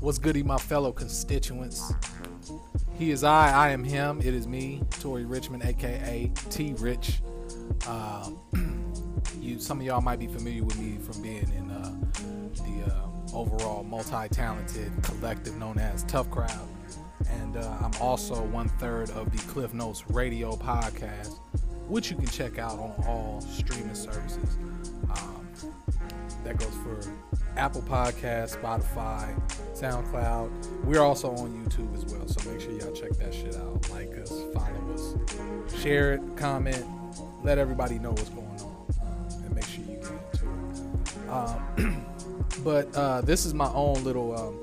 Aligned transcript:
What's 0.00 0.16
goody, 0.16 0.42
my 0.42 0.56
fellow 0.56 0.92
constituents? 0.92 1.92
He 2.98 3.10
is 3.10 3.22
I, 3.22 3.50
I 3.50 3.70
am 3.72 3.84
him. 3.84 4.20
It 4.20 4.32
is 4.32 4.48
me, 4.48 4.82
Tory 4.98 5.26
Richmond, 5.26 5.62
aka 5.62 6.32
T 6.48 6.74
Rich. 6.78 7.20
Uh, 7.86 8.30
you, 9.38 9.60
some 9.60 9.78
of 9.78 9.84
y'all 9.84 10.00
might 10.00 10.18
be 10.18 10.26
familiar 10.26 10.64
with 10.64 10.78
me 10.78 10.96
from 10.96 11.20
being 11.20 11.52
in 11.54 11.70
uh, 11.70 11.94
the 12.54 12.90
uh, 12.90 13.36
overall 13.36 13.84
multi-talented 13.84 14.90
collective 15.02 15.58
known 15.58 15.78
as 15.78 16.02
Tough 16.04 16.30
Crowd, 16.30 16.68
and 17.28 17.58
uh, 17.58 17.76
I'm 17.82 17.92
also 18.00 18.42
one 18.42 18.70
third 18.78 19.10
of 19.10 19.30
the 19.30 19.38
Cliff 19.52 19.74
Notes 19.74 20.08
Radio 20.08 20.56
podcast, 20.56 21.36
which 21.88 22.10
you 22.10 22.16
can 22.16 22.26
check 22.26 22.58
out 22.58 22.78
on 22.78 22.94
all 23.06 23.42
streaming 23.42 23.94
services. 23.94 24.56
Um, 25.10 25.46
that 26.44 26.56
goes 26.58 26.74
for 26.76 27.02
Apple 27.56 27.82
Podcast, 27.82 28.58
Spotify, 28.58 29.38
SoundCloud. 29.74 30.84
We're 30.84 31.02
also 31.02 31.30
on 31.36 31.52
YouTube 31.64 31.94
as 31.94 32.04
well, 32.12 32.26
so 32.26 32.50
make 32.50 32.60
sure 32.60 32.72
y'all 32.72 32.92
check 32.92 33.10
that 33.12 33.34
shit 33.34 33.56
out. 33.56 33.88
Like 33.90 34.16
us, 34.18 34.30
follow 34.54 34.94
us, 34.94 35.82
share 35.82 36.14
it, 36.14 36.20
comment, 36.36 36.84
let 37.42 37.58
everybody 37.58 37.98
know 37.98 38.10
what's 38.10 38.28
going 38.30 38.46
on, 38.46 38.86
um, 39.02 39.44
and 39.44 39.54
make 39.54 39.64
sure 39.64 39.84
you 39.84 39.96
get 39.96 40.10
into 40.32 40.46
it. 40.46 41.28
Um, 41.28 42.06
but 42.64 42.94
uh, 42.94 43.20
this 43.22 43.46
is 43.46 43.54
my 43.54 43.70
own 43.72 44.02
little. 44.04 44.38
Um, 44.38 44.60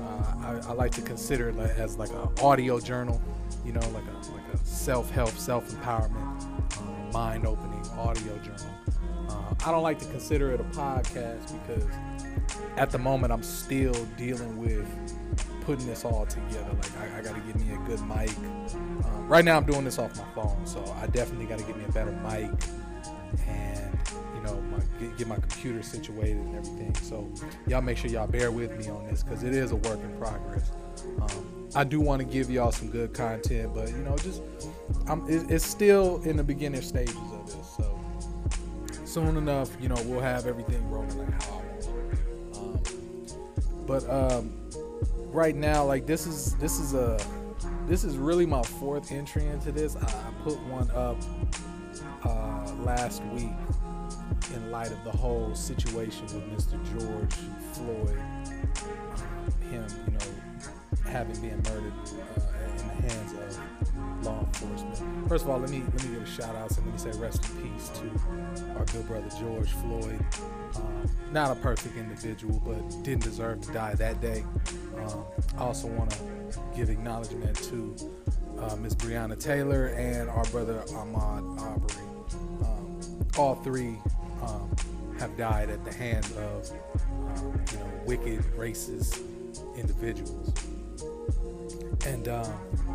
uh, 0.00 0.46
I, 0.46 0.70
I, 0.70 0.72
like 0.72 0.92
to 0.92 1.02
consider 1.02 1.48
it 1.48 1.56
as 1.56 1.96
like 1.96 2.10
an 2.10 2.28
audio 2.40 2.80
journal, 2.80 3.20
you 3.64 3.72
know, 3.72 3.80
like 3.90 4.04
a 4.04 4.32
like 4.32 4.54
a 4.54 4.58
self 4.64 5.10
help, 5.10 5.30
self 5.30 5.68
empowerment, 5.70 6.42
uh, 6.78 7.12
mind 7.12 7.46
opening 7.46 7.82
audio 7.98 8.36
journal. 8.38 8.77
I 9.68 9.70
don't 9.70 9.82
like 9.82 9.98
to 9.98 10.06
consider 10.06 10.50
it 10.52 10.60
a 10.60 10.64
podcast 10.64 11.52
because 11.60 11.84
at 12.78 12.90
the 12.90 12.96
moment 12.96 13.34
I'm 13.34 13.42
still 13.42 13.92
dealing 14.16 14.56
with 14.56 14.88
putting 15.60 15.86
this 15.86 16.06
all 16.06 16.24
together. 16.24 16.72
Like 16.72 16.96
I, 16.96 17.18
I 17.18 17.22
got 17.22 17.34
to 17.34 17.40
get 17.42 17.54
me 17.56 17.74
a 17.74 17.78
good 17.86 18.00
mic. 18.08 18.30
Um, 19.04 19.28
right 19.28 19.44
now 19.44 19.58
I'm 19.58 19.66
doing 19.66 19.84
this 19.84 19.98
off 19.98 20.16
my 20.16 20.24
phone, 20.34 20.66
so 20.66 20.82
I 21.02 21.06
definitely 21.08 21.44
got 21.44 21.58
to 21.58 21.64
get 21.66 21.76
me 21.76 21.84
a 21.84 21.92
better 21.92 22.12
mic 22.12 22.50
and 23.46 23.98
you 24.34 24.40
know 24.42 24.58
my, 24.70 24.78
get, 24.98 25.18
get, 25.18 25.26
my 25.26 25.36
computer 25.36 25.82
situated 25.82 26.38
and 26.38 26.56
everything. 26.56 26.94
So 27.02 27.30
y'all 27.66 27.82
make 27.82 27.98
sure 27.98 28.10
y'all 28.10 28.26
bear 28.26 28.50
with 28.50 28.74
me 28.78 28.88
on 28.88 29.06
this 29.08 29.22
because 29.22 29.42
it 29.42 29.54
is 29.54 29.72
a 29.72 29.76
work 29.76 30.00
in 30.00 30.16
progress. 30.16 30.72
Um, 31.20 31.68
I 31.74 31.84
do 31.84 32.00
want 32.00 32.20
to 32.20 32.26
give 32.26 32.48
y'all 32.50 32.72
some 32.72 32.88
good 32.90 33.12
content, 33.12 33.74
but 33.74 33.90
you 33.90 33.98
know 33.98 34.16
just 34.16 34.40
I'm, 35.06 35.28
it, 35.28 35.50
it's 35.50 35.66
still 35.66 36.22
in 36.22 36.38
the 36.38 36.42
beginner 36.42 36.80
stages 36.80 37.14
of 37.16 37.46
this. 37.46 37.76
So 37.76 37.87
soon 39.18 39.36
enough, 39.36 39.76
you 39.80 39.88
know, 39.88 39.96
we'll 40.04 40.20
have 40.20 40.46
everything 40.46 40.88
rolling 40.90 41.18
like 41.18 41.42
how 41.42 41.54
I 41.54 41.86
want. 41.86 42.56
Um, 42.56 43.26
but 43.84 44.08
um, 44.08 44.70
right 45.32 45.56
now, 45.56 45.84
like 45.84 46.06
this 46.06 46.26
is 46.26 46.54
this 46.56 46.78
is 46.78 46.94
a 46.94 47.18
this 47.88 48.04
is 48.04 48.16
really 48.16 48.46
my 48.46 48.62
fourth 48.62 49.10
entry 49.10 49.44
into 49.46 49.72
this. 49.72 49.96
I, 49.96 50.06
I 50.06 50.32
put 50.44 50.60
one 50.66 50.88
up 50.92 51.16
uh, 52.24 52.72
last 52.84 53.24
week 53.24 53.50
in 54.54 54.70
light 54.70 54.92
of 54.92 55.02
the 55.02 55.10
whole 55.10 55.52
situation 55.52 56.22
with 56.26 56.44
Mr. 56.52 56.78
George 56.92 57.34
Floyd, 57.72 58.20
um, 58.84 59.70
him, 59.70 59.86
you 60.06 60.12
know, 60.12 61.10
having 61.10 61.40
been 61.40 61.60
murdered 61.64 61.92
uh, 62.36 62.57
hands 63.00 63.32
of 63.32 64.24
law 64.24 64.40
enforcement. 64.40 65.28
First 65.28 65.44
of 65.44 65.50
all, 65.50 65.58
let 65.58 65.70
me 65.70 65.82
let 65.92 66.04
me 66.04 66.14
give 66.14 66.22
a 66.22 66.26
shout 66.26 66.54
out 66.56 66.76
and 66.76 66.86
let 66.86 66.94
me 66.94 67.12
say 67.12 67.18
rest 67.18 67.44
in 67.44 67.70
peace 67.70 67.90
to 67.90 68.76
our 68.78 68.84
good 68.86 69.06
brother 69.06 69.28
George 69.38 69.70
Floyd. 69.72 70.24
Um, 70.76 71.10
not 71.32 71.56
a 71.56 71.60
perfect 71.60 71.96
individual, 71.96 72.60
but 72.64 72.78
didn't 73.02 73.22
deserve 73.22 73.60
to 73.62 73.72
die 73.72 73.94
that 73.94 74.20
day. 74.20 74.44
Um, 74.96 75.24
I 75.56 75.62
also 75.62 75.88
want 75.88 76.10
to 76.10 76.18
give 76.76 76.90
acknowledgement 76.90 77.56
to 77.64 77.96
uh, 78.60 78.76
Miss 78.76 78.94
Breonna 78.94 79.38
Taylor 79.38 79.86
and 79.88 80.28
our 80.28 80.44
brother 80.46 80.82
Ahmaud 80.88 81.60
Arbery. 81.60 82.04
Um, 82.64 83.00
all 83.36 83.54
three 83.56 83.96
um, 84.42 84.74
have 85.18 85.36
died 85.36 85.70
at 85.70 85.84
the 85.84 85.92
hands 85.92 86.30
of 86.32 86.70
um, 87.36 87.60
you 87.72 87.78
know 87.78 87.90
wicked, 88.06 88.40
racist 88.56 89.22
individuals. 89.76 90.52
And 92.08 92.26
um, 92.28 92.50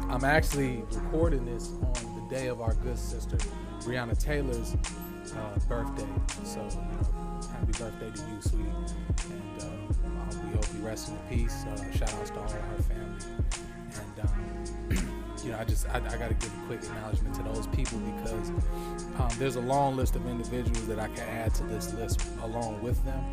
I'm 0.09 0.23
actually 0.23 0.83
recording 0.91 1.45
this 1.45 1.69
on 1.69 2.15
the 2.15 2.35
day 2.35 2.47
of 2.47 2.61
our 2.61 2.73
good 2.73 2.97
sister 2.97 3.37
Breonna 3.81 4.17
Taylor's 4.19 4.75
uh, 5.37 5.59
birthday. 5.69 6.07
So, 6.43 6.67
happy 7.51 7.73
birthday 7.73 8.09
to 8.09 8.31
you, 8.31 8.41
sweetie. 8.41 8.69
And 9.29 9.61
uh, 9.61 10.39
we 10.43 10.55
hope 10.55 10.65
you 10.73 10.83
rest 10.83 11.09
in 11.09 11.17
peace. 11.29 11.63
Uh, 11.63 11.91
shout 11.91 12.11
outs 12.15 12.31
to 12.31 12.39
all 12.39 12.49
her 12.49 12.81
family. 12.81 13.25
And, 13.93 14.19
um, 14.25 15.35
you 15.43 15.51
know, 15.51 15.59
I 15.59 15.63
just, 15.63 15.87
I, 15.89 15.97
I 15.97 16.17
got 16.17 16.29
to 16.29 16.33
give 16.33 16.51
a 16.51 16.65
quick 16.65 16.81
acknowledgement 16.81 17.35
to 17.35 17.43
those 17.43 17.67
people 17.67 17.99
because 17.99 18.49
um, 19.19 19.29
there's 19.37 19.57
a 19.57 19.61
long 19.61 19.95
list 19.95 20.15
of 20.15 20.25
individuals 20.25 20.87
that 20.87 20.97
I 20.97 21.07
can 21.09 21.29
add 21.29 21.53
to 21.53 21.63
this 21.65 21.93
list 21.93 22.25
along 22.41 22.81
with 22.81 23.03
them. 23.05 23.23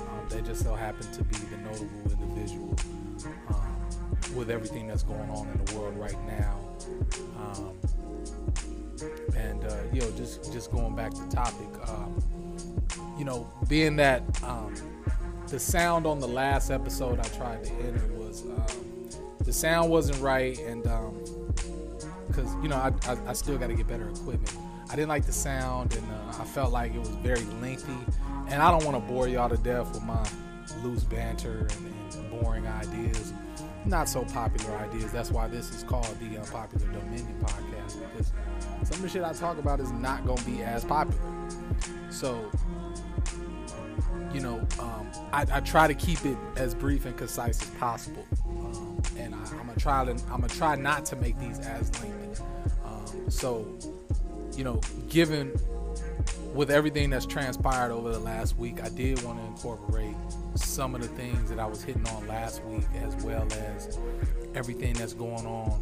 Um, 0.00 0.28
they 0.30 0.42
just 0.42 0.64
so 0.64 0.74
happen 0.74 1.08
to 1.12 1.22
be 1.22 1.36
the 1.36 1.58
notable 1.58 2.10
individual 2.10 2.76
um, 3.50 3.78
with 4.34 4.50
everything 4.50 4.86
that's 4.86 5.02
going 5.02 5.30
on 5.30 5.48
in 5.48 5.64
the 5.64 5.74
world 5.74 5.96
right 5.96 6.18
now. 6.26 6.58
Um, 7.38 7.72
and 9.36 9.64
uh, 9.64 9.76
you 9.92 10.00
know, 10.00 10.10
just 10.12 10.52
just 10.52 10.70
going 10.70 10.94
back 10.94 11.12
to 11.12 11.28
topic, 11.28 11.68
um, 11.88 12.22
you 13.18 13.24
know, 13.24 13.48
being 13.68 13.96
that 13.96 14.22
um, 14.42 14.74
the 15.48 15.58
sound 15.58 16.06
on 16.06 16.20
the 16.20 16.28
last 16.28 16.70
episode 16.70 17.20
I 17.20 17.28
tried 17.28 17.64
to 17.64 17.72
enter 17.74 18.06
was 18.14 18.42
um, 18.42 19.08
the 19.40 19.52
sound 19.52 19.90
wasn't 19.90 20.20
right, 20.20 20.58
and 20.60 20.82
because 20.82 22.54
um, 22.54 22.62
you 22.62 22.68
know 22.68 22.76
I, 22.76 22.92
I, 23.10 23.18
I 23.28 23.32
still 23.32 23.56
got 23.58 23.68
to 23.68 23.74
get 23.74 23.86
better 23.86 24.08
equipment. 24.08 24.54
I 24.90 24.96
didn't 24.96 25.08
like 25.08 25.26
the 25.26 25.32
sound, 25.32 25.94
and 25.94 26.06
uh, 26.10 26.40
I 26.40 26.44
felt 26.44 26.72
like 26.72 26.94
it 26.94 26.98
was 26.98 27.08
very 27.08 27.44
lengthy. 27.60 27.96
And 28.48 28.62
I 28.62 28.70
don't 28.70 28.84
want 28.84 28.96
to 28.96 29.12
bore 29.12 29.28
y'all 29.28 29.50
to 29.50 29.58
death 29.58 29.92
with 29.92 30.02
my 30.02 30.26
loose 30.82 31.04
banter 31.04 31.68
and, 31.76 32.14
and 32.14 32.30
boring 32.30 32.66
ideas 32.66 33.34
not 33.88 34.08
so 34.08 34.24
popular 34.24 34.76
ideas. 34.76 35.10
That's 35.12 35.30
why 35.30 35.48
this 35.48 35.74
is 35.74 35.82
called 35.82 36.14
the 36.20 36.38
Unpopular 36.38 36.86
Dominion 36.92 37.34
Podcast 37.40 37.98
because 38.10 38.32
some 38.84 38.96
of 38.96 39.02
the 39.02 39.08
shit 39.08 39.24
I 39.24 39.32
talk 39.32 39.58
about 39.58 39.80
is 39.80 39.90
not 39.92 40.24
going 40.26 40.38
to 40.38 40.44
be 40.44 40.62
as 40.62 40.84
popular. 40.84 41.18
So, 42.10 42.50
you 44.32 44.40
know, 44.40 44.66
um, 44.78 45.10
I, 45.32 45.46
I, 45.50 45.60
try 45.60 45.86
to 45.86 45.94
keep 45.94 46.24
it 46.24 46.36
as 46.56 46.74
brief 46.74 47.06
and 47.06 47.16
concise 47.16 47.62
as 47.62 47.70
possible, 47.70 48.26
um, 48.46 49.02
and 49.16 49.34
I, 49.34 49.38
am 49.38 49.56
gonna 49.56 49.76
try 49.76 50.04
to 50.04 50.10
I'm 50.10 50.40
gonna 50.40 50.48
try 50.48 50.76
not 50.76 51.06
to 51.06 51.16
make 51.16 51.38
these 51.38 51.58
as 51.60 51.90
lengthy. 52.02 52.42
Um, 52.84 53.30
so, 53.30 53.66
you 54.56 54.64
know, 54.64 54.80
given 55.08 55.52
with 56.54 56.70
everything 56.70 57.10
that's 57.10 57.26
transpired 57.26 57.92
over 57.92 58.10
the 58.10 58.18
last 58.18 58.56
week, 58.56 58.82
I 58.82 58.88
did 58.88 59.22
want 59.22 59.38
to 59.38 59.46
incorporate 59.46 60.14
some 60.54 60.94
of 60.94 61.02
the 61.02 61.08
things 61.08 61.48
that 61.50 61.58
I 61.58 61.66
was 61.66 61.82
hitting 61.82 62.06
on 62.08 62.26
last 62.26 62.64
week, 62.64 62.84
as 63.02 63.14
well 63.24 63.46
as 63.52 63.98
everything 64.54 64.94
that's 64.94 65.12
going 65.12 65.46
on 65.46 65.80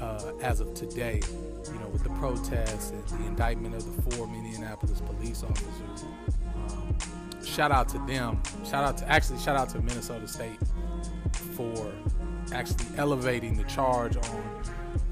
uh, 0.00 0.32
as 0.42 0.60
of 0.60 0.74
today. 0.74 1.20
You 1.66 1.80
know, 1.80 1.88
with 1.88 2.02
the 2.02 2.10
protests 2.10 2.90
and 2.90 3.20
the 3.20 3.26
indictment 3.26 3.74
of 3.74 3.84
the 3.96 4.10
four 4.10 4.26
Minneapolis 4.26 5.00
police 5.00 5.42
officers. 5.42 6.04
Shout 7.46 7.70
out 7.70 7.88
to 7.90 7.98
them. 8.00 8.42
Shout 8.68 8.84
out 8.84 8.98
to 8.98 9.08
actually 9.08 9.38
shout 9.38 9.56
out 9.56 9.70
to 9.70 9.80
Minnesota 9.80 10.26
State 10.26 10.58
for 11.54 11.92
actually 12.52 12.86
elevating 12.98 13.56
the 13.56 13.64
charge 13.64 14.16
on 14.16 14.62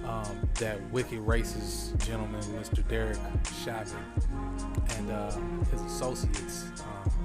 um, 0.05 0.49
that 0.57 0.81
wicked 0.91 1.21
racist 1.21 2.05
gentleman, 2.05 2.43
Mr. 2.43 2.87
Derek 2.89 3.19
Chauvin, 3.65 3.97
and 4.97 5.11
uh, 5.11 5.31
his 5.71 5.81
associates, 5.83 6.67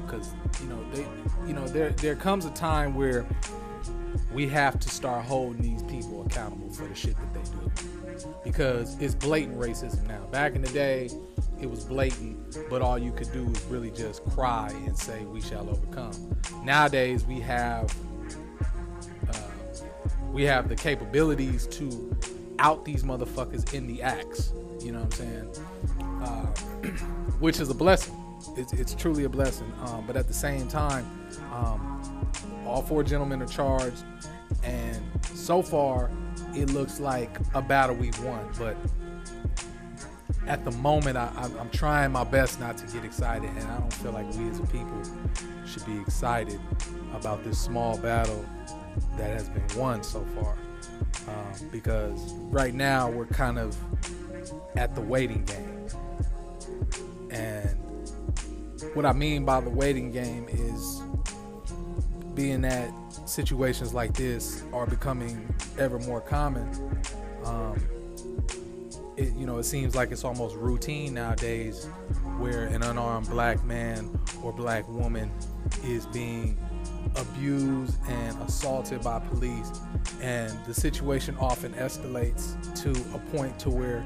because 0.06 0.30
um, 0.30 0.52
you 0.62 0.68
know 0.68 0.92
they, 0.92 1.06
you 1.48 1.54
know 1.54 1.68
there 1.68 1.90
there 1.90 2.16
comes 2.16 2.46
a 2.46 2.52
time 2.52 2.94
where 2.96 3.26
we 4.34 4.48
have 4.48 4.80
to 4.80 4.90
start 4.90 5.26
holding 5.26 5.62
these 5.62 5.84
people 5.84 6.26
accountable 6.26 6.70
for 6.70 6.88
the 6.88 6.96
shit 6.96 7.16
that 7.18 7.34
they 7.34 7.42
do, 7.52 7.99
because 8.44 9.00
it's 9.00 9.16
blatant 9.16 9.58
racism 9.58 10.08
now. 10.08 10.26
Back 10.32 10.56
in 10.56 10.62
the 10.62 10.70
day, 10.70 11.10
it 11.62 11.70
was 11.70 11.84
blatant, 11.84 12.58
but 12.70 12.82
all 12.82 12.98
you 12.98 13.12
could 13.12 13.32
do 13.32 13.46
was 13.46 13.62
really 13.66 13.92
just 13.92 14.24
cry 14.26 14.70
and 14.86 14.98
say, 14.98 15.24
"We 15.26 15.42
shall 15.42 15.70
overcome." 15.70 16.38
Nowadays, 16.64 17.26
we 17.26 17.40
have 17.42 17.94
uh, 19.28 19.38
we 20.32 20.44
have 20.44 20.70
the 20.70 20.76
capabilities 20.76 21.68
to 21.68 22.16
out 22.60 22.86
these 22.86 23.04
motherfuckers 23.04 23.74
in 23.74 23.88
the 23.88 24.02
acts. 24.02 24.52
You 24.80 24.94
know 24.94 25.00
what 25.02 25.20
I'm 25.20 25.52
saying? 25.52 25.56
Uh, 26.22 26.46
which 27.40 27.60
is 27.60 27.70
a 27.70 27.74
blessing. 27.74 28.16
It's, 28.56 28.74
it's 28.74 28.96
truly 28.96 29.26
a 29.26 29.30
blessing. 29.30 29.72
Um, 29.86 30.06
but 30.08 30.16
at 30.16 30.28
the 30.28 30.34
same 30.34 30.68
time, 30.68 31.06
um, 31.52 32.28
all 32.66 32.82
four 32.82 33.04
gentlemen 33.04 33.42
are 33.42 33.48
charged, 33.48 34.04
and 34.64 35.02
so 35.34 35.62
far, 35.62 36.10
it 36.56 36.72
looks 36.72 37.00
like 37.00 37.38
a 37.54 37.62
battle 37.62 37.96
we've 37.96 38.22
won. 38.24 38.50
But 38.58 38.78
at 40.48 40.66
the 40.66 40.72
moment, 40.72 41.18
I, 41.18 41.32
am 41.60 41.70
trying 41.72 42.12
my 42.12 42.24
best 42.24 42.60
not 42.60 42.78
to 42.78 42.88
get 42.88 43.06
excited, 43.06 43.50
and 43.50 43.64
I 43.68 43.78
don't 43.78 43.94
feel 43.94 44.12
like 44.12 44.32
we 44.34 44.50
as 44.50 44.60
a 44.60 44.64
people 44.64 45.02
should 45.66 45.86
be 45.86 46.00
excited 46.00 46.60
about 47.14 47.44
this 47.44 47.60
small 47.60 47.98
battle 47.98 48.46
that 49.18 49.30
has 49.32 49.50
been 49.50 49.68
won 49.78 50.04
so 50.04 50.26
far. 50.36 50.56
Um, 51.28 51.70
because 51.72 52.34
right 52.34 52.74
now 52.74 53.10
we're 53.10 53.26
kind 53.26 53.60
of 53.60 53.78
at 54.76 54.96
the 54.96 55.02
waiting 55.02 55.44
game. 55.46 55.88
And 57.30 57.78
what 58.94 59.06
I 59.06 59.14
mean 59.14 59.46
by 59.46 59.62
the 59.62 59.70
waiting 59.70 60.12
game 60.12 60.48
is 60.50 61.02
being 62.34 62.62
that 62.62 62.90
situations 63.30 63.94
like 63.94 64.14
this 64.14 64.64
are 64.74 64.88
becoming 64.88 65.54
ever 65.78 66.00
more 66.00 66.22
common. 66.22 66.68
Um, 67.46 67.80
it, 69.18 69.34
you 69.36 69.46
know, 69.46 69.58
it 69.58 69.64
seems 69.64 69.96
like 69.96 70.12
it's 70.12 70.24
almost 70.24 70.56
routine 70.56 71.14
nowadays 71.14 71.86
where 72.38 72.66
an 72.66 72.84
unarmed 72.84 73.30
black 73.30 73.64
man 73.64 74.18
or 74.42 74.52
black 74.52 74.88
woman 74.88 75.32
is 75.84 76.06
being 76.08 76.58
abused 77.16 77.98
and 78.08 78.42
assaulted 78.42 79.04
by 79.04 79.20
police 79.20 79.72
and 80.22 80.58
the 80.66 80.74
situation 80.74 81.36
often 81.40 81.74
escalates 81.74 82.56
to 82.82 82.92
a 83.16 83.20
point 83.32 83.58
to 83.60 83.70
where 83.70 84.06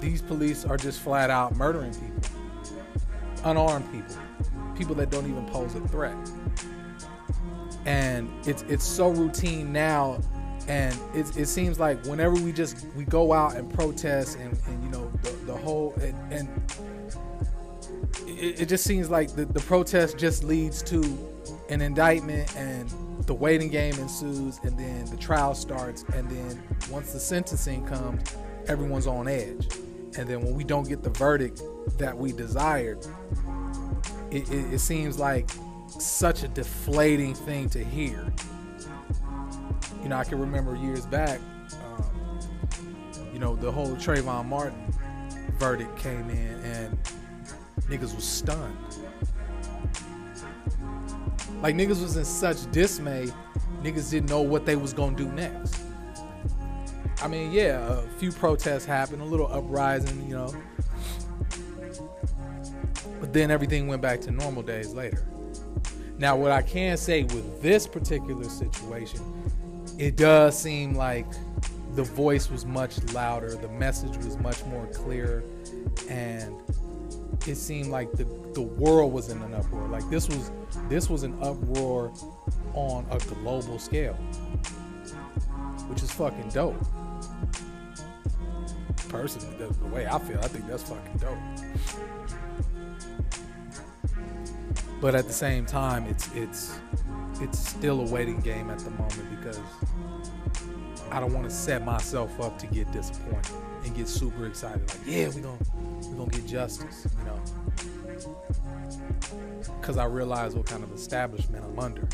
these 0.00 0.20
police 0.20 0.64
are 0.64 0.76
just 0.76 1.00
flat 1.00 1.30
out 1.30 1.56
murdering 1.56 1.92
people 1.94 2.30
unarmed 3.44 3.90
people 3.90 4.16
people 4.76 4.94
that 4.94 5.10
don't 5.10 5.28
even 5.28 5.46
pose 5.46 5.74
a 5.76 5.88
threat 5.88 6.16
and 7.86 8.30
it's 8.46 8.62
it's 8.62 8.84
so 8.84 9.10
routine 9.10 9.72
now 9.72 10.18
and 10.68 10.98
it, 11.14 11.36
it 11.36 11.46
seems 11.46 11.78
like 11.78 12.02
whenever 12.06 12.34
we 12.34 12.52
just 12.52 12.86
we 12.96 13.04
go 13.04 13.32
out 13.32 13.54
and 13.56 13.72
protest 13.72 14.38
and, 14.38 14.58
and 14.66 14.82
you 14.82 14.88
know 14.90 15.10
the, 15.22 15.30
the 15.46 15.54
whole 15.54 15.92
and, 16.00 16.32
and 16.32 16.48
it, 18.26 18.62
it, 18.62 18.68
just 18.68 18.84
seems 18.84 19.10
like 19.10 19.34
the, 19.34 19.44
the 19.44 19.60
protest 19.60 20.16
just 20.16 20.42
leads 20.42 20.82
to 20.82 21.02
an 21.68 21.82
indictment 21.82 22.56
and 22.56 22.90
the 23.26 23.34
waiting 23.34 23.68
game 23.68 23.94
ensues 23.94 24.58
and 24.62 24.78
then 24.78 25.04
the 25.06 25.16
trial 25.16 25.54
starts 25.54 26.04
and 26.14 26.30
then 26.30 26.62
once 26.90 27.12
the 27.12 27.20
sentencing 27.20 27.84
comes 27.86 28.22
everyone's 28.68 29.06
on 29.06 29.28
edge. 29.28 29.68
And 30.16 30.28
then 30.28 30.42
when 30.42 30.54
we 30.54 30.64
don't 30.64 30.88
get 30.88 31.02
the 31.02 31.10
verdict 31.10 31.62
that 31.98 32.16
we 32.16 32.32
desired 32.32 33.04
it, 34.30 34.48
it, 34.50 34.74
it 34.74 34.78
seems 34.78 35.18
like 35.18 35.50
such 35.88 36.42
a 36.42 36.48
deflating 36.48 37.34
thing 37.34 37.68
to 37.70 37.84
hear 37.84 38.32
you 40.04 40.10
know, 40.10 40.18
I 40.18 40.24
can 40.24 40.38
remember 40.38 40.76
years 40.76 41.06
back, 41.06 41.40
um, 41.82 42.38
you 43.32 43.38
know, 43.38 43.56
the 43.56 43.72
whole 43.72 43.96
Trayvon 43.96 44.44
Martin 44.44 44.92
verdict 45.58 45.96
came 45.98 46.28
in 46.28 46.60
and 46.62 46.98
niggas 47.88 48.14
was 48.14 48.24
stunned. 48.24 48.76
Like 51.62 51.74
niggas 51.74 52.02
was 52.02 52.18
in 52.18 52.24
such 52.26 52.70
dismay, 52.70 53.28
niggas 53.82 54.10
didn't 54.10 54.28
know 54.28 54.42
what 54.42 54.66
they 54.66 54.76
was 54.76 54.92
gonna 54.92 55.16
do 55.16 55.26
next. 55.32 55.80
I 57.22 57.26
mean, 57.26 57.50
yeah, 57.50 58.00
a 58.00 58.02
few 58.18 58.30
protests 58.30 58.84
happened, 58.84 59.22
a 59.22 59.24
little 59.24 59.50
uprising, 59.50 60.28
you 60.28 60.34
know. 60.34 60.54
But 63.20 63.32
then 63.32 63.50
everything 63.50 63.86
went 63.86 64.02
back 64.02 64.20
to 64.22 64.30
normal 64.30 64.62
days 64.62 64.92
later. 64.92 65.26
Now, 66.24 66.36
what 66.36 66.52
I 66.52 66.62
can 66.62 66.96
say 66.96 67.24
with 67.24 67.60
this 67.60 67.86
particular 67.86 68.44
situation 68.44 69.20
it 69.98 70.16
does 70.16 70.58
seem 70.58 70.94
like 70.94 71.26
the 71.96 72.02
voice 72.02 72.50
was 72.50 72.64
much 72.64 72.96
louder, 73.12 73.54
the 73.56 73.68
message 73.68 74.16
was 74.16 74.38
much 74.38 74.64
more 74.64 74.86
clear, 74.86 75.44
and 76.08 76.54
it 77.46 77.56
seemed 77.56 77.88
like 77.88 78.10
the 78.12 78.24
the 78.54 78.62
world 78.62 79.12
was 79.12 79.28
in 79.28 79.42
an 79.42 79.52
uproar. 79.52 79.86
Like 79.88 80.08
this 80.08 80.26
was 80.26 80.50
this 80.88 81.10
was 81.10 81.24
an 81.24 81.36
uproar 81.42 82.10
on 82.72 83.04
a 83.10 83.18
global 83.18 83.78
scale, 83.78 84.14
which 85.88 86.02
is 86.02 86.10
fucking 86.10 86.48
dope. 86.48 86.82
Personally, 89.10 89.58
the, 89.58 89.66
the 89.74 89.88
way 89.88 90.06
I 90.06 90.18
feel, 90.20 90.38
I 90.38 90.48
think 90.48 90.66
that's 90.68 90.84
fucking 90.84 91.18
dope. 91.18 91.36
But 95.04 95.14
at 95.14 95.26
the 95.26 95.34
same 95.34 95.66
time, 95.66 96.06
it's 96.06 96.30
it's 96.34 96.80
it's 97.38 97.58
still 97.58 98.00
a 98.00 98.10
waiting 98.10 98.40
game 98.40 98.70
at 98.70 98.78
the 98.78 98.88
moment 98.88 99.38
because 99.38 99.60
I 101.10 101.20
don't 101.20 101.34
want 101.34 101.44
to 101.44 101.54
set 101.54 101.84
myself 101.84 102.40
up 102.40 102.58
to 102.60 102.66
get 102.68 102.90
disappointed 102.90 103.52
and 103.84 103.94
get 103.94 104.08
super 104.08 104.46
excited. 104.46 104.80
Like, 104.88 105.00
yeah, 105.04 105.28
we're 105.28 105.42
gonna 105.42 105.58
we're 106.04 106.16
gonna 106.16 106.30
get 106.30 106.46
justice, 106.46 107.06
you 107.18 107.24
know, 107.26 107.38
because 109.78 109.98
I 109.98 110.06
realize 110.06 110.54
what 110.54 110.64
kind 110.64 110.82
of 110.82 110.90
establishment 110.94 111.62
I'm 111.66 111.78
under. 111.78 112.08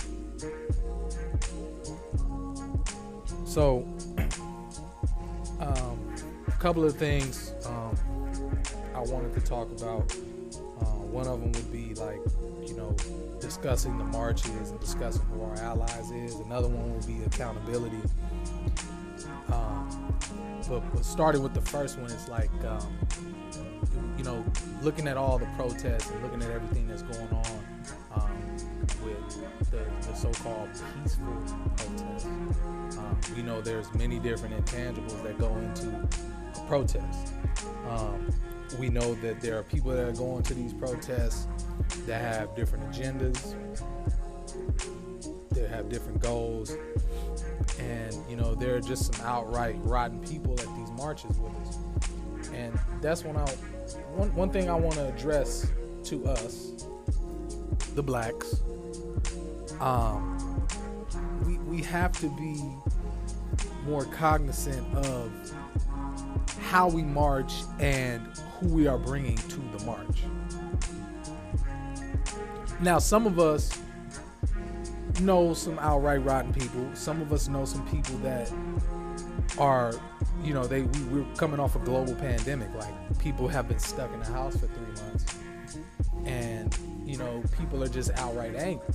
So, 3.44 3.86
um, 5.60 6.16
a 6.48 6.58
couple 6.58 6.82
of 6.84 6.96
things 6.96 7.54
um, 7.66 7.96
I 8.96 8.98
wanted 8.98 9.32
to 9.34 9.40
talk 9.42 9.70
about. 9.80 10.12
Uh, 10.80 10.86
one 11.06 11.28
of 11.28 11.40
them 11.40 11.52
would 11.52 11.70
be 11.70 11.94
like, 11.94 12.18
you 12.66 12.74
know, 12.74 12.94
discussing 13.40 13.98
the 13.98 14.04
marches 14.04 14.70
and 14.70 14.80
discussing 14.80 15.22
who 15.32 15.42
our 15.42 15.56
allies 15.56 16.10
is. 16.10 16.34
Another 16.36 16.68
one 16.68 16.92
would 16.94 17.06
be 17.06 17.22
accountability. 17.24 18.00
Um, 19.52 20.14
but, 20.68 20.80
but 20.94 21.04
starting 21.04 21.42
with 21.42 21.54
the 21.54 21.60
first 21.60 21.98
one, 21.98 22.10
it's 22.10 22.28
like, 22.28 22.50
um, 22.64 22.98
you 24.16 24.24
know, 24.24 24.44
looking 24.82 25.08
at 25.08 25.16
all 25.16 25.38
the 25.38 25.48
protests 25.56 26.10
and 26.10 26.22
looking 26.22 26.42
at 26.42 26.50
everything 26.50 26.86
that's 26.86 27.02
going 27.02 27.28
on 27.28 27.64
um, 28.14 28.56
with 29.02 29.70
the, 29.70 29.84
the, 30.06 30.14
so-called 30.14 30.68
peaceful 31.02 31.24
protests. 31.76 32.26
Um, 32.26 33.20
we 33.34 33.42
know 33.42 33.60
there's 33.60 33.92
many 33.94 34.18
different 34.18 34.54
intangibles 34.64 35.22
that 35.22 35.38
go 35.38 35.56
into 35.56 35.88
a 35.88 36.66
protest. 36.66 37.34
We 38.78 38.88
know 38.88 39.14
that 39.16 39.40
there 39.40 39.58
are 39.58 39.62
people 39.62 39.90
that 39.90 40.06
are 40.06 40.12
going 40.12 40.42
to 40.44 40.54
these 40.54 40.72
protests 40.72 41.46
that 42.06 42.20
have 42.20 42.54
different 42.54 42.90
agendas, 42.90 43.54
that 45.50 45.68
have 45.68 45.88
different 45.88 46.20
goals, 46.20 46.76
and 47.78 48.16
you 48.28 48.36
know 48.36 48.54
there 48.54 48.76
are 48.76 48.80
just 48.80 49.14
some 49.14 49.26
outright 49.26 49.76
rotten 49.82 50.20
people 50.20 50.52
at 50.52 50.66
these 50.76 50.90
marches 50.92 51.36
with 51.38 51.52
us. 51.66 51.78
And 52.54 52.78
that's 53.00 53.24
when 53.24 53.36
I 53.36 53.44
one 54.14 54.34
one 54.34 54.50
thing 54.50 54.70
I 54.70 54.74
want 54.74 54.94
to 54.94 55.08
address 55.08 55.66
to 56.04 56.26
us, 56.26 56.86
the 57.94 58.02
blacks. 58.02 58.62
Um, 59.80 60.66
we 61.44 61.58
we 61.58 61.82
have 61.82 62.12
to 62.20 62.28
be 62.36 62.62
more 63.84 64.04
cognizant 64.04 64.94
of 64.94 65.32
how 66.70 66.88
we 66.88 67.02
march 67.02 67.52
and 67.80 68.24
who 68.60 68.68
we 68.68 68.86
are 68.86 68.96
bringing 68.96 69.34
to 69.34 69.56
the 69.76 69.84
march. 69.84 70.22
Now, 72.80 73.00
some 73.00 73.26
of 73.26 73.40
us 73.40 73.76
know 75.20 75.52
some 75.52 75.80
outright 75.80 76.24
rotten 76.24 76.54
people. 76.54 76.88
Some 76.94 77.20
of 77.22 77.32
us 77.32 77.48
know 77.48 77.64
some 77.64 77.84
people 77.88 78.16
that 78.18 78.52
are, 79.58 79.92
you 80.44 80.54
know, 80.54 80.64
they 80.64 80.82
we, 80.82 81.02
we're 81.06 81.34
coming 81.34 81.58
off 81.58 81.74
a 81.74 81.80
global 81.80 82.14
pandemic. 82.14 82.72
Like 82.76 83.18
people 83.18 83.48
have 83.48 83.66
been 83.66 83.80
stuck 83.80 84.12
in 84.14 84.20
the 84.20 84.26
house 84.26 84.56
for 84.56 84.68
three 84.68 85.04
months, 85.04 85.34
and 86.24 86.78
you 87.04 87.18
know, 87.18 87.42
people 87.58 87.82
are 87.82 87.88
just 87.88 88.12
outright 88.12 88.54
angry. 88.54 88.86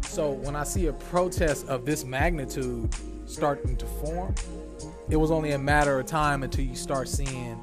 So 0.00 0.30
when 0.30 0.56
I 0.56 0.64
see 0.64 0.86
a 0.86 0.94
protest 0.94 1.68
of 1.68 1.84
this 1.84 2.06
magnitude 2.06 2.94
starting 3.26 3.76
to 3.76 3.84
form, 3.84 4.34
it 5.10 5.16
was 5.16 5.30
only 5.30 5.52
a 5.52 5.58
matter 5.58 5.98
of 5.98 6.06
time 6.06 6.42
until 6.42 6.64
you 6.64 6.76
start 6.76 7.08
seeing 7.08 7.60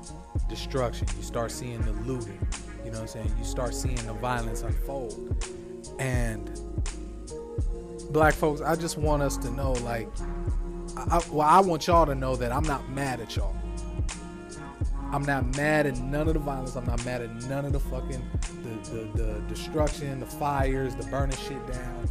destruction. 0.48 1.08
You 1.18 1.24
start 1.24 1.52
seeing 1.52 1.82
the 1.82 1.92
looting. 1.92 2.40
You 2.84 2.92
know 2.92 3.02
what 3.02 3.02
I'm 3.02 3.08
saying? 3.08 3.36
You 3.38 3.46
start 3.46 3.74
seeing 3.74 3.96
the 3.96 4.14
violence 4.14 4.62
unfold. 4.62 5.44
And 6.00 6.50
black 8.12 8.34
folks, 8.34 8.62
I 8.62 8.76
just 8.76 8.98
want 8.98 9.22
us 9.22 9.38
to 9.38 9.52
know, 9.52 9.74
like, 9.74 10.08
I, 10.98 11.22
well, 11.32 11.48
I 11.48 11.60
want 11.60 11.88
y'all 11.88 12.06
to 12.06 12.16
know 12.16 12.36
that 12.36 12.52
I'm 12.52 12.64
not 12.64 12.90
mad 12.90 13.22
at 13.22 13.36
y'all. 13.36 13.56
I'm 15.12 15.24
not 15.24 15.56
mad 15.58 15.88
at 15.88 15.98
none 15.98 16.28
of 16.28 16.34
the 16.36 16.40
violence. 16.40 16.76
I'm 16.76 16.86
not 16.86 17.04
mad 17.04 17.22
at 17.22 17.34
none 17.50 17.66
of 17.66 17.74
the 17.74 17.80
fucking 17.80 18.24
the, 18.64 18.90
the, 18.90 19.24
the 19.24 19.40
destruction, 19.48 20.20
the 20.20 20.26
fires, 20.26 20.96
the 20.96 21.04
burning 21.06 21.38
shit 21.38 21.66
down. 21.72 22.08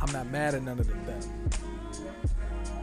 I'm 0.00 0.12
not 0.12 0.26
mad 0.28 0.54
at 0.54 0.62
none 0.62 0.78
of 0.78 0.86
them. 0.86 1.00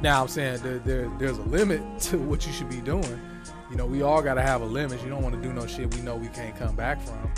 Now 0.01 0.21
I'm 0.21 0.27
saying 0.27 0.61
there, 0.61 0.79
there, 0.79 1.11
there's 1.17 1.37
a 1.37 1.43
limit 1.43 1.81
to 2.01 2.17
what 2.17 2.45
you 2.45 2.53
should 2.53 2.69
be 2.69 2.81
doing 2.81 3.19
you 3.69 3.75
know, 3.75 3.85
we 3.85 4.01
all 4.01 4.21
got 4.21 4.35
to 4.35 4.41
have 4.41 4.61
a 4.61 4.65
limit. 4.65 5.03
You 5.03 5.09
don't 5.09 5.21
want 5.21 5.35
to 5.35 5.41
do 5.41 5.51
no 5.53 5.67
shit 5.67 5.93
we 5.93 6.01
know 6.01 6.15
we 6.15 6.29
can't 6.29 6.55
come 6.55 6.75
back 6.75 7.01
from. 7.01 7.31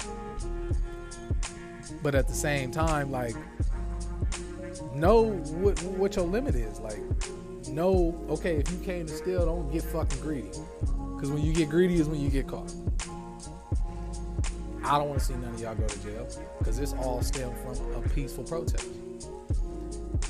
But 2.04 2.16
at 2.16 2.28
the 2.28 2.34
same 2.34 2.72
time, 2.72 3.12
like, 3.12 3.36
know 4.94 5.24
what, 5.24 5.82
what 5.84 6.16
your 6.16 6.25
limit 6.25 6.56
is. 6.56 6.80
Like, 6.80 7.00
know, 7.68 8.20
okay, 8.30 8.58
if 8.58 8.72
you 8.72 8.78
came 8.80 9.08
to 9.08 9.13
steal, 9.13 9.46
don't 9.46 9.72
get 9.72 9.84
fucking 9.84 10.22
greedy. 10.22 10.50
Because 11.16 11.32
when 11.32 11.44
you 11.44 11.54
get 11.54 11.70
greedy 11.70 11.96
is 11.96 12.08
when 12.08 12.22
you 12.22 12.30
get 12.30 12.48
caught. 12.48 12.72
I 14.84 14.98
don't 14.98 15.10
want 15.10 15.20
to 15.20 15.25
see 15.25 15.34
none 15.34 15.54
of 15.54 15.60
y'all 15.60 15.75
go 15.75 15.88
to 15.88 16.04
jail 16.04 16.28
because 16.58 16.78
this 16.78 16.94
all 16.94 17.22
stemmed 17.22 17.56
from 17.58 17.94
a 17.94 18.10
peaceful 18.10 18.44
protest. 18.44 18.88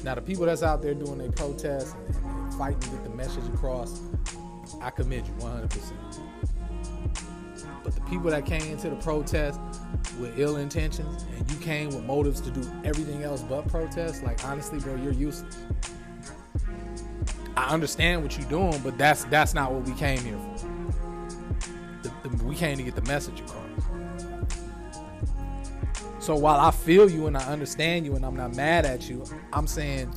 Now, 0.03 0.15
the 0.15 0.22
people 0.22 0.46
that's 0.46 0.63
out 0.63 0.82
there 0.82 0.94
doing 0.94 1.18
their 1.18 1.32
protests 1.32 1.94
and, 2.08 2.25
and 2.25 2.53
fighting 2.53 2.79
to 2.79 2.89
get 2.89 3.03
the 3.03 3.10
message 3.10 3.46
across, 3.53 4.01
I 4.82 4.89
commend 4.91 5.27
you 5.27 5.34
100%. 5.34 5.94
But 7.84 7.96
the 7.96 8.01
people 8.01 8.29
that 8.29 8.46
came 8.46 8.62
into 8.62 8.89
the 8.89 8.96
protest 8.98 9.60
with 10.20 10.38
ill 10.38 10.58
intentions 10.58 11.25
and 11.38 11.50
you 11.51 11.58
came 11.58 11.89
with 11.89 12.03
motives 12.03 12.39
to 12.41 12.51
do 12.51 12.62
everything 12.84 13.24
else 13.24 13.41
but 13.41 13.68
protest, 13.68 14.24
like 14.24 14.44
honestly, 14.46 14.79
bro, 14.79 14.96
you're 14.96 15.13
useless. 15.13 15.58
I 17.58 17.74
understand 17.74 18.24
what 18.24 18.38
you're 18.38 18.50
doing, 18.50 18.79
but 18.84 18.98
that's 18.98 19.25
that's 19.25 19.53
not 19.53 19.74
what 19.74 19.84
we 19.84 19.94
came 19.94 20.20
here 20.20 20.38
for. 20.38 20.68
The, 22.03 22.29
the, 22.29 22.44
we 22.46 22.56
came 22.56 22.77
to 22.77 22.84
get 22.84 22.96
the 22.96 23.01
message 23.01 23.41
across. 23.41 23.59
So 26.20 26.36
while 26.36 26.60
I 26.60 26.72
feel 26.72 27.10
you 27.10 27.28
and 27.28 27.38
I 27.38 27.44
understand 27.46 28.06
you 28.06 28.16
and 28.16 28.26
I'm 28.26 28.36
not 28.36 28.54
mad 28.56 28.86
at 28.86 29.10
you, 29.10 29.24
I'm 29.54 29.68
saying 29.68 30.14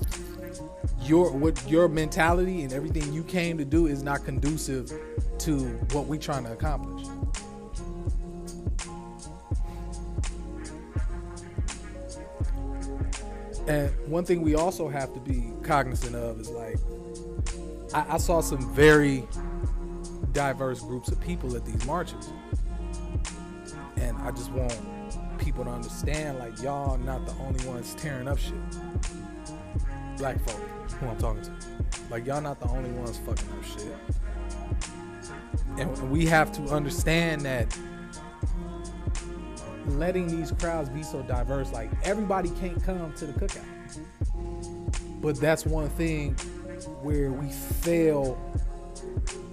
your 1.00 1.30
what 1.30 1.68
your 1.68 1.88
mentality 1.88 2.62
and 2.62 2.72
everything 2.72 3.12
you 3.12 3.22
came 3.22 3.56
to 3.58 3.64
do 3.64 3.86
is 3.86 4.02
not 4.02 4.24
conducive 4.24 4.92
to 5.38 5.58
what 5.92 6.06
we're 6.06 6.20
trying 6.20 6.44
to 6.44 6.52
accomplish. 6.52 7.06
And 13.68 13.90
one 14.08 14.24
thing 14.24 14.42
we 14.42 14.56
also 14.56 14.88
have 14.88 15.14
to 15.14 15.20
be 15.20 15.52
cognizant 15.62 16.16
of 16.16 16.40
is 16.40 16.50
like 16.50 16.78
I, 17.94 18.14
I 18.14 18.18
saw 18.18 18.40
some 18.40 18.74
very 18.74 19.24
diverse 20.32 20.80
groups 20.80 21.10
of 21.10 21.20
people 21.20 21.54
at 21.54 21.64
these 21.64 21.86
marches. 21.86 22.32
And 23.96 24.16
I 24.18 24.32
just 24.32 24.50
want 24.50 24.76
people 25.42 25.64
to 25.64 25.70
understand 25.70 26.38
like 26.38 26.60
y'all 26.62 26.96
not 26.98 27.26
the 27.26 27.32
only 27.42 27.64
ones 27.66 27.94
tearing 27.94 28.28
up 28.28 28.38
shit. 28.38 28.54
Black 30.18 30.38
folk, 30.48 30.60
who 31.00 31.08
I'm 31.08 31.18
talking 31.18 31.42
to. 31.42 31.50
Like 32.10 32.26
y'all 32.26 32.40
not 32.40 32.60
the 32.60 32.68
only 32.68 32.90
ones 32.90 33.18
fucking 33.18 33.48
up 33.50 33.64
shit. 33.64 33.96
And 35.78 36.10
we 36.10 36.26
have 36.26 36.52
to 36.52 36.62
understand 36.72 37.42
that 37.42 37.76
letting 39.86 40.28
these 40.28 40.52
crowds 40.52 40.88
be 40.90 41.02
so 41.02 41.22
diverse, 41.22 41.72
like 41.72 41.90
everybody 42.04 42.50
can't 42.50 42.82
come 42.82 43.12
to 43.14 43.26
the 43.26 43.32
cookout. 43.32 44.00
But 45.20 45.36
that's 45.36 45.66
one 45.66 45.88
thing 45.90 46.34
where 47.02 47.32
we 47.32 47.50
fail. 47.50 48.38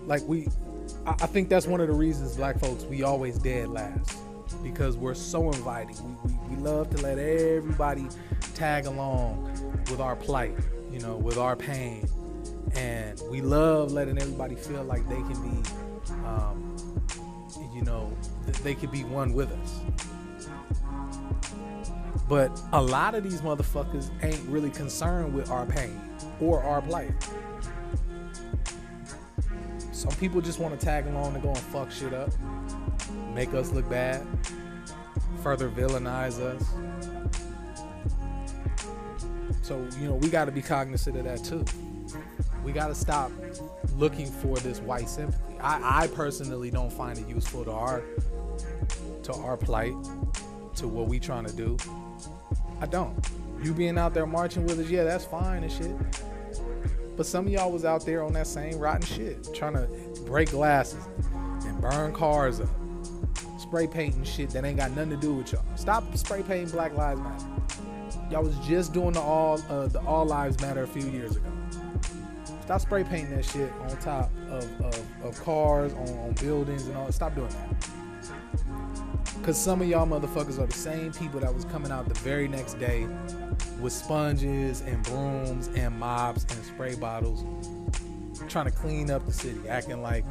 Like 0.05 0.21
we, 0.27 0.49
I 1.05 1.25
think 1.27 1.49
that's 1.49 1.67
one 1.67 1.81
of 1.81 1.87
the 1.87 1.93
reasons 1.93 2.35
black 2.35 2.59
folks 2.59 2.83
we 2.83 3.03
always 3.03 3.37
dead 3.39 3.69
last 3.69 4.19
because 4.63 4.97
we're 4.97 5.13
so 5.13 5.47
inviting. 5.51 5.95
We, 6.03 6.31
we, 6.31 6.55
we 6.55 6.61
love 6.61 6.89
to 6.91 7.01
let 7.01 7.17
everybody 7.17 8.07
tag 8.55 8.85
along 8.85 9.51
with 9.89 9.99
our 9.99 10.15
plight, 10.15 10.55
you 10.91 10.99
know, 10.99 11.17
with 11.17 11.37
our 11.37 11.55
pain, 11.55 12.07
and 12.75 13.21
we 13.29 13.41
love 13.41 13.91
letting 13.91 14.17
everybody 14.17 14.55
feel 14.55 14.83
like 14.83 15.07
they 15.07 15.15
can 15.15 15.41
be, 15.41 15.69
um, 16.25 17.03
you 17.73 17.81
know, 17.81 18.11
they 18.63 18.75
could 18.75 18.91
be 18.91 19.03
one 19.03 19.33
with 19.33 19.51
us. 19.51 19.79
But 22.27 22.61
a 22.73 22.81
lot 22.81 23.15
of 23.15 23.23
these 23.23 23.41
motherfuckers 23.41 24.11
ain't 24.23 24.41
really 24.47 24.69
concerned 24.69 25.33
with 25.33 25.49
our 25.49 25.65
pain 25.65 25.99
or 26.39 26.61
our 26.61 26.81
plight. 26.81 27.11
Some 29.91 30.11
people 30.11 30.39
just 30.39 30.59
want 30.59 30.79
to 30.79 30.85
tag 30.85 31.07
along 31.07 31.33
and 31.33 31.43
go 31.43 31.49
and 31.49 31.57
fuck 31.57 31.91
shit 31.91 32.13
up, 32.13 32.29
make 33.33 33.53
us 33.53 33.71
look 33.71 33.89
bad, 33.89 34.25
further 35.41 35.69
villainize 35.69 36.39
us. 36.39 36.63
So, 39.61 39.87
you 39.99 40.07
know, 40.07 40.15
we 40.15 40.29
got 40.29 40.45
to 40.45 40.51
be 40.51 40.61
cognizant 40.61 41.15
of 41.17 41.25
that 41.25 41.43
too. 41.43 41.63
We 42.63 42.71
got 42.71 42.87
to 42.87 42.95
stop 42.95 43.31
looking 43.95 44.25
for 44.25 44.57
this 44.57 44.79
white 44.79 45.07
sympathy. 45.07 45.57
I, 45.61 46.03
I 46.03 46.07
personally 46.07 46.71
don't 46.71 46.91
find 46.91 47.17
it 47.17 47.27
useful 47.27 47.63
to 47.65 47.71
our 47.71 48.03
to 49.23 49.33
our 49.33 49.57
plight, 49.57 49.93
to 50.77 50.87
what 50.87 51.07
we 51.07 51.19
trying 51.19 51.45
to 51.45 51.55
do. 51.55 51.77
I 52.81 52.87
don't. 52.87 53.15
You 53.61 53.73
being 53.73 53.97
out 53.97 54.13
there 54.13 54.25
marching 54.25 54.65
with 54.65 54.79
us, 54.79 54.89
yeah, 54.89 55.03
that's 55.03 55.25
fine 55.25 55.63
and 55.63 55.71
shit. 55.71 55.95
But 57.15 57.25
some 57.25 57.45
of 57.45 57.51
y'all 57.51 57.71
was 57.71 57.85
out 57.85 58.05
there 58.05 58.23
on 58.23 58.33
that 58.33 58.47
same 58.47 58.79
rotten 58.79 59.05
shit, 59.05 59.53
trying 59.53 59.73
to 59.73 59.87
break 60.25 60.51
glasses 60.51 61.05
burn 61.81 62.13
cars 62.13 62.59
up, 62.59 62.69
spray 63.57 63.87
painting 63.87 64.23
shit 64.23 64.49
that 64.51 64.65
ain't 64.65 64.77
got 64.77 64.91
nothing 64.91 65.11
to 65.11 65.17
do 65.17 65.33
with 65.33 65.51
y'all. 65.51 65.63
Stop 65.75 66.15
spray 66.15 66.43
painting 66.43 66.69
Black 66.69 66.95
Lives 66.95 67.21
Matter. 67.21 67.45
Y'all 68.29 68.43
was 68.43 68.55
just 68.59 68.93
doing 68.93 69.13
the 69.13 69.21
all 69.21 69.59
uh, 69.69 69.87
the 69.87 69.99
All 70.01 70.25
Lives 70.25 70.59
Matter 70.61 70.83
a 70.83 70.87
few 70.87 71.09
years 71.09 71.35
ago. 71.35 71.49
Stop 72.61 72.81
spray 72.81 73.03
painting 73.03 73.35
that 73.35 73.45
shit 73.45 73.71
on 73.81 73.97
top 73.97 74.29
of, 74.49 74.81
of, 74.81 75.23
of 75.23 75.43
cars, 75.43 75.91
on, 75.93 76.07
on 76.19 76.33
buildings, 76.33 76.85
and 76.85 76.95
all. 76.95 77.11
Stop 77.11 77.33
doing 77.33 77.49
that. 77.49 77.89
Cause 79.43 79.59
some 79.59 79.81
of 79.81 79.87
y'all 79.87 80.05
motherfuckers 80.05 80.59
are 80.59 80.67
the 80.67 80.73
same 80.73 81.11
people 81.13 81.39
that 81.39 81.53
was 81.53 81.65
coming 81.65 81.91
out 81.91 82.07
the 82.07 82.13
very 82.19 82.47
next 82.47 82.77
day 82.77 83.07
with 83.79 83.93
sponges 83.93 84.81
and 84.81 85.01
brooms 85.03 85.69
and 85.75 85.97
mops 85.97 86.43
and 86.43 86.63
spray 86.65 86.95
bottles, 86.95 87.43
trying 88.47 88.65
to 88.65 88.71
clean 88.71 89.11
up 89.11 89.25
the 89.25 89.33
city, 89.33 89.59
acting 89.67 90.01
like, 90.01 90.25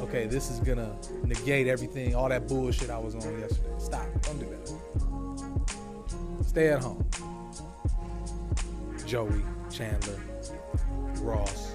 okay, 0.00 0.26
this 0.26 0.50
is 0.50 0.60
gonna 0.60 0.94
negate 1.24 1.66
everything, 1.66 2.14
all 2.14 2.28
that 2.28 2.48
bullshit 2.48 2.90
I 2.90 2.98
was 2.98 3.14
on 3.14 3.38
yesterday. 3.38 3.70
Stop, 3.78 4.06
don't 4.22 4.38
do 4.38 4.46
that. 4.46 6.46
Stay 6.46 6.68
at 6.68 6.82
home. 6.82 7.04
Joey, 9.06 9.42
Chandler, 9.70 10.20
Ross, 11.20 11.74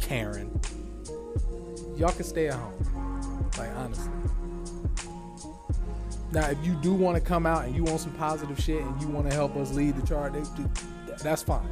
Karen. 0.00 0.50
Y'all 1.96 2.12
can 2.12 2.24
stay 2.24 2.48
at 2.48 2.54
home. 2.54 3.50
Like 3.58 3.70
honestly. 3.76 4.10
Now, 6.32 6.50
if 6.50 6.58
you 6.66 6.74
do 6.82 6.92
want 6.92 7.16
to 7.16 7.20
come 7.20 7.46
out 7.46 7.64
and 7.64 7.76
you 7.76 7.84
want 7.84 8.00
some 8.00 8.12
positive 8.14 8.58
shit 8.58 8.82
and 8.82 9.00
you 9.00 9.06
want 9.06 9.30
to 9.30 9.34
help 9.34 9.54
us 9.54 9.72
lead 9.72 9.94
the 9.94 10.04
charge, 10.04 10.32
that's 11.22 11.44
fine. 11.44 11.68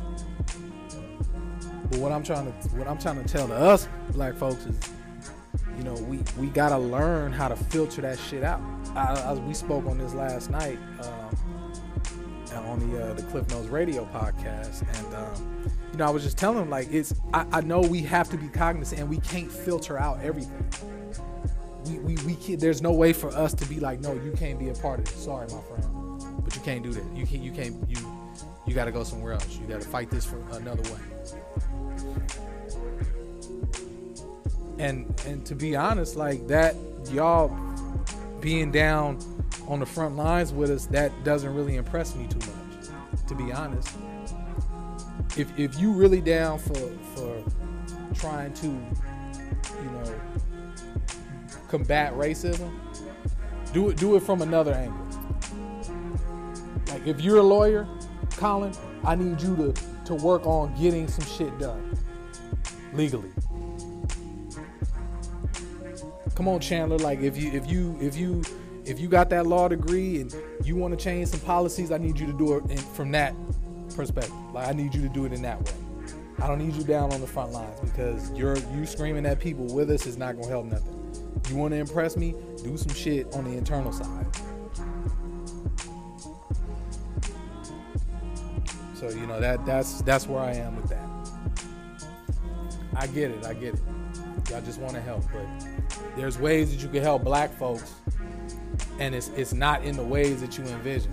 But 1.92 2.00
what 2.00 2.10
I'm 2.10 2.22
trying 2.22 2.46
to 2.46 2.52
what 2.70 2.88
I'm 2.88 2.98
trying 2.98 3.22
to 3.22 3.28
tell 3.28 3.46
to 3.48 3.54
us 3.54 3.86
black 4.12 4.34
folks 4.34 4.64
is, 4.64 4.78
you 5.76 5.84
know, 5.84 5.92
we 5.92 6.20
we 6.38 6.46
gotta 6.46 6.78
learn 6.78 7.32
how 7.32 7.48
to 7.48 7.56
filter 7.56 8.00
that 8.00 8.18
shit 8.18 8.42
out. 8.42 8.60
We 9.46 9.52
spoke 9.52 9.84
on 9.84 9.98
this 9.98 10.14
last 10.14 10.50
night 10.50 10.78
um, 11.02 12.64
on 12.66 12.78
the 12.90 13.04
uh, 13.04 13.12
the 13.12 13.22
Cliff 13.24 13.46
Notes 13.50 13.68
Radio 13.68 14.06
podcast, 14.06 14.80
and 14.96 15.14
um, 15.14 15.70
you 15.92 15.98
know, 15.98 16.06
I 16.06 16.10
was 16.10 16.22
just 16.22 16.38
telling 16.38 16.58
them 16.58 16.70
like 16.70 16.88
it's. 16.90 17.12
I, 17.34 17.44
I 17.52 17.60
know 17.60 17.82
we 17.82 18.00
have 18.00 18.30
to 18.30 18.38
be 18.38 18.48
cognizant, 18.48 18.98
and 18.98 19.10
we 19.10 19.18
can't 19.18 19.52
filter 19.52 19.98
out 19.98 20.18
everything 20.22 20.64
we, 21.84 21.98
we, 21.98 22.14
we 22.24 22.34
can't, 22.36 22.60
there's 22.60 22.80
no 22.80 22.92
way 22.92 23.12
for 23.12 23.28
us 23.30 23.52
to 23.54 23.66
be 23.66 23.80
like, 23.80 24.00
no, 24.00 24.14
you 24.14 24.32
can't 24.32 24.58
be 24.58 24.68
a 24.68 24.74
part 24.74 25.00
of 25.00 25.04
this. 25.04 25.24
Sorry, 25.24 25.46
my 25.48 25.60
friend, 25.62 26.42
but 26.44 26.54
you 26.54 26.62
can't 26.62 26.82
do 26.82 26.92
that. 26.92 27.04
You 27.14 27.26
can't, 27.26 27.42
you 27.42 27.50
can't, 27.50 27.90
you, 27.90 27.96
you 28.66 28.74
got 28.74 28.84
to 28.84 28.92
go 28.92 29.02
somewhere 29.02 29.32
else. 29.32 29.58
You 29.58 29.66
got 29.66 29.80
to 29.80 29.88
fight 29.88 30.10
this 30.10 30.24
for 30.24 30.38
another 30.52 30.82
way. 30.82 31.11
And 34.78 35.14
and 35.26 35.46
to 35.46 35.54
be 35.54 35.76
honest, 35.76 36.16
like 36.16 36.46
that, 36.48 36.74
y'all 37.10 37.56
being 38.40 38.72
down 38.72 39.18
on 39.68 39.78
the 39.78 39.86
front 39.86 40.16
lines 40.16 40.52
with 40.52 40.70
us, 40.70 40.86
that 40.86 41.12
doesn't 41.22 41.54
really 41.54 41.76
impress 41.76 42.16
me 42.16 42.26
too 42.26 42.40
much. 42.40 42.88
To 43.28 43.34
be 43.36 43.52
honest, 43.52 43.96
if 45.36 45.56
if 45.56 45.78
you 45.78 45.92
really 45.92 46.20
down 46.20 46.58
for 46.58 46.74
for 47.14 47.44
trying 48.14 48.52
to, 48.54 48.66
you 48.66 49.90
know, 49.92 50.14
combat 51.68 52.12
racism, 52.14 52.72
do 53.72 53.90
it 53.90 53.96
do 53.98 54.16
it 54.16 54.22
from 54.24 54.42
another 54.42 54.74
angle. 54.74 55.06
Like 56.88 57.06
if 57.06 57.20
you're 57.20 57.38
a 57.38 57.42
lawyer, 57.42 57.86
Colin, 58.36 58.72
I 59.04 59.14
need 59.14 59.40
you 59.40 59.54
to 59.56 59.74
to 60.06 60.14
work 60.16 60.44
on 60.44 60.74
getting 60.74 61.06
some 61.06 61.24
shit 61.24 61.56
done 61.60 61.96
legally. 62.92 63.30
Come 66.34 66.48
on, 66.48 66.60
Chandler. 66.60 66.98
Like 66.98 67.20
if 67.20 67.36
you 67.36 67.52
if 67.52 67.70
you 67.70 67.96
if 68.00 68.16
you 68.16 68.42
if 68.84 68.98
you 68.98 69.08
got 69.08 69.30
that 69.30 69.46
law 69.46 69.68
degree 69.68 70.20
and 70.20 70.34
you 70.64 70.76
want 70.76 70.98
to 70.98 71.02
change 71.02 71.28
some 71.28 71.40
policies, 71.40 71.92
I 71.92 71.98
need 71.98 72.18
you 72.18 72.26
to 72.26 72.32
do 72.32 72.56
it 72.56 72.70
in, 72.70 72.78
from 72.78 73.12
that 73.12 73.34
perspective. 73.94 74.34
Like 74.52 74.68
I 74.68 74.72
need 74.72 74.94
you 74.94 75.02
to 75.02 75.08
do 75.08 75.24
it 75.24 75.32
in 75.32 75.42
that 75.42 75.62
way. 75.62 75.72
I 76.40 76.48
don't 76.48 76.58
need 76.58 76.74
you 76.74 76.82
down 76.82 77.12
on 77.12 77.20
the 77.20 77.26
front 77.26 77.52
lines 77.52 77.78
because 77.80 78.30
you're 78.32 78.56
you 78.74 78.86
screaming 78.86 79.26
at 79.26 79.38
people 79.38 79.72
with 79.72 79.90
us 79.90 80.06
is 80.06 80.16
not 80.16 80.36
gonna 80.36 80.48
help 80.48 80.66
nothing. 80.66 80.98
You 81.48 81.56
want 81.56 81.72
to 81.72 81.78
impress 81.78 82.16
me? 82.16 82.34
Do 82.62 82.76
some 82.76 82.94
shit 82.94 83.32
on 83.34 83.44
the 83.44 83.56
internal 83.56 83.92
side. 83.92 84.26
So 88.94 89.08
you 89.10 89.26
know 89.26 89.40
that 89.40 89.64
that's 89.66 90.02
that's 90.02 90.26
where 90.26 90.40
I 90.40 90.54
am 90.54 90.76
with 90.76 90.88
that. 90.88 91.11
I 92.96 93.06
get 93.06 93.30
it, 93.30 93.44
I 93.44 93.54
get 93.54 93.74
it. 93.74 93.80
Y'all 94.50 94.60
just 94.60 94.80
want 94.80 94.94
to 94.94 95.00
help, 95.00 95.24
but 95.32 95.46
there's 96.16 96.38
ways 96.38 96.70
that 96.74 96.82
you 96.82 96.88
can 96.88 97.02
help 97.02 97.24
black 97.24 97.52
folks 97.54 97.94
and 98.98 99.14
it's 99.14 99.28
it's 99.30 99.52
not 99.52 99.84
in 99.84 99.96
the 99.96 100.02
ways 100.02 100.40
that 100.40 100.56
you 100.56 100.64
envision. 100.64 101.12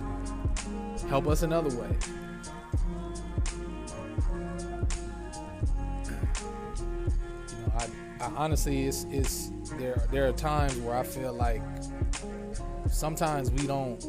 Help 1.08 1.26
us 1.26 1.42
in 1.42 1.52
other 1.52 1.70
ways. 1.70 2.08
You 7.48 7.56
know, 7.58 7.72
I, 7.76 7.86
I 8.20 8.32
honestly, 8.36 8.86
it's 8.86 9.06
it's 9.10 9.50
there. 9.78 10.02
There 10.10 10.28
are 10.28 10.32
times 10.32 10.76
where 10.76 10.96
I 10.96 11.02
feel 11.02 11.32
like 11.32 11.62
sometimes 12.88 13.50
we 13.50 13.66
don't 13.66 14.04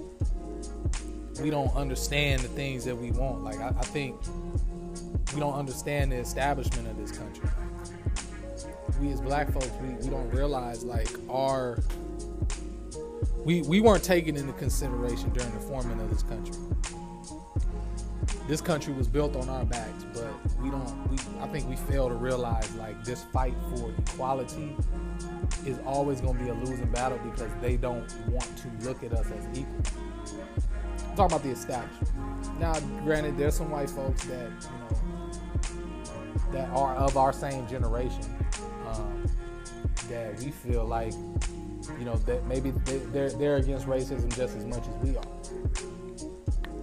we 1.42 1.50
don't 1.50 1.74
understand 1.76 2.42
the 2.42 2.50
things 2.50 2.86
that 2.86 2.96
we 2.96 3.12
want. 3.12 3.44
Like 3.44 3.60
I, 3.60 3.70
I 3.70 3.84
think 3.84 4.16
we 5.34 5.40
don't 5.40 5.56
understand 5.56 6.12
the 6.12 6.18
establishment 6.18 6.88
of 6.88 6.98
this 6.98 7.18
country. 7.18 7.50
We 9.02 9.12
as 9.12 9.20
black 9.20 9.52
folks, 9.52 9.72
we, 9.82 9.96
we 9.96 10.10
don't 10.10 10.30
realize 10.30 10.84
like 10.84 11.10
our 11.28 11.80
we 13.44 13.64
we 13.64 13.82
weren't 13.82 14.04
taken 14.04 14.38
into 14.38 14.54
consideration 14.54 15.32
during 15.32 15.52
the 15.54 15.60
forming 15.60 16.00
of 16.00 16.12
this 16.12 16.22
country. 16.22 16.56
This 18.48 18.62
country 18.62 18.94
was 18.94 19.08
built 19.08 19.36
on 19.36 19.50
our 19.50 19.66
backs, 19.66 20.06
but 20.14 20.32
we 20.62 20.70
don't 20.70 21.10
we 21.10 21.18
I 21.40 21.48
think 21.48 21.68
we 21.68 21.78
fail 21.78 22.10
to 22.10 22.14
realize 22.14 22.72
like 22.76 23.04
this 23.04 23.24
fight 23.34 23.56
for 23.72 23.92
equality 23.98 24.76
is 25.66 25.80
always 25.84 26.22
going 26.22 26.38
to 26.38 26.44
be 26.44 26.50
a 26.52 26.54
losing 26.54 26.92
battle 26.92 27.20
because 27.24 27.50
they 27.60 27.78
don't 27.78 28.08
want 28.28 28.56
to 28.58 28.88
look 28.88 29.04
at 29.04 29.14
us 29.14 29.26
as 29.32 29.58
equal. 29.58 29.82
I'm 31.10 31.16
talking 31.16 31.26
about 31.26 31.42
the 31.42 31.50
establishment. 31.50 32.60
Now, 32.60 32.80
granted, 33.04 33.36
there's 33.36 33.56
some 33.56 33.72
white 33.72 33.90
folks 33.90 34.26
that 34.26 34.52
you 34.62 34.78
know 34.78 35.32
that 36.52 36.70
are 36.70 36.96
of 36.98 37.18
our 37.18 37.34
same 37.34 37.68
generation 37.68 38.41
that 40.12 40.40
we 40.40 40.52
feel 40.52 40.86
like 40.86 41.14
you 41.98 42.06
know 42.06 42.16
that 42.26 42.46
maybe 42.48 42.72
they, 42.72 42.98
they're 42.98 43.32
they're 43.32 43.58
against 43.58 43.88
racism 43.88 44.34
just 44.36 44.56
as 44.56 44.66
much 44.66 44.84
as 44.88 44.96
we 45.04 45.18
are. 45.18 45.24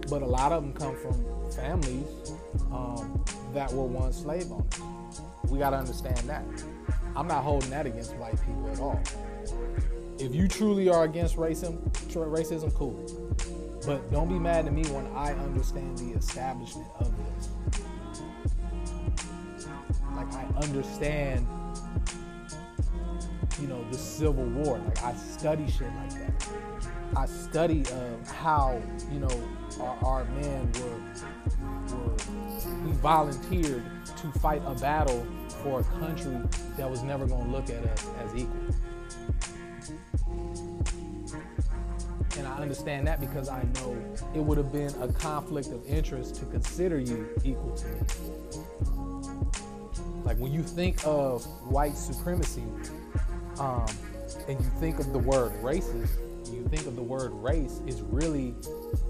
But 0.09 0.23
a 0.23 0.25
lot 0.25 0.51
of 0.51 0.63
them 0.63 0.73
come 0.73 0.95
from 0.95 1.51
families 1.51 2.07
um, 2.71 3.23
that 3.53 3.71
were 3.71 3.85
once 3.85 4.17
slave 4.17 4.51
owners. 4.51 4.81
We 5.49 5.59
got 5.59 5.71
to 5.71 5.77
understand 5.77 6.17
that. 6.29 6.43
I'm 7.15 7.27
not 7.27 7.43
holding 7.43 7.69
that 7.71 7.85
against 7.85 8.15
white 8.15 8.39
people 8.45 8.69
at 8.71 8.79
all. 8.79 9.01
If 10.19 10.35
you 10.35 10.47
truly 10.47 10.89
are 10.89 11.05
against 11.05 11.37
racism, 11.37 11.79
racism, 12.13 12.73
cool. 12.73 12.93
But 13.85 14.11
don't 14.11 14.27
be 14.27 14.37
mad 14.37 14.65
at 14.65 14.73
me 14.73 14.83
when 14.89 15.07
I 15.15 15.33
understand 15.33 15.97
the 15.97 16.11
establishment 16.11 16.87
of 16.99 17.11
this. 17.17 17.49
Like 20.15 20.33
I 20.33 20.45
understand, 20.61 21.47
you 23.61 23.67
know, 23.67 23.83
the 23.91 23.97
Civil 23.97 24.45
War. 24.45 24.79
Like 24.79 25.03
I 25.03 25.13
study 25.13 25.69
shit 25.69 25.87
like 25.95 26.13
that. 26.13 26.47
I 27.15 27.25
study 27.25 27.83
uh, 27.87 28.31
how 28.33 28.81
you 29.11 29.19
know 29.19 29.49
our, 29.79 29.97
our 30.03 30.23
men 30.25 30.71
were, 30.73 31.97
were 31.97 32.15
we 32.85 32.91
volunteered 32.93 33.83
to 34.17 34.31
fight 34.39 34.61
a 34.65 34.75
battle 34.75 35.25
for 35.63 35.81
a 35.81 35.83
country 35.99 36.37
that 36.77 36.89
was 36.89 37.01
never 37.03 37.25
going 37.25 37.45
to 37.45 37.51
look 37.51 37.69
at 37.69 37.83
us 37.83 38.07
as 38.23 38.35
equal. 38.35 38.55
And 42.37 42.47
I 42.47 42.57
understand 42.57 43.07
that 43.07 43.19
because 43.19 43.49
I 43.49 43.63
know 43.75 43.97
it 44.33 44.39
would 44.39 44.57
have 44.57 44.71
been 44.71 44.93
a 45.01 45.11
conflict 45.11 45.69
of 45.69 45.85
interest 45.85 46.35
to 46.35 46.45
consider 46.45 46.99
you 46.99 47.27
equal 47.43 47.75
to 47.75 47.87
me. 47.87 47.99
Like 50.23 50.37
when 50.37 50.53
you 50.53 50.63
think 50.63 51.05
of 51.05 51.43
white 51.69 51.97
supremacy 51.97 52.63
um, 53.59 53.85
and 54.47 54.59
you 54.59 54.71
think 54.79 54.99
of 54.99 55.11
the 55.13 55.19
word 55.19 55.51
racist, 55.61 56.11
you 56.51 56.67
think 56.69 56.87
of 56.87 56.95
the 56.95 57.03
word 57.03 57.31
race 57.33 57.81
is 57.85 58.01
really 58.01 58.55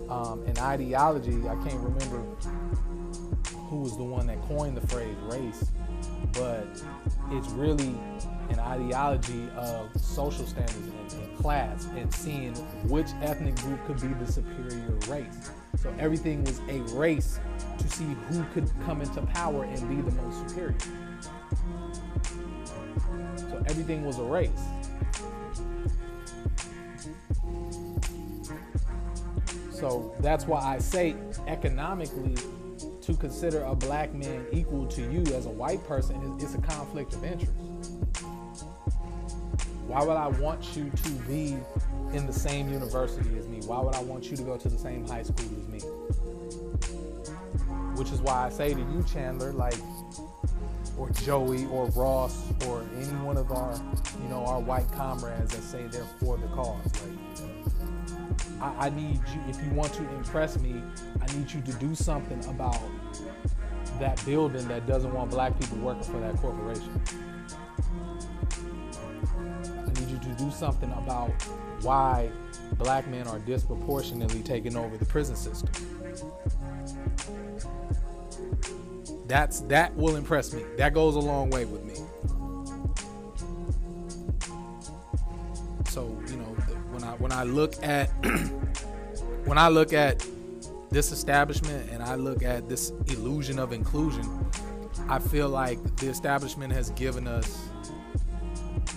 um, 0.09 0.43
an 0.45 0.57
ideology. 0.57 1.37
I 1.47 1.55
can't 1.63 1.79
remember 1.81 2.21
who 3.69 3.81
was 3.81 3.95
the 3.97 4.03
one 4.03 4.27
that 4.27 4.41
coined 4.43 4.75
the 4.75 4.87
phrase 4.87 5.15
race, 5.23 5.71
but 6.33 6.65
it's 7.31 7.47
really 7.49 7.95
an 8.49 8.59
ideology 8.59 9.47
of 9.55 9.89
social 9.99 10.45
standards 10.45 10.75
and, 10.77 11.23
and, 11.23 11.37
class 11.37 11.85
and 11.95 12.13
seeing 12.13 12.53
which 12.89 13.07
ethnic 13.21 13.55
group 13.57 13.85
could 13.85 14.01
be 14.01 14.07
the 14.07 14.29
superior 14.29 14.97
race. 15.07 15.51
So 15.77 15.93
everything 15.99 16.43
was 16.43 16.59
a 16.67 16.79
race 16.95 17.39
to 17.77 17.89
see 17.89 18.15
who 18.29 18.43
could 18.53 18.69
come 18.85 19.01
into 19.01 19.21
power 19.21 19.63
and 19.63 19.87
be 19.87 20.01
the 20.01 20.21
most 20.21 20.49
superior. 20.49 20.75
Everything 23.69 24.03
was 24.03 24.17
a 24.17 24.23
race. 24.23 24.49
So 29.71 30.13
that's 30.19 30.45
why 30.45 30.61
I 30.61 30.79
say 30.79 31.15
economically 31.47 32.35
to 33.01 33.13
consider 33.13 33.63
a 33.63 33.73
black 33.73 34.13
man 34.13 34.45
equal 34.51 34.85
to 34.87 35.01
you 35.01 35.21
as 35.33 35.45
a 35.45 35.49
white 35.49 35.83
person 35.87 36.37
is, 36.39 36.53
a 36.53 36.61
conflict 36.61 37.13
of 37.13 37.23
interest. 37.23 37.53
Why 39.87 40.03
would 40.03 40.17
I 40.17 40.27
want 40.27 40.75
you 40.75 40.89
to 40.89 41.09
be 41.27 41.57
in 42.13 42.27
the 42.27 42.33
same 42.33 42.69
university 42.69 43.37
as 43.39 43.47
me? 43.47 43.61
Why 43.65 43.79
would 43.79 43.95
I 43.95 44.01
want 44.01 44.29
you 44.29 44.37
to 44.37 44.43
go 44.43 44.57
to 44.57 44.67
the 44.69 44.77
same 44.77 45.07
high 45.07 45.23
school 45.23 45.45
as 45.57 45.67
me? 45.67 45.79
Which 47.95 48.11
is 48.11 48.21
why 48.21 48.45
I 48.45 48.49
say 48.49 48.73
to 48.73 48.79
you, 48.79 49.03
Chandler, 49.11 49.53
like, 49.53 49.77
or 50.99 51.09
Joey 51.11 51.65
or 51.67 51.85
Ross 51.87 52.51
or 52.67 52.83
any 52.97 53.07
one 53.23 53.37
of 53.37 53.51
our, 53.51 53.73
you 54.21 54.27
know, 54.27 54.45
our 54.45 54.59
white 54.59 54.91
comrades 54.91 55.55
that 55.55 55.63
say 55.63 55.87
they're 55.87 56.03
for 56.19 56.37
the 56.37 56.47
cause. 56.47 56.85
Like, 57.01 57.17
I, 58.61 58.87
I 58.87 58.89
need 58.89 59.15
you, 59.15 59.41
if 59.47 59.63
you 59.63 59.71
want 59.71 59.93
to 59.93 60.03
impress 60.15 60.59
me, 60.59 60.83
I 61.21 61.37
need 61.37 61.51
you 61.51 61.61
to 61.61 61.71
do 61.73 61.95
something 61.95 62.43
about 62.49 62.79
that 63.99 64.23
building 64.25 64.67
that 64.67 64.85
doesn't 64.87 65.13
want 65.13 65.31
black 65.31 65.57
people 65.59 65.77
working 65.77 66.03
for 66.03 66.19
that 66.19 66.35
corporation. 66.37 67.01
I 69.63 69.99
need 69.99 70.09
you 70.09 70.19
to 70.19 70.35
do 70.37 70.51
something 70.51 70.91
about 70.91 71.31
why 71.81 72.29
black 72.77 73.07
men 73.07 73.25
are 73.27 73.39
disproportionately 73.39 74.41
taking 74.41 74.75
over 74.75 74.97
the 74.97 75.05
prison 75.05 75.35
system. 75.35 75.69
That's 79.29 79.59
that 79.61 79.95
will 79.95 80.15
impress 80.15 80.51
me. 80.53 80.63
That 80.77 80.95
goes 80.95 81.15
a 81.15 81.19
long 81.19 81.51
way 81.51 81.63
with 81.63 81.85
me. 81.85 81.93
So, 85.85 86.19
you 86.27 86.37
know, 86.37 86.55
when 86.89 87.03
I 87.03 87.11
when 87.13 87.31
I 87.31 87.43
look 87.43 87.75
at 87.83 88.07
when 89.45 89.59
I 89.59 89.69
look 89.69 89.93
at 89.93 90.25
this 90.89 91.11
establishment 91.11 91.91
and 91.91 92.01
I 92.01 92.15
look 92.15 92.41
at 92.41 92.67
this 92.67 92.89
illusion 93.05 93.59
of 93.59 93.71
inclusion, 93.71 94.25
I 95.07 95.19
feel 95.19 95.47
like 95.47 95.77
the 95.97 96.07
establishment 96.07 96.73
has 96.73 96.89
given 96.91 97.27
us 97.27 97.69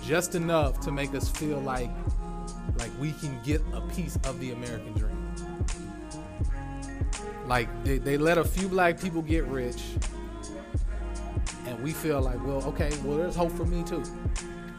just 0.02 0.34
enough 0.34 0.80
to 0.80 0.90
make 0.90 1.14
us 1.14 1.28
feel 1.28 1.60
like 1.60 1.90
like 2.78 2.90
we 2.98 3.12
can 3.12 3.38
get 3.44 3.60
a 3.74 3.82
piece 3.82 4.16
of 4.24 4.40
the 4.40 4.52
American 4.52 4.94
dream. 4.94 5.34
Like 7.46 7.68
they, 7.84 7.98
they 7.98 8.16
let 8.16 8.38
a 8.38 8.44
few 8.44 8.66
black 8.66 8.98
people 8.98 9.20
get 9.20 9.44
rich 9.44 9.82
and 11.66 11.82
we 11.82 11.92
feel 11.92 12.20
like, 12.20 12.44
well, 12.44 12.62
okay, 12.64 12.90
well 13.04 13.16
there's 13.16 13.36
hope 13.36 13.52
for 13.52 13.64
me 13.64 13.82
too. 13.82 14.02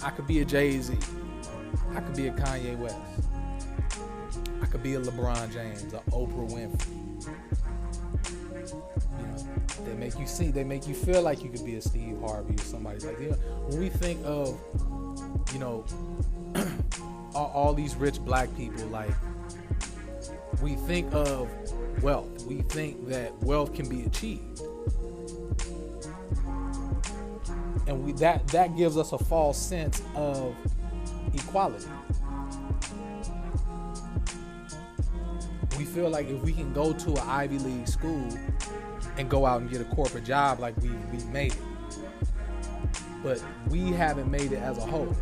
I 0.04 0.10
could 0.10 0.28
be 0.28 0.42
a 0.42 0.46
Jay-Z. 0.46 0.98
I 1.96 2.02
could 2.02 2.16
be 2.16 2.28
a 2.28 2.32
Kanye 2.32 2.78
West. 2.78 2.98
I 4.62 4.66
could 4.66 4.84
be 4.84 4.96
a 4.96 5.00
LeBron 5.00 5.52
James, 5.54 5.94
a 5.94 5.98
Oprah 6.12 6.50
Winfrey. 6.50 7.24
You 9.20 9.26
know, 9.26 9.86
They 9.86 9.94
make 9.94 10.18
you 10.20 10.28
see, 10.28 10.52
they 10.52 10.64
make 10.64 10.88
you 10.88 10.94
feel 10.94 11.22
like 11.22 11.44
you 11.44 11.50
could 11.50 11.66
be 11.66 11.76
a 11.76 11.82
Steve 11.82 12.20
Harvey 12.22 12.56
or 12.56 12.64
somebody 12.64 13.00
like 13.00 13.20
know, 13.20 13.36
when 13.68 13.80
we 13.80 13.90
think 13.90 14.20
of, 14.26 14.60
you 15.54 15.60
know, 15.60 15.86
all, 17.36 17.52
all 17.54 17.74
these 17.74 17.96
rich 17.96 18.20
black 18.20 18.54
people, 18.58 18.86
like 18.88 19.12
we 20.62 20.76
think 20.76 21.14
of 21.14 21.50
wealth. 22.02 22.46
We 22.46 22.62
think 22.62 23.08
that 23.10 23.38
wealth 23.44 23.74
can 23.74 23.88
be 23.88 24.04
achieved. 24.04 24.62
And 27.88 28.04
we 28.04 28.14
that 28.14 28.48
that 28.50 28.76
gives 28.78 28.98
us 28.98 29.12
a 29.12 29.18
false 29.18 29.58
sense 29.58 30.02
of 30.16 30.56
equality. 31.34 31.88
We 35.78 35.86
feel 35.86 36.10
like 36.10 36.30
if 36.30 36.42
we 36.44 36.54
can 36.54 36.72
go 36.74 36.94
to 36.94 37.12
an 37.12 37.30
Ivy 37.30 37.60
League 37.60 37.88
school 37.88 38.30
and 39.18 39.30
go 39.30 39.46
out 39.46 39.62
and 39.62 39.70
get 39.70 39.82
a 39.82 39.86
corporate 39.86 40.24
job 40.24 40.60
like 40.60 40.76
we 40.78 40.90
we 41.12 41.24
made 41.26 41.54
it. 41.54 41.62
But 43.22 43.44
we 43.70 43.92
haven't 43.92 44.30
made 44.30 44.52
it 44.52 44.60
as 44.60 44.78
a 44.78 44.82
whole. 44.82 45.16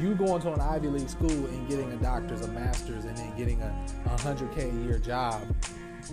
You 0.00 0.14
going 0.14 0.42
to 0.42 0.52
an 0.52 0.60
Ivy 0.60 0.88
League 0.88 1.08
school 1.08 1.30
and 1.30 1.68
getting 1.68 1.90
a 1.92 1.96
doctor's, 1.96 2.42
a 2.42 2.48
master's, 2.48 3.04
and 3.04 3.16
then 3.16 3.36
getting 3.36 3.60
a, 3.62 3.86
a 4.06 4.08
100K 4.18 4.72
a 4.72 4.84
year 4.84 4.98
job 4.98 5.42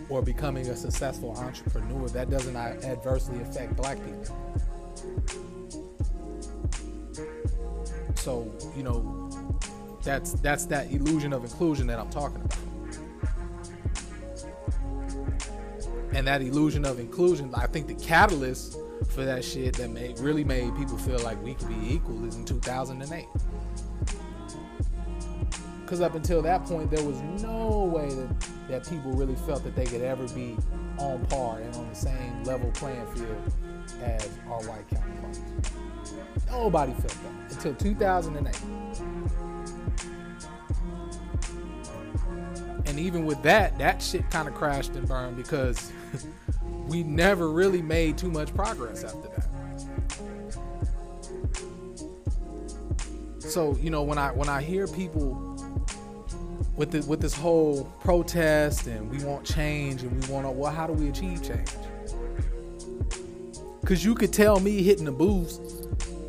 or 0.09 0.21
becoming 0.21 0.67
a 0.69 0.75
successful 0.75 1.35
entrepreneur, 1.37 2.07
that 2.09 2.29
doesn't 2.29 2.55
adversely 2.55 3.41
affect 3.41 3.75
black 3.75 3.97
people. 3.97 4.37
So, 8.21 8.51
you 8.77 8.83
know, 8.83 9.29
That's 10.03 10.33
that's 10.33 10.65
that 10.65 10.91
illusion 10.91 11.33
of 11.33 11.43
inclusion 11.43 11.87
that 11.87 11.99
I'm 11.99 12.09
talking 12.09 12.41
about. 12.41 12.57
And 16.13 16.27
that 16.27 16.41
illusion 16.41 16.85
of 16.85 16.99
inclusion, 16.99 17.51
I 17.55 17.65
think 17.65 17.87
the 17.87 17.95
catalyst 17.95 18.77
for 19.09 19.25
that 19.25 19.43
shit 19.43 19.75
that 19.77 19.89
made 19.89 20.19
really 20.19 20.43
made 20.43 20.75
people 20.75 20.97
feel 20.97 21.19
like 21.19 21.41
we 21.43 21.55
could 21.55 21.69
be 21.69 21.93
equal 21.95 22.23
is 22.25 22.35
in 22.35 22.45
2008. 22.45 23.25
Because 25.81 26.01
up 26.01 26.13
until 26.13 26.41
that 26.43 26.63
point, 26.65 26.91
there 26.91 27.03
was 27.03 27.19
no 27.43 27.85
way 27.85 28.09
that, 28.09 28.47
that 28.69 28.89
people 28.89 29.11
really 29.13 29.35
felt 29.35 29.63
that 29.63 29.75
they 29.75 29.85
could 29.85 30.01
ever 30.01 30.27
be 30.29 30.57
on 30.97 31.25
par 31.25 31.59
and 31.59 31.75
on 31.75 31.89
the 31.89 31.95
same 31.95 32.43
level 32.43 32.69
playing 32.71 33.05
field 33.15 33.51
as 34.03 34.29
our 34.47 34.61
white 34.63 34.87
counterparts. 34.89 35.41
Nobody 36.49 36.93
felt 36.93 37.17
that 37.23 37.55
until 37.55 37.75
2008. 37.75 38.55
And 42.85 42.99
even 42.99 43.25
with 43.25 43.41
that, 43.43 43.77
that 43.79 44.01
shit 44.01 44.29
kind 44.29 44.49
of 44.49 44.53
crashed 44.53 44.95
and 44.95 45.07
burned 45.07 45.37
because 45.37 45.91
we 46.87 47.03
never 47.03 47.49
really 47.49 47.81
made 47.81 48.17
too 48.17 48.29
much 48.29 48.53
progress 48.53 49.03
after 49.03 49.29
that. 49.29 49.47
So, 53.39 53.77
you 53.81 53.89
know, 53.89 54.03
when 54.03 54.17
I 54.17 54.31
when 54.31 54.49
I 54.49 54.61
hear 54.61 54.87
people 54.87 55.57
with 56.75 56.91
the, 56.91 57.01
with 57.01 57.21
this 57.21 57.33
whole 57.33 57.83
protest 57.99 58.87
and 58.87 59.09
we 59.09 59.23
want 59.23 59.45
change 59.45 60.03
and 60.03 60.11
we 60.11 60.33
want 60.33 60.45
to 60.45 60.51
well 60.51 60.71
how 60.71 60.87
do 60.87 60.93
we 60.93 61.09
achieve 61.09 61.43
change? 61.43 61.69
Cuz 63.85 64.05
you 64.05 64.15
could 64.15 64.31
tell 64.31 64.59
me 64.59 64.83
hitting 64.83 65.05
the 65.05 65.11
booths, 65.11 65.59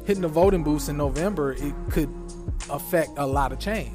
hitting 0.05 0.23
the 0.23 0.29
voting 0.29 0.63
booths 0.63 0.89
in 0.89 0.97
November, 0.97 1.53
it 1.53 1.75
could 1.91 2.13
affect 2.71 3.11
a 3.17 3.27
lot 3.27 3.53
of 3.53 3.59
change. 3.59 3.95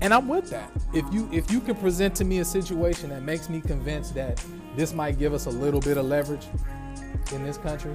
And 0.00 0.12
I'm 0.12 0.28
with 0.28 0.50
that. 0.50 0.70
If 0.92 1.04
you 1.12 1.28
if 1.32 1.50
you 1.50 1.60
can 1.60 1.74
present 1.74 2.14
to 2.16 2.24
me 2.24 2.40
a 2.40 2.44
situation 2.44 3.10
that 3.10 3.22
makes 3.22 3.48
me 3.48 3.60
convinced 3.60 4.14
that 4.14 4.42
this 4.76 4.92
might 4.92 5.18
give 5.18 5.32
us 5.32 5.46
a 5.46 5.50
little 5.50 5.80
bit 5.80 5.96
of 5.96 6.04
leverage 6.04 6.46
in 7.32 7.44
this 7.44 7.56
country, 7.56 7.94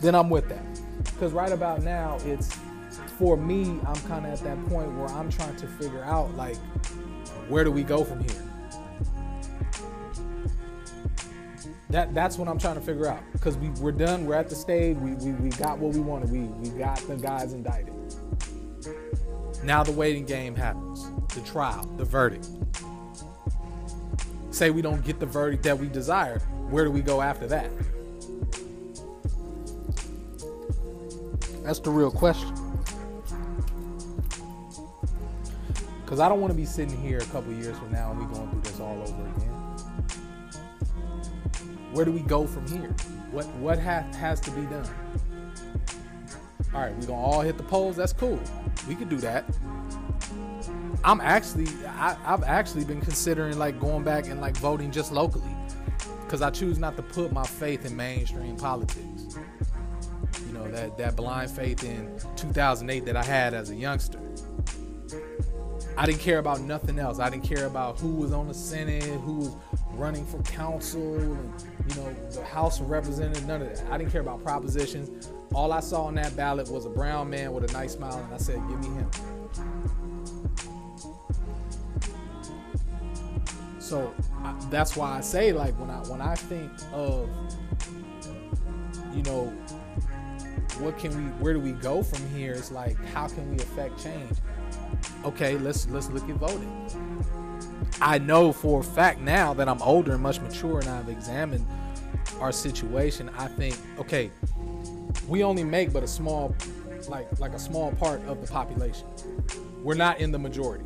then 0.00 0.14
I'm 0.14 0.30
with 0.30 0.48
that. 0.48 0.64
Because 1.04 1.32
right 1.32 1.52
about 1.52 1.82
now, 1.82 2.18
it's 2.24 2.56
for 3.18 3.36
me, 3.36 3.80
I'm 3.86 4.00
kind 4.06 4.26
of 4.26 4.32
at 4.32 4.40
that 4.40 4.64
point 4.68 4.92
where 4.96 5.08
I'm 5.08 5.30
trying 5.30 5.56
to 5.56 5.66
figure 5.66 6.04
out 6.04 6.34
like, 6.36 6.56
where 7.48 7.64
do 7.64 7.72
we 7.72 7.82
go 7.82 8.04
from 8.04 8.20
here? 8.20 8.42
That 11.90 12.14
that's 12.14 12.36
what 12.36 12.48
I'm 12.48 12.58
trying 12.58 12.74
to 12.74 12.80
figure 12.80 13.08
out. 13.08 13.22
Because 13.32 13.56
we 13.56 13.68
we're 13.80 13.92
done. 13.92 14.26
We're 14.26 14.34
at 14.34 14.48
the 14.48 14.56
stage. 14.56 14.96
We, 14.96 15.14
we 15.14 15.32
we 15.32 15.48
got 15.50 15.78
what 15.78 15.94
we 15.94 16.00
wanted. 16.00 16.30
We 16.30 16.40
we 16.40 16.70
got 16.78 16.98
the 17.06 17.16
guys 17.16 17.52
indicted. 17.52 17.94
Now 19.62 19.82
the 19.82 19.92
waiting 19.92 20.26
game 20.26 20.54
happens. 20.54 21.10
The 21.34 21.40
trial, 21.42 21.84
the 21.96 22.04
verdict 22.04 22.48
say 24.56 24.70
we 24.70 24.80
don't 24.80 25.04
get 25.04 25.20
the 25.20 25.26
verdict 25.26 25.62
that 25.64 25.78
we 25.78 25.86
desire, 25.88 26.38
where 26.70 26.84
do 26.84 26.90
we 26.90 27.02
go 27.02 27.20
after 27.20 27.46
that? 27.46 27.70
That's 31.62 31.78
the 31.80 31.90
real 31.90 32.10
question. 32.10 32.54
Because 36.02 36.20
I 36.20 36.28
don't 36.28 36.40
want 36.40 36.52
to 36.52 36.56
be 36.56 36.64
sitting 36.64 36.96
here 37.02 37.18
a 37.18 37.24
couple 37.26 37.52
years 37.52 37.76
from 37.76 37.92
now 37.92 38.12
and 38.12 38.20
we 38.20 38.34
going 38.34 38.50
through 38.50 38.60
this 38.62 38.80
all 38.80 39.02
over 39.02 39.28
again. 39.36 39.65
Where 41.96 42.04
do 42.04 42.12
we 42.12 42.20
go 42.20 42.46
from 42.46 42.68
here? 42.68 42.94
What 43.30 43.46
what 43.54 43.78
ha- 43.78 44.04
has 44.18 44.38
to 44.40 44.50
be 44.50 44.60
done? 44.66 44.86
All 46.74 46.82
right, 46.82 46.94
we're 46.94 47.06
gonna 47.06 47.18
all 47.18 47.40
hit 47.40 47.56
the 47.56 47.62
polls. 47.62 47.96
That's 47.96 48.12
cool. 48.12 48.38
We 48.86 48.94
could 48.94 49.08
do 49.08 49.16
that. 49.16 49.46
I'm 51.02 51.22
actually 51.22 51.68
I, 51.86 52.18
I've 52.26 52.42
actually 52.42 52.84
been 52.84 53.00
considering 53.00 53.58
like 53.58 53.80
going 53.80 54.04
back 54.04 54.28
and 54.28 54.42
like 54.42 54.58
voting 54.58 54.90
just 54.90 55.10
locally 55.10 55.56
because 56.20 56.42
I 56.42 56.50
choose 56.50 56.78
not 56.78 56.96
to 56.96 57.02
put 57.02 57.32
my 57.32 57.44
faith 57.46 57.86
in 57.86 57.96
mainstream 57.96 58.58
politics. 58.58 59.38
You 60.46 60.52
know 60.52 60.70
that 60.70 60.98
that 60.98 61.16
blind 61.16 61.50
faith 61.50 61.82
in 61.82 62.20
2008 62.36 63.06
that 63.06 63.16
I 63.16 63.24
had 63.24 63.54
as 63.54 63.70
a 63.70 63.74
youngster. 63.74 64.20
I 65.96 66.04
didn't 66.04 66.20
care 66.20 66.40
about 66.40 66.60
nothing 66.60 66.98
else. 66.98 67.20
I 67.20 67.30
didn't 67.30 67.44
care 67.44 67.64
about 67.64 67.98
who 67.98 68.16
was 68.16 68.34
on 68.34 68.48
the 68.48 68.54
Senate, 68.54 69.02
who 69.02 69.38
was 69.38 69.56
running 69.94 70.26
for 70.26 70.42
council, 70.42 71.38
you 71.88 71.94
know 71.96 72.14
the 72.30 72.44
House 72.44 72.80
of 72.80 72.90
Representatives. 72.90 73.46
None 73.46 73.62
of 73.62 73.68
that. 73.68 73.92
I 73.92 73.98
didn't 73.98 74.12
care 74.12 74.20
about 74.20 74.42
propositions. 74.42 75.30
All 75.54 75.72
I 75.72 75.80
saw 75.80 76.04
on 76.04 76.14
that 76.16 76.36
ballot 76.36 76.68
was 76.68 76.86
a 76.86 76.90
brown 76.90 77.30
man 77.30 77.52
with 77.52 77.68
a 77.68 77.72
nice 77.72 77.94
smile, 77.94 78.18
and 78.18 78.34
I 78.34 78.38
said, 78.38 78.56
"Give 78.68 78.78
me 78.80 78.88
him." 78.88 79.10
So 83.78 84.12
I, 84.42 84.52
that's 84.68 84.96
why 84.96 85.16
I 85.16 85.20
say 85.20 85.52
like 85.52 85.78
when 85.78 85.90
I 85.90 85.98
when 86.08 86.20
I 86.20 86.34
think 86.34 86.72
of 86.92 87.28
you 89.14 89.22
know 89.22 89.44
what 90.80 90.98
can 90.98 91.16
we 91.16 91.30
where 91.42 91.54
do 91.54 91.60
we 91.60 91.70
go 91.72 92.02
from 92.02 92.28
here? 92.30 92.52
It's 92.52 92.72
like 92.72 92.96
how 93.06 93.28
can 93.28 93.48
we 93.48 93.56
affect 93.56 94.02
change? 94.02 94.38
Okay, 95.24 95.56
let's 95.58 95.86
let's 95.88 96.10
look 96.10 96.28
at 96.28 96.36
voting. 96.36 96.90
I 98.00 98.18
know 98.18 98.52
for 98.52 98.80
a 98.80 98.84
fact 98.84 99.20
now 99.20 99.54
that 99.54 99.68
I'm 99.68 99.80
older 99.80 100.12
and 100.12 100.22
much 100.22 100.40
mature 100.40 100.80
and 100.80 100.88
I've 100.88 101.08
examined 101.08 101.66
our 102.40 102.52
situation. 102.52 103.30
I 103.38 103.48
think 103.48 103.76
okay, 103.98 104.30
we 105.28 105.42
only 105.42 105.64
make 105.64 105.92
but 105.92 106.02
a 106.02 106.08
small 106.08 106.54
like 107.08 107.26
like 107.38 107.52
a 107.52 107.58
small 107.58 107.92
part 107.92 108.22
of 108.26 108.40
the 108.40 108.52
population. 108.52 109.06
We're 109.82 109.94
not 109.94 110.20
in 110.20 110.32
the 110.32 110.38
majority. 110.38 110.84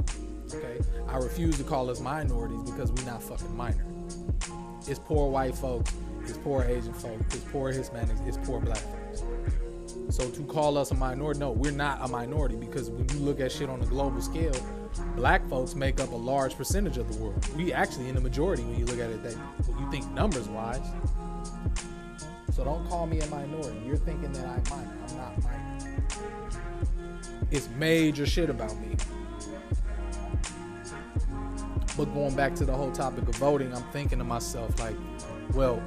Okay, 0.55 0.81
I 1.09 1.16
refuse 1.16 1.57
to 1.59 1.64
call 1.64 1.90
us 1.90 2.01
minorities 2.01 2.70
because 2.70 2.92
we're 2.92 3.11
not 3.11 3.23
fucking 3.23 3.57
minor. 3.57 3.85
It's 4.87 4.99
poor 4.99 5.31
white 5.31 5.55
folks, 5.55 5.92
it's 6.23 6.38
poor 6.38 6.64
Asian 6.64 6.92
folks, 6.92 7.35
it's 7.35 7.44
poor 7.51 7.73
Hispanics, 7.73 8.27
it's 8.27 8.38
poor 8.38 8.61
black 8.61 8.79
folks. 8.79 9.00
So 10.11 10.29
to 10.29 10.42
call 10.42 10.77
us 10.77 10.90
a 10.90 10.94
minority, 10.94 11.38
no, 11.38 11.53
we're 11.53 11.70
not 11.70 11.99
a 12.03 12.09
minority 12.09 12.57
because 12.57 12.90
when 12.90 13.09
you 13.11 13.25
look 13.25 13.38
at 13.38 13.53
shit 13.53 13.70
on 13.70 13.81
a 13.81 13.87
global 13.87 14.20
scale, 14.20 14.55
black 15.14 15.49
folks 15.49 15.77
make 15.77 16.01
up 16.01 16.11
a 16.11 16.16
large 16.16 16.57
percentage 16.57 16.99
of 16.99 17.12
the 17.12 17.18
world. 17.23 17.46
We 17.57 17.73
actually 17.73 18.09
in 18.09 18.16
the 18.16 18.20
majority 18.20 18.64
when 18.64 18.77
you 18.77 18.87
look 18.87 18.99
at 18.99 19.09
it 19.11 19.23
that 19.23 19.37
you 19.68 19.90
think 19.90 20.11
numbers 20.11 20.49
wise. 20.49 20.81
So 22.53 22.64
don't 22.64 22.88
call 22.88 23.07
me 23.07 23.20
a 23.20 23.27
minority. 23.29 23.81
You're 23.87 23.96
thinking 23.96 24.33
that 24.33 24.46
I'm 24.46 24.62
minor. 24.68 24.99
I'm 25.09 25.16
not 25.16 25.42
minor. 25.44 26.05
It's 27.53 27.68
major 27.79 28.27
shit 28.27 28.51
about 28.51 28.77
me. 28.79 28.96
But 31.96 32.07
going 32.07 32.35
back 32.35 32.57
to 32.57 32.64
the 32.64 32.73
whole 32.73 32.90
topic 32.90 33.29
of 33.29 33.37
voting, 33.37 33.73
I'm 33.73 33.85
thinking 33.92 34.18
to 34.18 34.25
myself, 34.25 34.77
like, 34.81 34.96
well, 35.55 35.81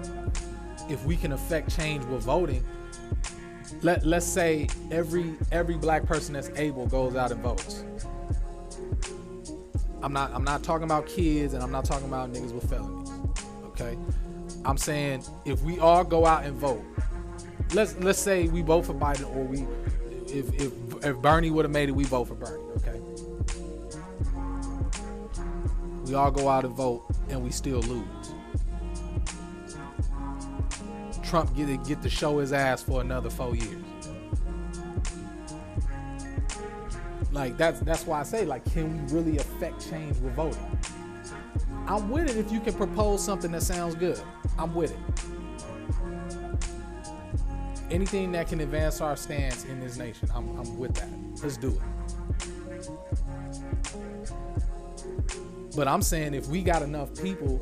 if 0.90 1.04
we 1.06 1.18
can 1.18 1.34
affect 1.34 1.76
change 1.76 2.06
with 2.06 2.24
voting, 2.24 2.64
let 3.82 4.06
let's 4.06 4.26
say 4.26 4.68
every 4.92 5.34
every 5.52 5.76
black 5.76 6.06
person 6.06 6.34
that's 6.34 6.50
able 6.56 6.86
goes 6.88 7.16
out 7.16 7.32
and 7.32 7.42
votes. 7.42 7.84
I'm 10.02 10.14
not 10.14 10.32
I'm 10.34 10.44
not 10.44 10.64
talking 10.64 10.86
about 10.86 11.08
kids 11.08 11.54
and 11.54 11.64
I'm 11.64 11.72
not 11.72 11.86
talking 11.86 12.08
about 12.08 12.32
niggas 12.32 12.52
with 12.52 12.70
felonies. 12.70 13.12
Okay? 13.68 13.98
I'm 14.66 14.78
saying 14.78 15.24
if 15.46 15.62
we 15.62 15.80
all 15.80 16.04
go 16.04 16.26
out 16.26 16.46
and 16.46 16.56
vote, 16.56 16.84
let's 17.74 17.96
let's 17.98 18.20
say 18.20 18.48
we 18.48 18.62
vote 18.62 18.86
for 18.86 18.94
Biden 18.94 19.34
or 19.36 19.44
we 19.44 19.66
if 20.28 20.54
if 20.62 20.74
if 21.06 21.18
Bernie 21.18 21.52
would 21.52 21.66
have 21.66 21.72
made 21.72 21.90
it, 21.90 21.92
we 21.94 22.06
vote 22.06 22.26
for 22.26 22.36
Bernie, 22.36 22.64
okay? 22.78 23.00
We 26.06 26.16
all 26.16 26.32
go 26.32 26.50
out 26.50 26.66
and 26.66 26.76
vote, 26.76 27.04
and 27.30 27.44
we 27.44 27.52
still 27.52 27.80
lose. 27.82 28.33
Trump 31.34 31.56
get 31.56 31.66
to, 31.66 31.78
get 31.78 32.00
to 32.04 32.12
show 32.12 32.38
his 32.38 32.54
ass 32.54 32.84
for 32.84 33.02
another 33.02 33.28
four 33.28 33.56
years. 33.56 33.84
Like 37.32 37.58
that's 37.58 37.80
that's 37.80 38.06
why 38.06 38.20
I 38.20 38.24
say 38.24 38.46
like, 38.46 38.64
can 38.72 39.08
we 39.08 39.12
really 39.12 39.38
affect 39.38 39.90
change 39.90 40.16
with 40.20 40.36
voting? 40.36 40.80
I'm 41.88 42.12
with 42.12 42.30
it 42.30 42.38
if 42.38 42.52
you 42.52 42.60
can 42.60 42.76
propose 42.76 43.26
something 43.26 43.52
that 43.54 43.64
sounds 43.64 43.96
good. 43.96 44.22
I'm 44.60 44.76
with 44.76 44.92
it. 44.92 45.00
Anything 47.90 48.32
that 48.34 48.48
can 48.48 48.62
advance 48.62 49.02
our 49.02 49.16
stance 49.16 49.66
in 49.66 49.80
this 49.80 49.98
nation, 49.98 50.30
I'm, 50.36 50.48
I'm 50.60 50.78
with 50.78 50.94
that. 50.94 51.10
Let's 51.42 51.58
do 51.58 51.70
it. 51.70 51.82
But 55.76 55.88
I'm 55.88 56.04
saying 56.04 56.36
if 56.36 56.46
we 56.46 56.62
got 56.62 56.84
enough 56.84 57.20
people, 57.20 57.60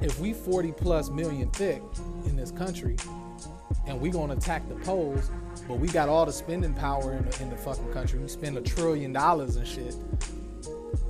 if 0.00 0.18
we 0.18 0.32
40 0.32 0.72
plus 0.72 1.10
million 1.10 1.50
thick 1.50 1.82
in 2.26 2.36
this 2.36 2.50
country, 2.50 2.96
and 3.86 4.00
we 4.00 4.10
gonna 4.10 4.34
attack 4.34 4.66
the 4.68 4.74
polls, 4.76 5.30
but 5.68 5.78
we 5.78 5.88
got 5.88 6.08
all 6.08 6.24
the 6.26 6.32
spending 6.32 6.74
power 6.74 7.14
in 7.14 7.24
the, 7.24 7.42
in 7.42 7.50
the 7.50 7.56
fucking 7.56 7.92
country. 7.92 8.18
We 8.18 8.28
spend 8.28 8.56
a 8.56 8.62
trillion 8.62 9.12
dollars 9.12 9.56
and 9.56 9.66
shit. 9.66 9.94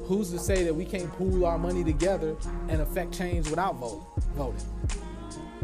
Who's 0.04 0.30
to 0.32 0.38
say 0.38 0.64
that 0.64 0.74
we 0.74 0.84
can't 0.84 1.10
pool 1.12 1.46
our 1.46 1.56
money 1.56 1.82
together 1.82 2.36
and 2.68 2.82
affect 2.82 3.16
change 3.16 3.48
without 3.48 3.76
vote, 3.76 4.04
voting? 4.34 4.60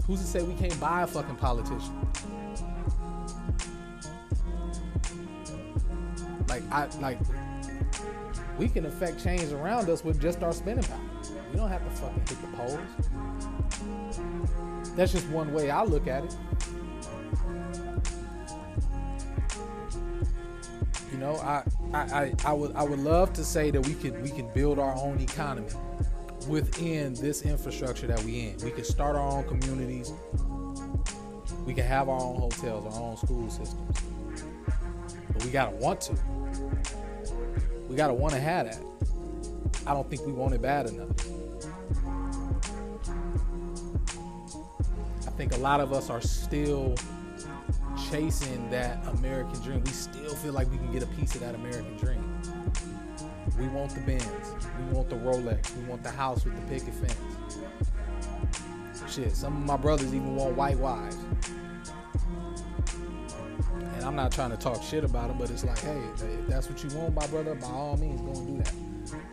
Who's 0.06 0.20
to 0.20 0.26
say 0.26 0.42
we 0.42 0.54
can't 0.54 0.78
buy 0.80 1.02
a 1.02 1.06
fucking 1.06 1.36
politician? 1.36 1.94
Like 6.48 6.62
I 6.72 6.86
like 7.00 7.18
we 8.58 8.68
can 8.68 8.86
affect 8.86 9.22
change 9.22 9.52
around 9.52 9.88
us 9.88 10.04
with 10.04 10.20
just 10.20 10.42
our 10.42 10.52
spending 10.52 10.84
power. 10.84 11.09
We 11.50 11.58
don't 11.58 11.68
have 11.68 11.84
to 11.84 11.90
fucking 11.90 12.22
hit 12.28 12.40
the 12.40 12.48
polls. 12.56 12.78
That's 14.96 15.12
just 15.12 15.28
one 15.28 15.52
way 15.52 15.70
I 15.70 15.84
look 15.84 16.06
at 16.06 16.24
it. 16.24 16.36
You 21.12 21.18
know, 21.18 21.36
I, 21.36 21.62
I, 21.92 21.98
I, 21.98 22.34
I 22.44 22.52
would 22.52 22.74
I 22.76 22.82
would 22.82 23.00
love 23.00 23.32
to 23.34 23.44
say 23.44 23.70
that 23.70 23.84
we 23.86 23.94
could 23.94 24.22
we 24.22 24.30
can 24.30 24.48
build 24.52 24.78
our 24.78 24.94
own 24.96 25.20
economy 25.20 25.68
within 26.48 27.14
this 27.14 27.42
infrastructure 27.42 28.06
that 28.06 28.22
we 28.22 28.48
in. 28.48 28.56
We 28.64 28.70
can 28.70 28.84
start 28.84 29.16
our 29.16 29.28
own 29.28 29.44
communities. 29.44 30.12
We 31.66 31.74
can 31.74 31.84
have 31.84 32.08
our 32.08 32.20
own 32.20 32.40
hotels, 32.40 32.94
our 32.94 33.02
own 33.02 33.16
school 33.16 33.50
systems. 33.50 34.00
But 35.32 35.44
we 35.44 35.50
gotta 35.50 35.76
want 35.76 36.00
to. 36.02 36.16
We 37.88 37.96
gotta 37.96 38.14
want 38.14 38.34
to 38.34 38.40
have 38.40 38.66
that. 38.66 38.80
I 39.86 39.94
don't 39.94 40.08
think 40.08 40.24
we 40.26 40.32
want 40.32 40.54
it 40.54 40.62
bad 40.62 40.86
enough. 40.88 41.08
I 45.30 45.36
think 45.36 45.54
a 45.54 45.58
lot 45.58 45.80
of 45.80 45.92
us 45.92 46.10
are 46.10 46.20
still 46.20 46.94
chasing 48.10 48.68
that 48.70 48.98
American 49.06 49.60
dream. 49.62 49.82
We 49.84 49.90
still 49.90 50.34
feel 50.34 50.52
like 50.52 50.70
we 50.70 50.76
can 50.76 50.92
get 50.92 51.02
a 51.02 51.06
piece 51.06 51.34
of 51.34 51.40
that 51.40 51.54
American 51.54 51.96
dream. 51.96 52.42
We 53.58 53.68
want 53.68 53.94
the 53.94 54.00
Benz. 54.00 54.24
We 54.78 54.92
want 54.92 55.08
the 55.08 55.16
Rolex. 55.16 55.74
We 55.76 55.84
want 55.84 56.02
the 56.02 56.10
house 56.10 56.44
with 56.44 56.54
the 56.56 56.62
picket 56.66 56.94
fence. 56.94 57.16
Shit, 59.08 59.34
some 59.34 59.56
of 59.56 59.62
my 59.66 59.76
brothers 59.76 60.08
even 60.14 60.36
want 60.36 60.56
white 60.56 60.78
wives. 60.78 61.16
And 63.94 64.04
I'm 64.04 64.16
not 64.16 64.32
trying 64.32 64.50
to 64.50 64.56
talk 64.56 64.82
shit 64.82 65.04
about 65.04 65.28
them, 65.28 65.38
but 65.38 65.50
it's 65.50 65.64
like, 65.64 65.78
hey, 65.78 66.00
if 66.14 66.46
that's 66.48 66.68
what 66.68 66.82
you 66.84 66.90
want, 66.98 67.14
my 67.14 67.26
brother, 67.28 67.54
by 67.54 67.66
all 67.68 67.96
means, 67.96 68.20
go 68.20 68.32
and 68.32 68.58
do 68.58 68.62
that. 68.62 68.72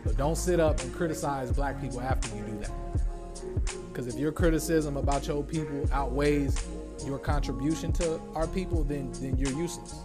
But 0.04 0.16
don't 0.16 0.36
sit 0.36 0.58
up 0.58 0.80
and 0.80 0.92
criticize 0.94 1.52
black 1.52 1.80
people 1.80 2.00
after 2.00 2.34
you 2.36 2.42
do 2.42 2.58
that. 2.60 2.70
Because 3.88 4.06
if 4.06 4.18
your 4.18 4.32
criticism 4.32 4.96
about 4.96 5.26
your 5.26 5.42
people 5.42 5.88
outweighs 5.92 6.64
your 7.04 7.18
contribution 7.18 7.92
to 7.92 8.20
our 8.34 8.46
people, 8.46 8.84
then 8.84 9.10
then 9.20 9.36
you're 9.36 9.52
useless. 9.52 9.96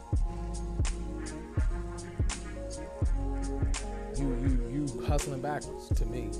You 4.18 4.28
you 4.42 4.70
you 4.72 5.06
hustling 5.06 5.42
backwards 5.42 5.90
to 5.90 6.06
me. 6.06 6.32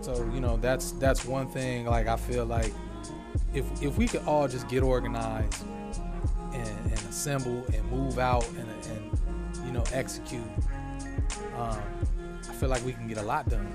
So 0.00 0.14
you 0.34 0.40
know 0.40 0.58
that's 0.58 0.92
that's 0.92 1.24
one 1.24 1.48
thing. 1.48 1.86
Like 1.86 2.08
I 2.08 2.16
feel 2.16 2.44
like 2.44 2.72
if 3.54 3.64
if 3.82 3.96
we 3.96 4.06
could 4.06 4.22
all 4.26 4.46
just 4.48 4.68
get 4.68 4.82
organized 4.82 5.64
and, 6.52 6.68
and 6.68 6.98
assemble 7.08 7.64
and 7.72 7.90
move 7.90 8.18
out 8.18 8.46
and, 8.50 8.68
and 8.68 9.66
you 9.66 9.72
know 9.72 9.84
execute, 9.92 10.42
um, 11.56 11.80
I 12.54 12.56
feel 12.56 12.68
like 12.68 12.84
we 12.84 12.92
can 12.92 13.08
get 13.08 13.18
a 13.18 13.22
lot 13.22 13.48
done. 13.48 13.66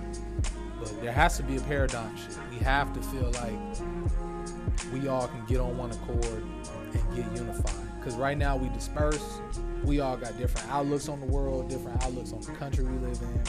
But 0.79 1.01
there 1.01 1.11
has 1.11 1.35
to 1.35 1.43
be 1.43 1.57
a 1.57 1.61
paradigm 1.61 2.15
shift. 2.15 2.39
We 2.49 2.59
have 2.59 2.93
to 2.93 3.01
feel 3.01 3.29
like 3.31 4.93
we 4.93 5.09
all 5.09 5.27
can 5.27 5.45
get 5.47 5.59
on 5.59 5.77
one 5.77 5.91
accord 5.91 6.45
and 6.93 7.15
get 7.15 7.29
unified. 7.33 7.99
Because 7.99 8.15
right 8.15 8.37
now 8.37 8.55
we 8.55 8.69
disperse. 8.69 9.41
We 9.83 9.99
all 9.99 10.15
got 10.15 10.37
different 10.37 10.69
outlooks 10.69 11.09
on 11.09 11.19
the 11.19 11.25
world, 11.25 11.67
different 11.69 12.01
outlooks 12.05 12.31
on 12.31 12.39
the 12.39 12.53
country 12.53 12.85
we 12.85 12.97
live 13.05 13.19
in. 13.21 13.43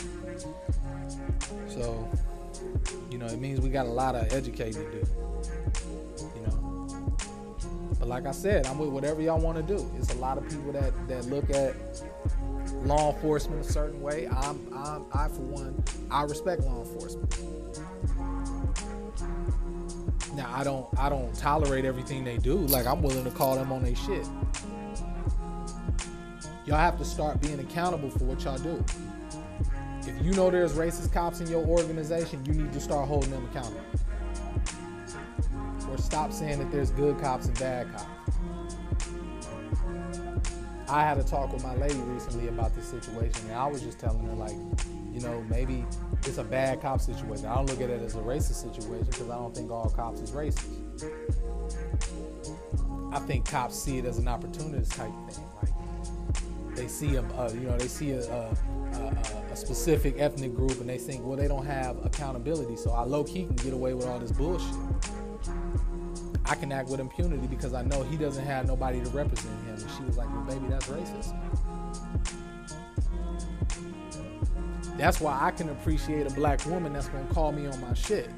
So, 1.68 2.08
you 3.08 3.18
know, 3.18 3.26
it 3.26 3.38
means 3.38 3.60
we 3.60 3.68
got 3.70 3.86
a 3.86 3.90
lot 3.90 4.16
of 4.16 4.32
educating 4.32 4.82
to 4.84 4.90
do. 4.90 5.06
You 6.34 6.46
know. 6.48 7.14
But 8.00 8.08
like 8.08 8.26
I 8.26 8.32
said, 8.32 8.66
I'm 8.66 8.78
with 8.78 8.88
whatever 8.88 9.22
y'all 9.22 9.38
want 9.38 9.58
to 9.58 9.62
do. 9.62 9.88
It's 9.96 10.12
a 10.12 10.16
lot 10.18 10.38
of 10.38 10.48
people 10.48 10.72
that 10.72 10.92
that 11.06 11.26
look 11.26 11.50
at 11.50 11.76
law 12.85 13.12
enforcement 13.12 13.64
a 13.64 13.72
certain 13.72 14.00
way. 14.00 14.28
I'm, 14.28 14.59
I'm, 14.74 15.04
I 15.12 15.28
for 15.28 15.42
one, 15.42 15.83
I 16.11 16.22
respect 16.24 16.62
law 16.62 16.80
enforcement. 16.80 17.38
Now 20.35 20.52
I 20.54 20.64
don't, 20.64 20.87
I 20.98 21.09
don't 21.09 21.35
tolerate 21.35 21.85
everything 21.85 22.24
they 22.24 22.38
do. 22.38 22.54
Like 22.54 22.87
I'm 22.87 23.02
willing 23.02 23.24
to 23.24 23.30
call 23.30 23.56
them 23.56 23.72
on 23.72 23.83
their 23.83 23.96
shit. 23.96 24.26
Y'all 26.66 26.78
have 26.78 26.98
to 26.98 27.04
start 27.04 27.40
being 27.40 27.59
accountable 27.59 28.11
for 28.11 28.24
what 28.24 28.42
y'all 28.44 28.59
do. 28.59 28.85
If 30.06 30.24
you 30.24 30.33
know 30.33 30.50
there's 30.50 30.74
racist 30.74 31.12
cops 31.12 31.40
in 31.40 31.48
your 31.48 31.64
organization, 31.66 32.44
you 32.46 32.52
need 32.52 32.72
to 32.72 32.80
start 32.80 33.09
holding 33.09 33.30
them 33.30 33.44
accountable. 33.50 33.85
Or 35.90 35.98
stop 35.98 36.33
saying 36.33 36.59
that 36.61 36.70
there's 36.70 36.90
good 36.92 37.18
cops 37.18 37.46
and 37.46 37.59
bad 37.59 37.90
cops. 37.92 38.19
I 40.90 41.05
had 41.05 41.18
a 41.18 41.22
talk 41.22 41.53
with 41.53 41.62
my 41.62 41.76
lady 41.76 42.00
recently 42.00 42.48
about 42.48 42.74
this 42.74 42.87
situation, 42.87 43.46
and 43.46 43.53
I 43.53 43.68
was 43.68 43.81
just 43.81 44.00
telling 44.00 44.24
her 44.26 44.35
like, 44.35 44.57
you 45.12 45.20
know, 45.20 45.40
maybe 45.48 45.87
it's 46.26 46.38
a 46.38 46.44
bad 46.44 46.83
cop 46.83 47.00
situation. 47.00 47.46
I 47.46 47.55
don't 47.55 47.66
look 47.66 47.81
at 47.81 47.90
it 47.90 48.03
as 48.03 48.16
a 48.16 48.18
racist 48.18 48.62
situation 48.62 49.07
because 49.07 49.31
I 49.31 49.37
don't 49.37 49.55
think 49.55 49.70
all 49.70 49.88
cops 49.88 50.20
is 50.20 50.33
racist. 50.33 50.66
I 53.12 53.20
think 53.20 53.48
cops 53.48 53.81
see 53.81 53.98
it 53.98 54.05
as 54.05 54.18
an 54.18 54.26
opportunist 54.26 54.90
type 54.90 55.12
thing. 55.29 55.44
Like 55.62 56.76
they 56.76 56.88
see 56.88 57.14
a, 57.14 57.22
you 57.53 57.61
know, 57.61 57.79
they 57.79 57.87
see 57.87 58.11
a, 58.11 58.22
a, 58.22 58.57
a, 58.94 59.53
a, 59.53 59.57
specific 59.57 60.16
ethnic 60.18 60.57
group 60.57 60.81
and 60.81 60.88
they 60.88 60.98
think, 60.98 61.24
well, 61.24 61.37
they 61.37 61.48
don't 61.48 61.66
have 61.66 62.05
accountability, 62.05 62.76
so 62.76 62.90
I 62.90 63.03
low 63.03 63.22
key 63.22 63.44
can 63.44 63.57
get 63.57 63.72
away 63.72 63.94
with 63.94 64.07
all 64.07 64.18
this 64.18 64.33
bullshit. 64.33 64.74
I 66.50 66.56
can 66.56 66.72
act 66.72 66.88
with 66.88 66.98
impunity 66.98 67.46
because 67.46 67.74
I 67.74 67.82
know 67.82 68.02
he 68.02 68.16
doesn't 68.16 68.44
have 68.44 68.66
nobody 68.66 69.00
to 69.00 69.08
represent 69.10 69.54
him. 69.66 69.74
And 69.76 69.90
she 69.96 70.02
was 70.02 70.16
like, 70.16 70.28
well, 70.30 70.42
baby, 70.42 70.66
that's 70.68 70.88
racist. 70.88 71.32
That's 74.98 75.20
why 75.20 75.38
I 75.40 75.52
can 75.52 75.68
appreciate 75.68 76.26
a 76.26 76.30
black 76.30 76.66
woman 76.66 76.92
that's 76.92 77.08
gonna 77.08 77.32
call 77.32 77.52
me 77.52 77.68
on 77.68 77.80
my 77.80 77.94
shit. 77.94 78.28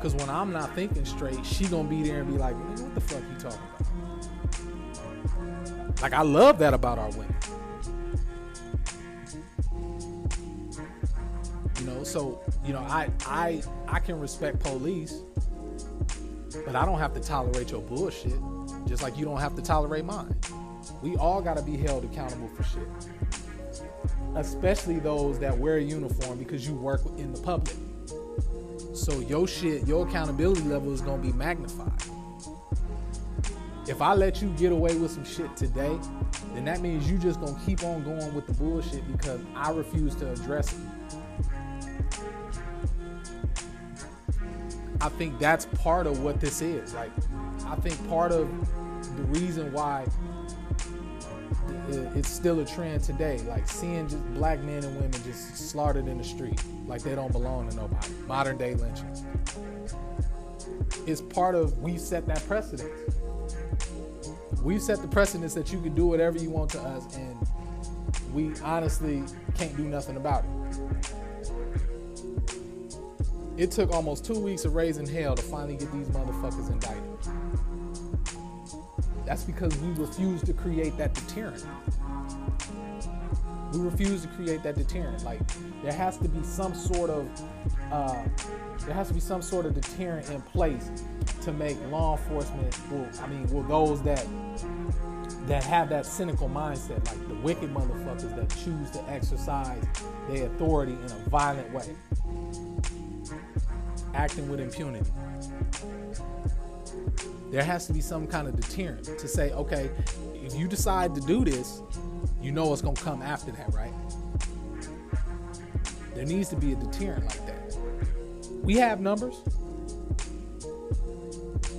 Cause 0.00 0.14
when 0.14 0.30
I'm 0.30 0.50
not 0.50 0.74
thinking 0.74 1.04
straight, 1.04 1.44
she 1.44 1.66
gonna 1.66 1.86
be 1.86 2.02
there 2.02 2.22
and 2.22 2.32
be 2.32 2.38
like, 2.38 2.54
what 2.54 2.94
the 2.94 3.00
fuck 3.02 3.20
you 3.20 3.38
talking 3.38 3.60
about? 5.84 6.00
Like 6.00 6.14
I 6.14 6.22
love 6.22 6.58
that 6.60 6.72
about 6.72 6.98
our 6.98 7.10
women. 7.10 7.36
You 11.78 11.84
know, 11.84 12.02
so 12.02 12.40
you 12.64 12.72
know, 12.72 12.80
I 12.80 13.10
I 13.26 13.62
I 13.86 13.98
can 13.98 14.18
respect 14.18 14.60
police 14.60 15.20
but 16.64 16.76
I 16.76 16.84
don't 16.84 16.98
have 16.98 17.12
to 17.14 17.20
tolerate 17.20 17.70
your 17.70 17.82
bullshit, 17.82 18.38
just 18.86 19.02
like 19.02 19.16
you 19.18 19.24
don't 19.24 19.40
have 19.40 19.54
to 19.56 19.62
tolerate 19.62 20.04
mine. 20.04 20.34
We 21.02 21.16
all 21.16 21.42
got 21.42 21.56
to 21.56 21.62
be 21.62 21.76
held 21.76 22.04
accountable 22.04 22.48
for 22.48 22.62
shit, 22.62 22.88
especially 24.36 24.98
those 24.98 25.38
that 25.40 25.56
wear 25.56 25.76
a 25.76 25.82
uniform 25.82 26.38
because 26.38 26.66
you 26.66 26.74
work 26.74 27.02
in 27.18 27.32
the 27.32 27.40
public. 27.40 27.76
So 28.94 29.20
your 29.20 29.46
shit, 29.46 29.86
your 29.86 30.08
accountability 30.08 30.62
level 30.62 30.92
is 30.92 31.00
gonna 31.00 31.22
be 31.22 31.32
magnified. 31.32 31.92
If 33.86 34.02
I 34.02 34.14
let 34.14 34.42
you 34.42 34.48
get 34.56 34.72
away 34.72 34.96
with 34.96 35.12
some 35.12 35.24
shit 35.24 35.56
today, 35.56 35.96
then 36.54 36.64
that 36.64 36.80
means 36.80 37.08
you 37.08 37.18
just 37.18 37.40
gonna 37.40 37.60
keep 37.64 37.84
on 37.84 38.02
going 38.02 38.34
with 38.34 38.46
the 38.46 38.54
bullshit 38.54 39.06
because 39.12 39.40
I 39.54 39.70
refuse 39.70 40.14
to 40.16 40.32
address 40.32 40.72
it. 40.72 40.78
I 45.00 45.08
think 45.10 45.38
that's 45.38 45.66
part 45.66 46.06
of 46.06 46.22
what 46.22 46.40
this 46.40 46.60
is. 46.62 46.94
Like, 46.94 47.10
I 47.66 47.76
think 47.76 48.08
part 48.08 48.32
of 48.32 48.48
the 49.16 49.22
reason 49.24 49.72
why 49.72 50.06
it's 51.88 52.28
still 52.28 52.60
a 52.60 52.64
trend 52.64 53.02
today, 53.02 53.38
like 53.48 53.68
seeing 53.68 54.08
just 54.08 54.24
black 54.34 54.60
men 54.60 54.82
and 54.84 54.96
women 54.96 55.12
just 55.24 55.70
slaughtered 55.70 56.08
in 56.08 56.18
the 56.18 56.24
street, 56.24 56.60
like 56.86 57.02
they 57.02 57.14
don't 57.14 57.32
belong 57.32 57.68
to 57.68 57.76
nobody. 57.76 58.08
Modern 58.26 58.56
day 58.56 58.74
lynching. 58.74 59.10
It's 61.06 61.20
part 61.20 61.54
of 61.54 61.78
we 61.78 61.96
set 61.98 62.26
that 62.26 62.44
precedent. 62.46 62.90
We've 64.62 64.82
set 64.82 65.00
the 65.00 65.08
precedence 65.08 65.54
that 65.54 65.72
you 65.72 65.80
can 65.80 65.94
do 65.94 66.06
whatever 66.06 66.38
you 66.38 66.50
want 66.50 66.70
to 66.70 66.80
us, 66.80 67.16
and 67.16 67.36
we 68.32 68.52
honestly 68.62 69.22
can't 69.54 69.76
do 69.76 69.84
nothing 69.84 70.16
about 70.16 70.44
it. 70.44 70.50
It 73.56 73.70
took 73.70 73.90
almost 73.90 74.24
two 74.24 74.38
weeks 74.38 74.66
of 74.66 74.74
raising 74.74 75.06
hell 75.06 75.34
to 75.34 75.42
finally 75.42 75.76
get 75.76 75.90
these 75.90 76.08
motherfuckers 76.08 76.70
indicted. 76.70 77.02
That's 79.24 79.44
because 79.44 79.74
we 79.78 79.92
refuse 79.94 80.42
to 80.42 80.52
create 80.52 80.96
that 80.98 81.14
deterrent. 81.14 81.64
We 83.72 83.80
refuse 83.80 84.22
to 84.22 84.28
create 84.28 84.62
that 84.62 84.76
deterrent. 84.76 85.24
Like 85.24 85.40
there 85.82 85.92
has 85.92 86.18
to 86.18 86.28
be 86.28 86.42
some 86.42 86.74
sort 86.74 87.08
of 87.08 87.28
uh, 87.90 88.24
there 88.84 88.94
has 88.94 89.08
to 89.08 89.14
be 89.14 89.20
some 89.20 89.40
sort 89.40 89.64
of 89.64 89.74
deterrent 89.74 90.28
in 90.30 90.42
place 90.42 90.90
to 91.42 91.52
make 91.52 91.78
law 91.90 92.18
enforcement. 92.18 92.78
Well, 92.90 93.08
I 93.22 93.26
mean, 93.26 93.48
well, 93.48 93.62
those 93.64 94.02
that 94.02 94.24
that 95.46 95.64
have 95.64 95.88
that 95.88 96.04
cynical 96.04 96.48
mindset, 96.48 97.04
like 97.06 97.28
the 97.28 97.34
wicked 97.36 97.72
motherfuckers 97.72 98.36
that 98.36 98.50
choose 98.62 98.90
to 98.90 99.02
exercise 99.10 99.82
their 100.28 100.46
authority 100.46 100.92
in 100.92 101.10
a 101.10 101.28
violent 101.30 101.72
way 101.72 101.96
acting 104.16 104.48
with 104.48 104.58
impunity. 104.58 105.10
There 107.50 107.62
has 107.62 107.86
to 107.86 107.92
be 107.92 108.00
some 108.00 108.26
kind 108.26 108.48
of 108.48 108.56
deterrent 108.56 109.04
to 109.04 109.28
say, 109.28 109.52
okay, 109.52 109.90
if 110.34 110.54
you 110.54 110.66
decide 110.66 111.14
to 111.14 111.20
do 111.20 111.44
this, 111.44 111.80
you 112.42 112.50
know 112.50 112.66
what's 112.66 112.82
gonna 112.82 112.96
come 112.96 113.22
after 113.22 113.52
that, 113.52 113.72
right? 113.72 113.92
There 116.14 116.24
needs 116.24 116.48
to 116.48 116.56
be 116.56 116.72
a 116.72 116.76
deterrent 116.76 117.24
like 117.26 117.46
that. 117.46 117.76
We 118.62 118.76
have 118.76 119.00
numbers. 119.00 119.36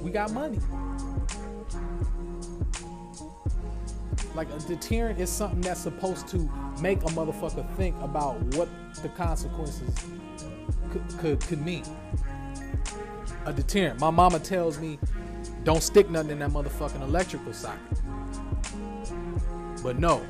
We 0.02 0.12
got 0.12 0.32
money. 0.32 0.60
Like 4.38 4.52
a 4.52 4.60
deterrent 4.60 5.20
is 5.20 5.32
something 5.32 5.62
that's 5.62 5.80
supposed 5.80 6.28
to 6.28 6.38
make 6.80 7.00
a 7.00 7.08
motherfucker 7.08 7.68
think 7.76 7.96
about 8.04 8.40
what 8.56 8.70
the 9.02 9.10
consequences 9.10 9.96
could, 10.92 11.02
could, 11.18 11.42
could 11.42 11.66
mean. 11.66 11.84
A 13.46 13.52
deterrent. 13.52 14.00
My 14.00 14.12
mama 14.12 14.38
tells 14.38 14.78
me, 14.78 15.00
don't 15.64 15.82
stick 15.82 16.12
nothing 16.12 16.30
in 16.30 16.40
that 16.40 16.52
motherfucking 16.52 17.02
electrical 17.02 17.52
socket. 17.52 17.82
But 19.82 19.98
no, 19.98 20.24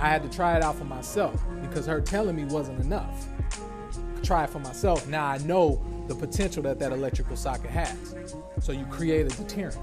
I 0.00 0.08
had 0.08 0.24
to 0.24 0.28
try 0.28 0.56
it 0.56 0.64
out 0.64 0.74
for 0.74 0.84
myself 0.84 1.40
because 1.60 1.86
her 1.86 2.00
telling 2.00 2.34
me 2.34 2.46
wasn't 2.46 2.80
enough. 2.80 3.28
Try 4.24 4.42
it 4.42 4.50
for 4.50 4.58
myself. 4.58 5.06
Now 5.06 5.24
I 5.24 5.38
know 5.38 5.80
the 6.08 6.16
potential 6.16 6.64
that 6.64 6.80
that 6.80 6.90
electrical 6.90 7.36
socket 7.36 7.70
has. 7.70 8.16
So 8.58 8.72
you 8.72 8.86
create 8.86 9.32
a 9.32 9.36
deterrent 9.36 9.78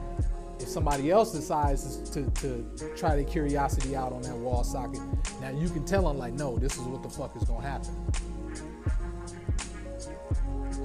if 0.63 0.69
somebody 0.69 1.11
else 1.11 1.33
decides 1.33 2.09
to, 2.09 2.29
to 2.31 2.65
try 2.95 3.15
their 3.15 3.25
curiosity 3.25 3.95
out 3.95 4.13
on 4.13 4.21
that 4.21 4.35
wall 4.35 4.63
socket, 4.63 5.01
now 5.41 5.49
you 5.49 5.69
can 5.69 5.85
tell 5.85 6.07
them 6.07 6.17
like, 6.17 6.33
no, 6.33 6.57
this 6.57 6.73
is 6.77 6.81
what 6.83 7.03
the 7.03 7.09
fuck 7.09 7.35
is 7.35 7.43
gonna 7.43 7.67
happen. 7.67 7.93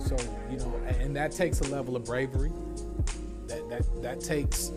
So 0.00 0.16
you 0.50 0.58
know, 0.58 0.74
and 1.00 1.14
that 1.14 1.30
takes 1.32 1.60
a 1.60 1.68
level 1.68 1.94
of 1.94 2.04
bravery. 2.04 2.50
That 3.46 3.68
that 3.70 4.02
that 4.02 4.20
takes 4.20 4.70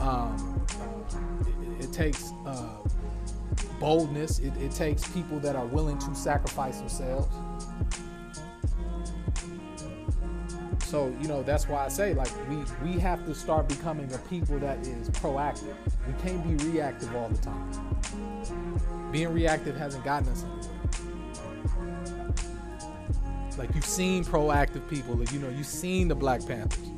um, 0.00 0.64
uh, 0.80 1.78
it, 1.78 1.84
it, 1.84 1.92
takes 1.92 2.32
uh, 2.44 2.78
boldness. 3.78 4.40
It, 4.40 4.56
it 4.56 4.72
takes 4.72 5.06
people 5.10 5.38
that 5.40 5.54
are 5.54 5.66
willing 5.66 5.98
to 5.98 6.14
sacrifice 6.14 6.78
themselves. 6.78 7.28
So 10.90 11.14
you 11.20 11.28
know 11.28 11.44
that's 11.44 11.68
why 11.68 11.84
I 11.84 11.88
say 11.88 12.14
like 12.14 12.32
we 12.48 12.64
we 12.82 12.98
have 12.98 13.24
to 13.26 13.32
start 13.32 13.68
becoming 13.68 14.12
a 14.12 14.18
people 14.18 14.58
that 14.58 14.78
is 14.80 15.08
proactive. 15.10 15.76
We 16.04 16.12
can't 16.20 16.42
be 16.42 16.66
reactive 16.66 17.14
all 17.14 17.28
the 17.28 17.38
time. 17.38 19.12
Being 19.12 19.32
reactive 19.32 19.76
hasn't 19.76 20.04
gotten 20.04 20.28
us 20.30 20.42
anywhere. 20.42 22.34
Like 23.56 23.72
you've 23.72 23.84
seen 23.84 24.24
proactive 24.24 24.90
people, 24.90 25.14
like 25.14 25.30
you 25.30 25.38
know 25.38 25.48
you've 25.48 25.64
seen 25.64 26.08
the 26.08 26.16
Black 26.16 26.44
Panthers. 26.44 26.90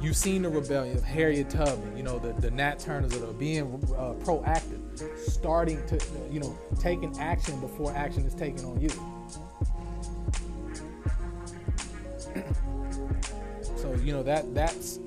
You've 0.00 0.16
seen 0.16 0.40
the 0.40 0.48
rebellion 0.48 0.96
of 0.96 1.04
Harriet 1.04 1.50
Tubman, 1.50 1.96
you 1.96 2.02
know, 2.02 2.18
the, 2.18 2.32
the 2.34 2.50
Nat 2.50 2.78
Turners 2.78 3.12
that 3.12 3.26
are 3.26 3.32
being 3.32 3.74
uh, 3.96 4.12
proactive, 4.24 5.18
starting 5.18 5.84
to, 5.86 5.98
you 6.30 6.38
know, 6.38 6.56
taking 6.78 7.18
action 7.18 7.58
before 7.60 7.94
action 7.96 8.24
is 8.24 8.34
taken 8.34 8.64
on 8.66 8.80
you. 8.80 8.90
You 14.06 14.12
know 14.12 14.22
that 14.22 14.54
that's 14.54 15.00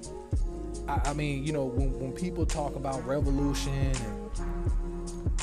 I, 0.88 1.02
I 1.06 1.14
mean 1.14 1.46
you 1.46 1.54
know 1.54 1.64
when, 1.64 1.98
when 1.98 2.12
people 2.12 2.46
talk 2.46 2.76
about 2.76 3.06
revolution 3.08 3.74
and 3.74 4.32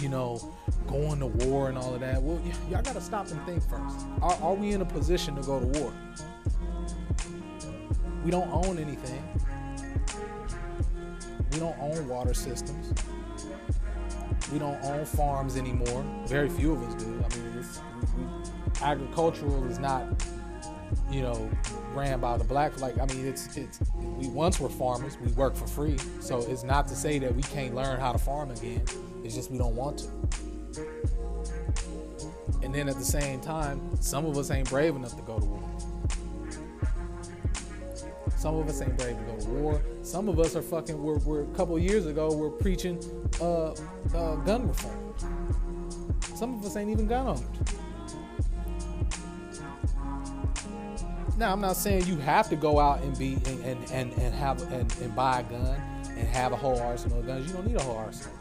you 0.02 0.10
know 0.10 0.54
going 0.86 1.18
to 1.20 1.26
war 1.26 1.68
and 1.68 1.78
all 1.78 1.94
of 1.94 2.00
that, 2.00 2.22
well 2.22 2.36
y- 2.36 2.52
y'all 2.70 2.82
got 2.82 2.94
to 2.94 3.00
stop 3.00 3.28
and 3.28 3.44
think 3.46 3.62
first. 3.62 4.06
Are, 4.20 4.34
are 4.42 4.54
we 4.54 4.72
in 4.72 4.82
a 4.82 4.84
position 4.84 5.34
to 5.36 5.42
go 5.42 5.58
to 5.58 5.66
war? 5.80 5.92
We 8.24 8.30
don't 8.30 8.50
own 8.52 8.78
anything. 8.78 9.22
We 11.52 11.58
don't 11.58 11.78
own 11.80 12.06
water 12.08 12.34
systems. 12.34 12.92
We 14.52 14.58
don't 14.58 14.82
own 14.84 15.04
farms 15.06 15.56
anymore. 15.56 16.04
Very 16.26 16.50
few 16.50 16.72
of 16.72 16.82
us 16.82 17.02
do. 17.02 17.24
I 17.24 17.36
mean, 17.36 17.54
we, 17.54 18.22
we, 18.22 18.28
agricultural 18.82 19.64
is 19.66 19.78
not 19.78 20.04
you 21.10 21.22
know, 21.22 21.50
ran 21.94 22.20
by 22.20 22.36
the 22.36 22.44
black. 22.44 22.80
Like, 22.80 22.98
I 22.98 23.06
mean, 23.06 23.26
it's 23.26 23.56
it's 23.56 23.80
we 23.94 24.28
once 24.28 24.60
were 24.60 24.68
farmers. 24.68 25.16
We 25.18 25.32
work 25.32 25.54
for 25.56 25.66
free, 25.66 25.98
so 26.20 26.38
it's 26.38 26.62
not 26.62 26.88
to 26.88 26.96
say 26.96 27.18
that 27.18 27.34
we 27.34 27.42
can't 27.42 27.74
learn 27.74 28.00
how 28.00 28.12
to 28.12 28.18
farm 28.18 28.50
again. 28.50 28.82
It's 29.24 29.34
just 29.34 29.50
we 29.50 29.58
don't 29.58 29.76
want 29.76 29.98
to. 29.98 30.06
And 32.62 32.74
then 32.74 32.88
at 32.88 32.96
the 32.96 33.04
same 33.04 33.40
time, 33.40 33.80
some 34.00 34.26
of 34.26 34.36
us 34.36 34.50
ain't 34.50 34.68
brave 34.68 34.96
enough 34.96 35.16
to 35.16 35.22
go 35.22 35.38
to 35.38 35.44
war. 35.44 35.62
Some 38.36 38.56
of 38.56 38.68
us 38.68 38.80
ain't 38.82 38.96
brave 38.98 39.16
to 39.16 39.24
go 39.24 39.36
to 39.40 39.48
war. 39.48 39.82
Some 40.02 40.28
of 40.28 40.38
us 40.38 40.54
are 40.56 40.62
fucking. 40.62 41.02
We're, 41.02 41.18
we're 41.18 41.42
a 41.42 41.54
couple 41.54 41.78
years 41.78 42.06
ago. 42.06 42.32
We're 42.32 42.50
preaching 42.50 43.02
uh, 43.40 43.70
uh, 44.14 44.36
gun 44.36 44.68
reform. 44.68 45.14
Some 46.36 46.54
of 46.54 46.64
us 46.64 46.76
ain't 46.76 46.90
even 46.90 47.06
gun 47.06 47.26
owners. 47.26 47.42
Now 51.36 51.52
I'm 51.52 51.60
not 51.60 51.76
saying 51.76 52.06
you 52.06 52.16
have 52.16 52.48
to 52.48 52.56
go 52.56 52.78
out 52.78 53.02
and 53.02 53.16
be 53.18 53.34
and 53.44 53.90
and, 53.90 54.12
and, 54.14 54.34
have 54.34 54.62
and, 54.72 54.90
and 55.00 55.14
buy 55.14 55.40
a 55.40 55.42
gun 55.42 55.76
and 56.08 56.28
have 56.28 56.52
a 56.52 56.56
whole 56.56 56.80
arsenal 56.80 57.20
of 57.20 57.26
guns. 57.26 57.46
You 57.46 57.52
don't 57.52 57.66
need 57.66 57.76
a 57.76 57.82
whole 57.82 57.98
arsenal. 57.98 58.34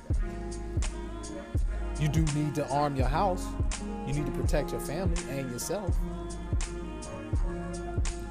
You 1.99 2.07
do 2.07 2.21
need 2.33 2.55
to 2.55 2.67
arm 2.69 2.95
your 2.95 3.07
house. 3.07 3.45
You 4.07 4.13
need 4.13 4.25
to 4.25 4.31
protect 4.31 4.71
your 4.71 4.79
family 4.79 5.21
and 5.29 5.51
yourself. 5.51 5.93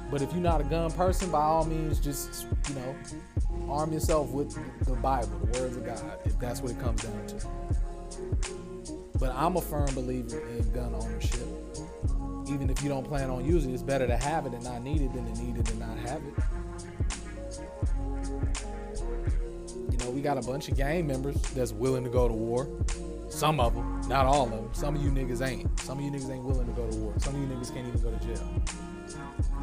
But 0.09 0.21
if 0.21 0.31
you're 0.31 0.41
not 0.41 0.61
a 0.61 0.63
gun 0.63 0.91
person, 0.91 1.29
by 1.29 1.41
all 1.41 1.65
means, 1.65 1.99
just 1.99 2.47
you 2.69 2.75
know, 2.75 2.95
arm 3.69 3.93
yourself 3.93 4.29
with 4.31 4.57
the 4.85 4.93
Bible, 4.93 5.39
the 5.39 5.59
words 5.59 5.77
of 5.77 5.85
God, 5.85 6.19
if 6.25 6.39
that's 6.39 6.61
what 6.61 6.71
it 6.71 6.79
comes 6.79 7.03
down 7.03 7.27
to. 7.27 7.47
But 9.19 9.31
I'm 9.35 9.57
a 9.57 9.61
firm 9.61 9.93
believer 9.93 10.39
in 10.39 10.71
gun 10.71 10.95
ownership 10.95 11.64
even 12.49 12.69
if 12.69 12.81
you 12.83 12.89
don't 12.89 13.05
plan 13.05 13.29
on 13.29 13.43
using 13.45 13.71
it, 13.71 13.73
it's 13.73 13.83
better 13.83 14.07
to 14.07 14.17
have 14.17 14.45
it 14.45 14.53
and 14.53 14.63
not 14.63 14.81
need 14.81 15.01
it 15.01 15.13
than 15.13 15.25
to 15.25 15.41
need 15.41 15.57
it 15.57 15.69
and 15.69 15.79
not 15.79 15.97
have 15.99 16.21
it. 16.23 16.33
You 19.91 19.97
know, 19.97 20.09
we 20.09 20.21
got 20.21 20.37
a 20.37 20.41
bunch 20.41 20.69
of 20.69 20.77
gang 20.77 21.07
members 21.07 21.41
that's 21.53 21.71
willing 21.71 22.03
to 22.03 22.09
go 22.09 22.27
to 22.27 22.33
war. 22.33 22.67
Some 23.29 23.59
of 23.59 23.75
them, 23.75 24.01
not 24.07 24.25
all 24.25 24.45
of 24.45 24.51
them. 24.51 24.69
Some 24.73 24.95
of 24.95 25.03
you 25.03 25.09
niggas 25.09 25.45
ain't. 25.45 25.79
Some 25.79 25.99
of 25.99 26.05
you 26.05 26.11
niggas 26.11 26.29
ain't 26.29 26.43
willing 26.43 26.67
to 26.67 26.73
go 26.73 26.89
to 26.89 26.97
war. 26.97 27.13
Some 27.17 27.35
of 27.35 27.41
you 27.41 27.47
niggas 27.47 27.73
can't 27.73 27.87
even 27.87 28.01
go 28.01 28.11
to 28.11 28.25
jail. 28.25 28.47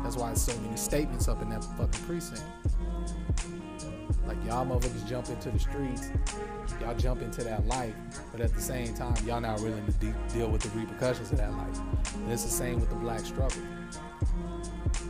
That's 0.03 0.17
why 0.17 0.27
there's 0.27 0.43
so 0.43 0.59
many 0.61 0.77
statements 0.77 1.29
up 1.29 1.41
in 1.43 1.49
that 1.51 1.65
fucking 1.65 2.05
precinct. 2.07 2.43
Like 4.27 4.37
y'all 4.45 4.65
motherfuckers 4.67 5.09
jump 5.09 5.29
into 5.29 5.51
the 5.51 5.59
streets, 5.59 6.11
y'all 6.81 6.95
jump 6.95 7.23
into 7.23 7.43
that 7.45 7.67
life, 7.67 7.95
but 8.31 8.41
at 8.41 8.55
the 8.55 8.61
same 8.61 8.95
time, 8.95 9.15
y'all 9.27 9.41
not 9.41 9.61
willing 9.61 9.85
to 9.87 9.93
de- 9.93 10.15
deal 10.33 10.49
with 10.51 10.63
the 10.63 10.71
repercussions 10.79 11.31
of 11.33 11.39
that 11.39 11.53
life. 11.53 11.79
And 12.15 12.33
it's 12.33 12.45
the 12.45 12.51
same 12.51 12.81
with 12.81 12.89
the 12.89 12.97
black 12.97 13.21
struggle. 13.21 13.63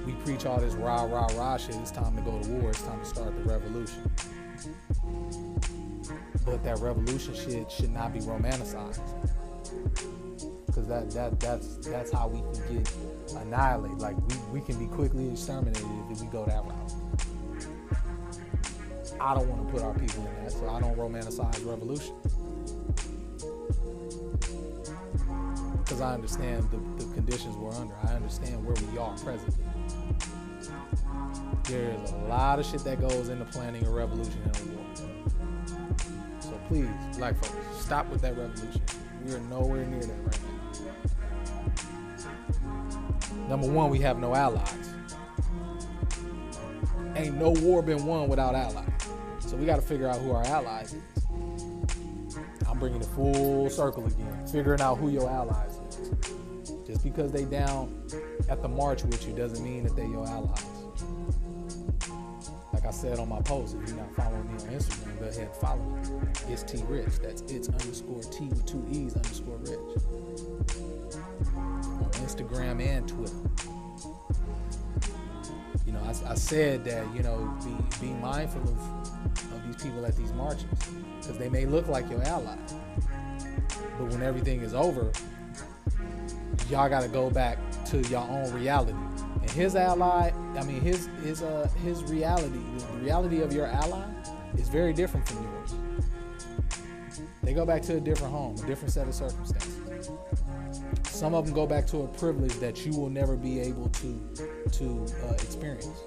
We 0.06 0.12
preach 0.24 0.46
all 0.46 0.58
this 0.58 0.74
rah 0.74 1.04
rah 1.04 1.28
rah 1.34 1.56
shit. 1.56 1.76
It's 1.76 1.90
time 1.90 2.16
to 2.16 2.22
go 2.22 2.40
to 2.40 2.48
war. 2.48 2.70
It's 2.70 2.82
time 2.82 2.98
to 3.00 3.06
start 3.06 3.36
the 3.36 3.42
revolution. 3.50 4.10
But 6.44 6.64
that 6.64 6.78
revolution 6.80 7.34
shit 7.34 7.70
should 7.70 7.92
not 7.92 8.12
be 8.12 8.20
romanticized. 8.20 9.00
Cause 10.74 10.88
that 10.88 11.10
that 11.10 11.38
that's 11.38 11.76
that's 11.86 12.10
how 12.10 12.28
we 12.28 12.40
can 12.40 12.76
get 12.78 12.92
annihilated. 13.36 13.98
Like 13.98 14.16
we, 14.28 14.58
we 14.58 14.60
can 14.62 14.78
be 14.78 14.86
quickly 14.86 15.30
exterminated 15.30 15.86
if 16.10 16.20
we 16.20 16.26
go 16.28 16.46
that 16.46 16.64
route. 16.64 16.94
I 19.22 19.34
don't 19.34 19.48
want 19.48 19.64
to 19.68 19.72
put 19.72 19.82
our 19.84 19.94
people 19.94 20.26
in 20.26 20.34
that, 20.42 20.50
so 20.50 20.68
I 20.68 20.80
don't 20.80 20.96
romanticize 20.96 21.64
revolution. 21.64 22.12
Because 25.78 26.00
I 26.00 26.14
understand 26.14 26.68
the, 26.72 27.04
the 27.04 27.14
conditions 27.14 27.56
we're 27.56 27.72
under. 27.74 27.94
I 28.02 28.14
understand 28.14 28.64
where 28.66 28.74
we 28.90 28.98
are 28.98 29.16
presently. 29.18 29.64
There 31.68 31.96
is 32.02 32.10
a 32.10 32.16
lot 32.28 32.58
of 32.58 32.66
shit 32.66 32.82
that 32.82 33.00
goes 33.00 33.28
into 33.28 33.44
planning 33.44 33.86
a 33.86 33.90
revolution 33.90 34.42
and 34.42 34.56
a 34.56 34.64
war. 34.74 34.86
So 36.40 36.60
please, 36.66 36.88
black 37.16 37.36
folks, 37.36 37.54
stop 37.78 38.08
with 38.08 38.22
that 38.22 38.36
revolution. 38.36 38.82
We 39.24 39.34
are 39.34 39.40
nowhere 39.40 39.84
near 39.84 40.00
that 40.00 40.18
right 40.24 40.40
now. 43.38 43.46
Number 43.48 43.68
one, 43.68 43.88
we 43.88 44.00
have 44.00 44.18
no 44.18 44.34
allies. 44.34 44.74
Ain't 47.14 47.36
no 47.36 47.50
war 47.50 47.82
been 47.82 48.04
won 48.04 48.26
without 48.26 48.56
allies. 48.56 48.91
So 49.52 49.58
we 49.58 49.66
got 49.66 49.76
to 49.76 49.82
figure 49.82 50.08
out 50.08 50.16
who 50.16 50.30
our 50.30 50.46
allies 50.46 50.94
is. 50.94 51.26
I'm 52.66 52.78
bringing 52.78 53.02
it 53.02 53.06
full 53.08 53.68
circle 53.68 54.06
again, 54.06 54.46
figuring 54.46 54.80
out 54.80 54.94
who 54.94 55.10
your 55.10 55.28
allies 55.28 55.78
is. 56.00 56.70
Just 56.86 57.04
because 57.04 57.32
they 57.32 57.44
down 57.44 58.02
at 58.48 58.62
the 58.62 58.68
march 58.68 59.04
with 59.04 59.28
you 59.28 59.34
doesn't 59.34 59.62
mean 59.62 59.84
that 59.84 59.94
they 59.94 60.06
your 60.06 60.26
allies. 60.26 60.64
Like 62.72 62.86
I 62.86 62.90
said 62.92 63.18
on 63.18 63.28
my 63.28 63.42
post, 63.42 63.76
if 63.76 63.90
you're 63.90 63.98
not 63.98 64.16
following 64.16 64.46
me 64.48 64.54
on 64.54 64.70
Instagram, 64.70 65.18
go 65.20 65.26
ahead 65.26 65.40
and 65.40 65.54
follow 65.56 65.82
me. 65.82 66.00
It's 66.48 66.62
T 66.62 66.82
Rich. 66.88 67.18
That's 67.22 67.42
it's 67.42 67.68
underscore 67.68 68.22
T 68.22 68.46
with 68.46 68.64
two 68.64 68.82
E's 68.90 69.14
underscore 69.16 69.58
Rich. 69.58 70.02
On 71.54 72.10
Instagram 72.24 72.80
and 72.80 73.06
Twitter. 73.06 73.36
You 75.92 75.98
know, 75.98 76.04
I, 76.04 76.32
I 76.32 76.34
said 76.34 76.84
that 76.84 77.14
you 77.14 77.22
know 77.22 77.54
be 77.64 78.06
be 78.06 78.12
mindful 78.14 78.62
of 78.62 79.52
of 79.52 79.66
these 79.66 79.76
people 79.82 80.04
at 80.06 80.16
these 80.16 80.32
marches 80.32 80.64
because 81.20 81.36
they 81.38 81.48
may 81.48 81.66
look 81.66 81.88
like 81.88 82.08
your 82.10 82.22
ally, 82.22 82.56
but 83.98 84.08
when 84.08 84.22
everything 84.22 84.60
is 84.60 84.74
over, 84.74 85.12
y'all 86.70 86.88
got 86.88 87.02
to 87.02 87.08
go 87.08 87.30
back 87.30 87.58
to 87.86 88.00
your 88.08 88.22
own 88.22 88.52
reality. 88.52 88.96
And 89.40 89.50
his 89.50 89.76
ally, 89.76 90.32
I 90.56 90.64
mean 90.64 90.80
his 90.80 91.08
his 91.22 91.42
uh 91.42 91.68
his 91.82 92.02
reality, 92.04 92.60
the 92.78 93.04
reality 93.04 93.42
of 93.42 93.52
your 93.52 93.66
ally 93.66 94.06
is 94.56 94.68
very 94.68 94.92
different 94.92 95.28
from 95.28 95.42
yours. 95.42 95.74
They 97.42 97.52
go 97.52 97.66
back 97.66 97.82
to 97.82 97.96
a 97.96 98.00
different 98.00 98.32
home, 98.32 98.56
a 98.62 98.66
different 98.66 98.92
set 98.92 99.08
of 99.08 99.14
circumstances. 99.14 99.82
Some 101.04 101.34
of 101.34 101.44
them 101.44 101.54
go 101.54 101.66
back 101.66 101.86
to 101.88 102.02
a 102.02 102.08
privilege 102.08 102.54
that 102.54 102.86
you 102.86 102.96
will 102.96 103.10
never 103.10 103.36
be 103.36 103.60
able 103.60 103.88
to 103.90 104.32
to 104.72 105.06
uh, 105.24 105.32
experience. 105.34 106.02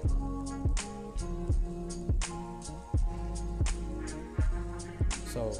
So, 5.26 5.52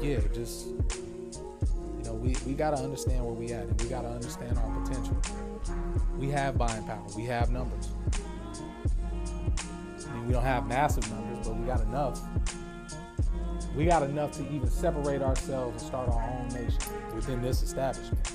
yeah, 0.00 0.20
just 0.34 0.66
you 0.66 2.02
know, 2.04 2.14
we 2.14 2.36
we 2.46 2.54
gotta 2.54 2.76
understand 2.76 3.24
where 3.24 3.34
we 3.34 3.52
at, 3.52 3.64
and 3.64 3.80
we 3.82 3.88
gotta 3.88 4.08
understand 4.08 4.58
our 4.58 4.80
potential. 4.80 5.16
We 6.18 6.30
have 6.30 6.58
buying 6.58 6.82
power. 6.84 7.04
We 7.16 7.24
have 7.24 7.50
numbers. 7.50 7.88
I 10.08 10.14
mean, 10.14 10.26
we 10.26 10.32
don't 10.32 10.42
have 10.42 10.66
massive 10.66 11.10
numbers, 11.10 11.46
but 11.46 11.56
we 11.56 11.66
got 11.66 11.80
enough 11.82 12.20
we 13.76 13.84
got 13.84 14.02
enough 14.02 14.32
to 14.32 14.42
even 14.50 14.70
separate 14.70 15.20
ourselves 15.20 15.82
and 15.82 15.88
start 15.88 16.08
our 16.08 16.22
own 16.22 16.48
nation 16.48 16.80
within 17.14 17.42
this 17.42 17.62
establishment. 17.62 18.32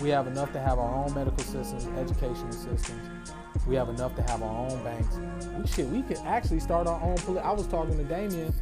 We 0.00 0.10
have 0.10 0.26
enough 0.26 0.52
to 0.52 0.60
have 0.60 0.78
our 0.78 1.04
own 1.04 1.14
medical 1.14 1.42
systems, 1.42 1.86
education 1.98 2.52
systems. 2.52 3.32
We 3.66 3.74
have 3.76 3.88
enough 3.88 4.14
to 4.16 4.22
have 4.22 4.42
our 4.42 4.68
own 4.68 4.84
banks. 4.84 5.16
We 5.58 5.66
shit, 5.66 5.86
we 5.86 6.02
could 6.02 6.18
actually 6.18 6.60
start 6.60 6.86
our 6.86 7.00
own. 7.00 7.16
Poli- 7.16 7.40
I 7.40 7.52
was 7.52 7.66
talking 7.66 7.96
to 7.96 8.04
Damien, 8.04 8.52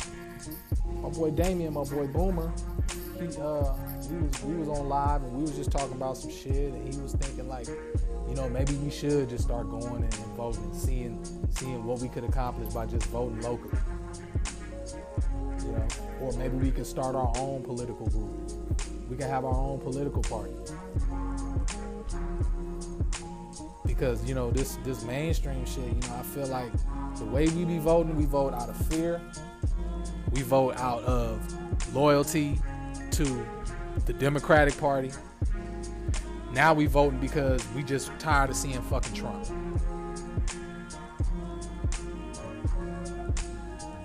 my 1.00 1.08
boy 1.08 1.30
Damien, 1.30 1.74
my 1.74 1.82
boy 1.84 2.06
Boomer. 2.06 2.52
He 3.18 3.26
uh, 3.36 3.74
we 4.10 4.18
was 4.18 4.42
we 4.44 4.54
was 4.56 4.68
on 4.68 4.88
live 4.88 5.22
and 5.22 5.32
we 5.32 5.42
was 5.42 5.56
just 5.56 5.72
talking 5.72 5.92
about 5.92 6.16
some 6.16 6.30
shit, 6.30 6.72
and 6.72 6.94
he 6.94 7.00
was 7.00 7.14
thinking 7.14 7.48
like, 7.48 7.66
you 8.28 8.34
know, 8.36 8.48
maybe 8.48 8.74
we 8.74 8.90
should 8.90 9.28
just 9.28 9.44
start 9.44 9.68
going 9.68 10.04
and, 10.04 10.14
and 10.14 10.36
voting, 10.36 10.72
seeing 10.72 11.24
seeing 11.50 11.84
what 11.84 11.98
we 11.98 12.08
could 12.08 12.24
accomplish 12.24 12.72
by 12.72 12.86
just 12.86 13.06
voting 13.06 13.40
locally. 13.40 13.78
You 15.64 15.72
know, 15.72 15.88
or 16.20 16.32
maybe 16.34 16.56
we 16.56 16.70
could 16.70 16.86
start 16.86 17.16
our 17.16 17.32
own 17.36 17.64
political 17.64 18.06
group. 18.06 18.52
We 19.10 19.16
can 19.16 19.28
have 19.28 19.44
our 19.44 19.54
own 19.54 19.80
political 19.80 20.22
party. 20.22 20.52
Because 23.86 24.24
you 24.24 24.34
know 24.34 24.50
this 24.50 24.76
this 24.84 25.04
mainstream 25.04 25.64
shit, 25.66 25.84
you 25.84 26.08
know, 26.08 26.16
I 26.18 26.22
feel 26.22 26.46
like 26.46 26.72
the 27.18 27.24
way 27.24 27.48
we 27.48 27.64
be 27.64 27.78
voting, 27.78 28.16
we 28.16 28.24
vote 28.24 28.54
out 28.54 28.68
of 28.68 28.76
fear. 28.88 29.20
We 30.32 30.42
vote 30.42 30.76
out 30.76 31.02
of 31.04 31.94
loyalty 31.94 32.60
to 33.12 33.46
the 34.06 34.12
Democratic 34.12 34.76
Party. 34.78 35.12
Now 36.52 36.74
we 36.74 36.86
voting 36.86 37.20
because 37.20 37.66
we 37.74 37.82
just 37.82 38.10
tired 38.18 38.50
of 38.50 38.56
seeing 38.56 38.80
fucking 38.82 39.14
Trump. 39.14 39.46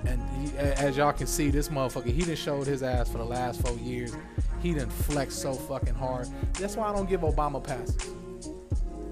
And 0.06 0.22
he, 0.40 0.58
as 0.58 0.98
y'all 0.98 1.14
can 1.14 1.28
see, 1.28 1.50
this 1.50 1.70
motherfucker, 1.70 2.06
he 2.06 2.22
done 2.22 2.36
showed 2.36 2.68
his 2.68 2.84
ass 2.84 3.10
for 3.10 3.18
the 3.18 3.24
last 3.24 3.62
four 3.62 3.78
years. 3.78 4.16
He 4.62 4.74
didn't 4.74 4.91
flex 4.91 5.36
so 5.36 5.53
fucking 5.53 5.95
hard. 5.95 6.28
That's 6.53 6.76
why 6.76 6.89
I 6.89 6.93
don't 6.93 7.10
give 7.10 7.22
Obama 7.22 7.64
passes. 7.64 7.97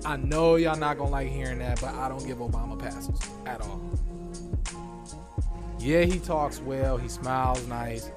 I 0.05 0.17
know 0.17 0.55
y'all 0.55 0.77
not 0.77 0.97
gonna 0.97 1.09
like 1.09 1.29
hearing 1.29 1.59
that, 1.59 1.81
but 1.81 1.93
I 1.95 2.07
don't 2.09 2.25
give 2.25 2.37
Obama 2.37 2.77
passes 2.79 3.19
at 3.45 3.61
all. 3.61 3.81
Yeah, 5.79 6.03
he 6.03 6.19
talks 6.19 6.59
well, 6.59 6.97
he 6.97 7.07
smiles 7.07 7.65
nice, 7.67 8.11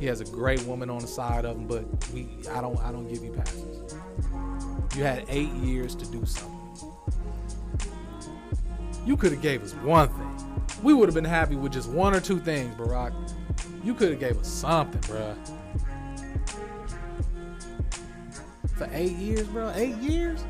he 0.00 0.06
has 0.06 0.22
a 0.22 0.24
great 0.24 0.62
woman 0.62 0.88
on 0.88 1.00
the 1.00 1.06
side 1.06 1.44
of 1.44 1.56
him, 1.56 1.66
but 1.66 1.84
we 2.12 2.26
I 2.50 2.62
don't 2.62 2.78
I 2.80 2.90
don't 2.90 3.06
give 3.06 3.22
you 3.22 3.32
passes. 3.32 3.94
You 4.96 5.04
had 5.04 5.24
eight 5.28 5.52
years 5.52 5.94
to 5.94 6.06
do 6.10 6.24
something. 6.24 6.58
You 9.04 9.16
could 9.16 9.32
have 9.32 9.42
gave 9.42 9.62
us 9.62 9.74
one 9.74 10.08
thing. 10.08 10.64
We 10.82 10.94
would 10.94 11.08
have 11.08 11.14
been 11.14 11.24
happy 11.24 11.54
with 11.54 11.72
just 11.72 11.90
one 11.90 12.14
or 12.14 12.20
two 12.20 12.38
things, 12.38 12.74
Barack. 12.76 13.12
You 13.82 13.94
could 13.94 14.10
have 14.10 14.20
gave 14.20 14.38
us 14.38 14.48
something, 14.48 15.00
bruh. 15.02 15.36
For 18.76 18.88
eight 18.92 19.12
years, 19.12 19.46
bro. 19.48 19.72
Eight 19.74 19.96
years? 19.96 20.44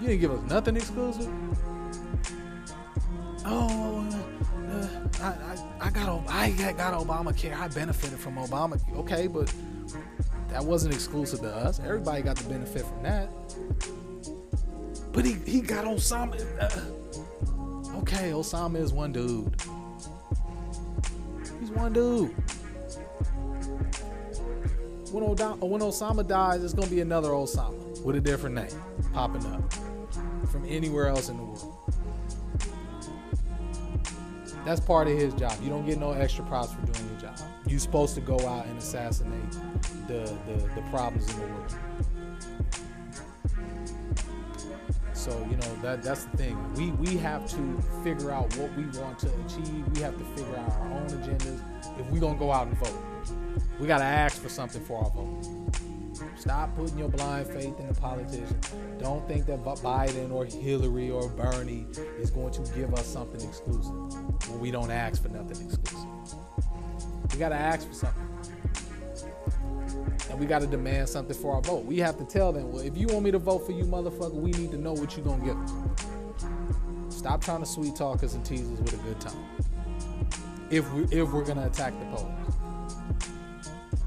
You 0.00 0.08
didn't 0.08 0.20
give 0.20 0.30
us 0.32 0.50
nothing 0.50 0.76
exclusive. 0.76 1.30
Oh, 3.46 4.08
uh, 4.70 4.88
I, 5.22 5.26
I, 5.26 5.86
I 5.86 5.90
got 5.90 6.28
I 6.28 6.50
got 6.76 6.94
Obamacare. 6.94 7.56
I 7.56 7.68
benefited 7.68 8.18
from 8.18 8.36
Obama. 8.36 8.80
Okay, 8.98 9.26
but 9.26 9.52
that 10.48 10.64
wasn't 10.64 10.94
exclusive 10.94 11.40
to 11.40 11.54
us. 11.54 11.80
Everybody 11.80 12.22
got 12.22 12.36
the 12.36 12.48
benefit 12.48 12.86
from 12.86 13.02
that. 13.02 13.28
But 15.12 15.24
he, 15.24 15.34
he 15.46 15.60
got 15.60 15.84
Osama. 15.84 16.40
Uh, 16.60 17.98
okay, 17.98 18.30
Osama 18.30 18.76
is 18.76 18.92
one 18.92 19.12
dude. 19.12 19.54
One 21.74 21.92
dude. 21.92 22.30
When, 25.10 25.24
Odama, 25.24 25.62
uh, 25.62 25.66
when 25.66 25.80
Osama 25.80 26.26
dies, 26.26 26.62
it's 26.62 26.72
gonna 26.72 26.88
be 26.88 27.00
another 27.00 27.30
Osama 27.30 28.00
with 28.02 28.16
a 28.16 28.20
different 28.20 28.54
name 28.54 28.68
popping 29.12 29.44
up 29.46 29.72
from 30.50 30.64
anywhere 30.66 31.08
else 31.08 31.28
in 31.28 31.36
the 31.36 31.42
world. 31.42 31.92
That's 34.64 34.80
part 34.80 35.08
of 35.08 35.18
his 35.18 35.34
job. 35.34 35.52
You 35.62 35.68
don't 35.68 35.84
get 35.84 35.98
no 35.98 36.12
extra 36.12 36.44
props 36.46 36.72
for 36.72 36.86
doing 36.86 37.10
your 37.10 37.20
job. 37.20 37.38
You're 37.66 37.80
supposed 37.80 38.14
to 38.14 38.20
go 38.20 38.38
out 38.46 38.66
and 38.66 38.78
assassinate 38.78 39.52
the, 40.06 40.32
the, 40.46 40.70
the 40.74 40.82
problems 40.90 41.28
in 41.28 41.40
the 41.40 41.46
world. 41.46 41.74
So 45.24 45.30
you 45.50 45.56
know 45.56 45.74
that 45.80 46.02
that's 46.02 46.24
the 46.24 46.36
thing. 46.36 46.74
We 46.74 46.90
we 46.90 47.16
have 47.16 47.48
to 47.48 47.82
figure 48.02 48.30
out 48.30 48.54
what 48.58 48.76
we 48.76 48.84
want 49.00 49.18
to 49.20 49.28
achieve. 49.46 49.88
We 49.94 50.02
have 50.02 50.18
to 50.18 50.24
figure 50.36 50.54
out 50.58 50.70
our 50.72 50.92
own 50.92 51.06
agendas. 51.06 51.62
If 51.98 52.06
we're 52.10 52.20
gonna 52.20 52.38
go 52.38 52.52
out 52.52 52.66
and 52.66 52.76
vote, 52.76 52.98
we 53.80 53.86
gotta 53.86 54.04
ask 54.04 54.42
for 54.42 54.50
something 54.50 54.84
for 54.84 55.02
our 55.02 55.10
vote. 55.12 55.64
Stop 56.36 56.76
putting 56.76 56.98
your 56.98 57.08
blind 57.08 57.46
faith 57.46 57.80
in 57.80 57.88
the 57.88 57.94
politicians. 57.94 58.70
Don't 59.00 59.26
think 59.26 59.46
that 59.46 59.64
Biden 59.64 60.30
or 60.30 60.44
Hillary 60.44 61.10
or 61.10 61.26
Bernie 61.30 61.86
is 62.20 62.30
going 62.30 62.52
to 62.52 62.60
give 62.74 62.92
us 62.92 63.06
something 63.06 63.40
exclusive 63.48 63.94
when 64.50 64.60
we 64.60 64.70
don't 64.70 64.90
ask 64.90 65.22
for 65.22 65.30
nothing 65.30 65.66
exclusive. 65.66 66.06
We 67.32 67.38
got 67.38 67.48
to 67.48 67.54
ask 67.54 67.88
for 67.88 67.94
something. 67.94 68.33
And 70.30 70.38
we 70.40 70.46
got 70.46 70.60
to 70.60 70.66
demand 70.66 71.08
something 71.08 71.36
for 71.36 71.54
our 71.54 71.60
vote. 71.60 71.84
We 71.84 71.98
have 71.98 72.16
to 72.18 72.24
tell 72.24 72.52
them, 72.52 72.72
well, 72.72 72.82
if 72.82 72.96
you 72.96 73.06
want 73.08 73.24
me 73.24 73.30
to 73.30 73.38
vote 73.38 73.66
for 73.66 73.72
you, 73.72 73.84
motherfucker, 73.84 74.34
we 74.34 74.52
need 74.52 74.70
to 74.70 74.78
know 74.78 74.92
what 74.92 75.16
you're 75.16 75.24
to 75.40 75.46
give. 75.46 77.12
Stop 77.12 77.44
trying 77.44 77.60
to 77.60 77.66
sweet 77.66 77.94
talk 77.94 78.22
us 78.22 78.34
and 78.34 78.44
tease 78.44 78.70
us 78.70 78.78
with 78.78 78.94
a 78.94 78.96
good 78.96 79.20
time. 79.20 79.44
If, 80.70 80.90
we, 80.92 81.04
if 81.04 81.30
we're 81.30 81.44
to 81.58 81.66
attack 81.66 81.92
the 81.98 82.06
polls. 82.06 82.32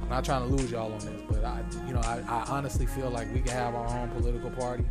I'm 0.01 0.09
not 0.09 0.25
trying 0.25 0.47
to 0.47 0.55
lose 0.55 0.71
y'all 0.71 0.91
on 0.91 0.99
this, 0.99 1.21
but 1.29 1.43
I, 1.43 1.63
you 1.85 1.93
know, 1.93 1.99
I, 1.99 2.21
I 2.27 2.45
honestly 2.47 2.85
feel 2.85 3.09
like 3.09 3.31
we 3.33 3.41
can 3.41 3.51
have 3.51 3.75
our 3.75 3.87
own 3.87 4.09
political 4.09 4.49
party, 4.51 4.85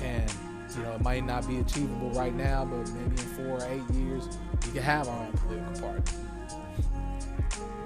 and 0.00 0.32
you 0.76 0.82
know, 0.84 0.92
it 0.92 1.00
might 1.02 1.24
not 1.24 1.48
be 1.48 1.58
achievable 1.58 2.10
right 2.10 2.32
now, 2.32 2.64
but 2.64 2.88
maybe 2.92 3.10
in 3.10 3.16
four 3.16 3.58
or 3.58 3.64
eight 3.72 3.90
years, 3.96 4.28
we 4.66 4.72
can 4.72 4.82
have 4.82 5.08
our 5.08 5.26
own 5.26 5.32
political 5.32 5.80
party 5.80 6.12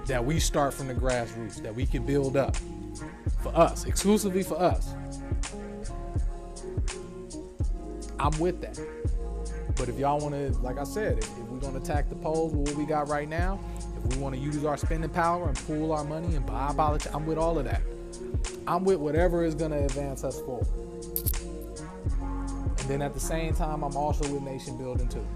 that 0.09 0.24
we 0.24 0.40
start 0.40 0.74
from 0.74 0.88
the 0.88 0.94
grassroots, 0.94 1.62
that 1.62 1.74
we 1.74 1.86
can 1.86 2.04
build 2.04 2.36
up 2.36 2.56
for 3.42 3.54
us, 3.54 3.84
exclusively 3.84 4.42
for 4.42 4.59
us. 4.59 4.94
I'm 8.18 8.36
with 8.40 8.61
that. 8.62 8.80
But 9.76 9.88
if 9.88 9.98
y'all 9.98 10.18
want 10.18 10.34
to, 10.34 10.50
like 10.61 10.78
I 10.78 10.84
said, 10.84 11.18
if, 11.18 11.24
if 11.24 11.38
we're 11.44 11.61
going 11.61 11.74
to 11.74 11.80
attack 11.80 12.09
the 12.09 12.16
polls 12.16 12.52
with 12.52 12.68
what 12.68 12.76
we 12.76 12.84
got 12.84 13.09
right 13.09 13.28
now, 13.28 13.61
if 14.04 14.16
we 14.16 14.20
want 14.20 14.34
to 14.34 14.40
use 14.40 14.64
our 14.64 14.76
spending 14.76 15.11
power 15.11 15.46
and 15.46 15.56
pool 15.56 15.92
our 15.92 16.04
money 16.04 16.34
and 16.34 16.44
buy 16.44 16.72
politics, 16.74 17.14
I'm 17.14 17.26
with 17.26 17.38
all 17.38 17.59
of 17.59 17.64
that. 17.66 17.82
I'm 18.66 18.84
with 18.84 18.98
whatever 18.98 19.44
is 19.44 19.54
going 19.54 19.70
to 19.70 19.84
advance 19.84 20.24
us 20.24 20.40
forward. 20.40 20.66
And 22.20 22.88
then 22.88 23.02
at 23.02 23.14
the 23.14 23.20
same 23.20 23.54
time, 23.54 23.84
I'm 23.84 23.96
also 23.96 24.28
with 24.32 24.42
nation 24.42 24.76
building 24.78 25.09
too. 25.09 25.26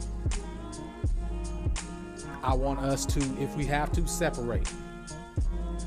I 2.42 2.54
want 2.54 2.80
us 2.80 3.06
to, 3.06 3.20
if 3.40 3.54
we 3.56 3.64
have 3.66 3.92
to, 3.92 4.06
separate. 4.06 4.70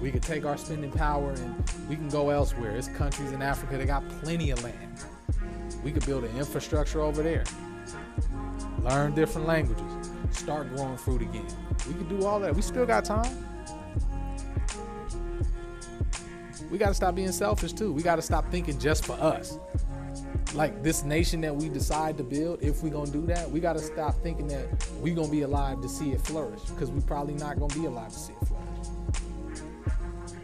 We 0.01 0.11
could 0.11 0.23
take 0.23 0.45
our 0.45 0.57
spending 0.57 0.91
power 0.91 1.31
and 1.31 1.63
we 1.89 1.95
can 1.95 2.09
go 2.09 2.29
elsewhere. 2.29 2.73
There's 2.73 2.87
countries 2.89 3.31
in 3.31 3.41
Africa 3.41 3.77
that 3.77 3.85
got 3.87 4.07
plenty 4.21 4.51
of 4.51 4.63
land. 4.63 5.03
We 5.83 5.91
could 5.91 6.05
build 6.05 6.23
an 6.23 6.37
infrastructure 6.37 7.01
over 7.01 7.21
there. 7.23 7.43
Learn 8.81 9.15
different 9.15 9.47
languages. 9.47 9.83
Start 10.31 10.73
growing 10.75 10.97
fruit 10.97 11.21
again. 11.21 11.47
We 11.87 11.93
could 11.93 12.09
do 12.09 12.25
all 12.25 12.39
that. 12.39 12.55
We 12.55 12.61
still 12.61 12.85
got 12.85 13.05
time. 13.05 13.45
we 16.75 16.79
got 16.79 16.89
to 16.89 16.93
stop 16.93 17.15
being 17.15 17.31
selfish 17.31 17.71
too. 17.71 17.93
We 17.93 18.03
got 18.03 18.17
to 18.17 18.21
stop 18.21 18.51
thinking 18.51 18.77
just 18.77 19.05
for 19.05 19.13
us. 19.13 19.57
Like 20.53 20.83
this 20.83 21.03
nation 21.03 21.41
that 21.41 21.53
we 21.53 21.67
decide 21.67 22.17
to 22.17 22.23
build, 22.23 22.61
if 22.61 22.81
we're 22.81 22.91
gonna 22.91 23.11
do 23.11 23.25
that, 23.25 23.49
we 23.51 23.59
got 23.59 23.73
to 23.73 23.79
stop 23.79 24.15
thinking 24.23 24.47
that 24.47 24.67
we 25.01 25.11
gonna 25.13 25.27
be 25.27 25.41
alive 25.41 25.81
to 25.81 25.89
see 25.89 26.11
it 26.11 26.21
flourish, 26.21 26.61
because 26.61 26.89
we 26.91 27.01
probably 27.01 27.33
not 27.33 27.59
gonna 27.59 27.73
be 27.73 27.85
alive 27.85 28.11
to 28.11 28.17
see 28.17 28.33
it 28.33 28.47
flourish. 28.47 28.87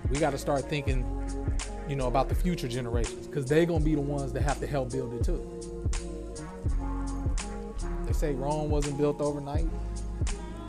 We 0.09 0.19
got 0.19 0.31
to 0.31 0.37
start 0.37 0.67
thinking, 0.69 1.05
you 1.87 1.95
know, 1.95 2.07
about 2.07 2.27
the 2.27 2.35
future 2.35 2.67
generations, 2.67 3.27
because 3.27 3.45
they 3.45 3.65
gonna 3.65 3.85
be 3.85 3.95
the 3.95 4.01
ones 4.01 4.33
that 4.33 4.41
have 4.41 4.59
to 4.59 4.67
help 4.67 4.91
build 4.91 5.13
it 5.13 5.23
too. 5.23 5.41
They 8.05 8.11
say 8.11 8.33
Rome 8.33 8.69
wasn't 8.69 8.97
built 8.97 9.21
overnight. 9.21 9.67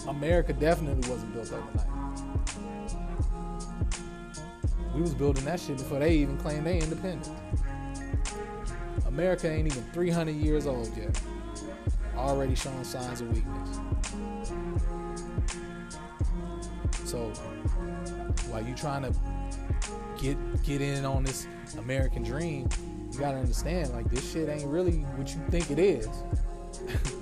America 0.06 0.52
definitely 0.52 1.08
wasn't 1.10 1.34
built 1.34 1.52
overnight. 1.52 1.88
We 4.94 5.00
was 5.00 5.14
building 5.14 5.44
that 5.46 5.58
shit 5.58 5.78
before 5.78 5.98
they 5.98 6.14
even 6.14 6.36
claimed 6.38 6.66
they 6.66 6.78
independent. 6.78 7.28
America 9.06 9.50
ain't 9.50 9.66
even 9.66 9.82
300 9.92 10.34
years 10.34 10.66
old 10.66 10.90
yet. 10.96 11.20
Already 12.16 12.54
showing 12.54 12.84
signs 12.84 13.20
of 13.20 13.28
weakness. 13.28 13.80
So 17.04 17.18
while 18.48 18.64
you 18.64 18.74
trying 18.74 19.02
to 19.02 19.14
get 20.20 20.36
get 20.62 20.80
in 20.80 21.04
on 21.04 21.24
this 21.24 21.46
American 21.78 22.22
dream, 22.22 22.68
you 23.10 23.18
gotta 23.18 23.38
understand 23.38 23.92
like 23.92 24.08
this 24.10 24.32
shit 24.32 24.48
ain't 24.48 24.66
really 24.66 25.00
what 25.16 25.28
you 25.34 25.40
think 25.50 25.70
it 25.70 25.78
is. 25.78 26.06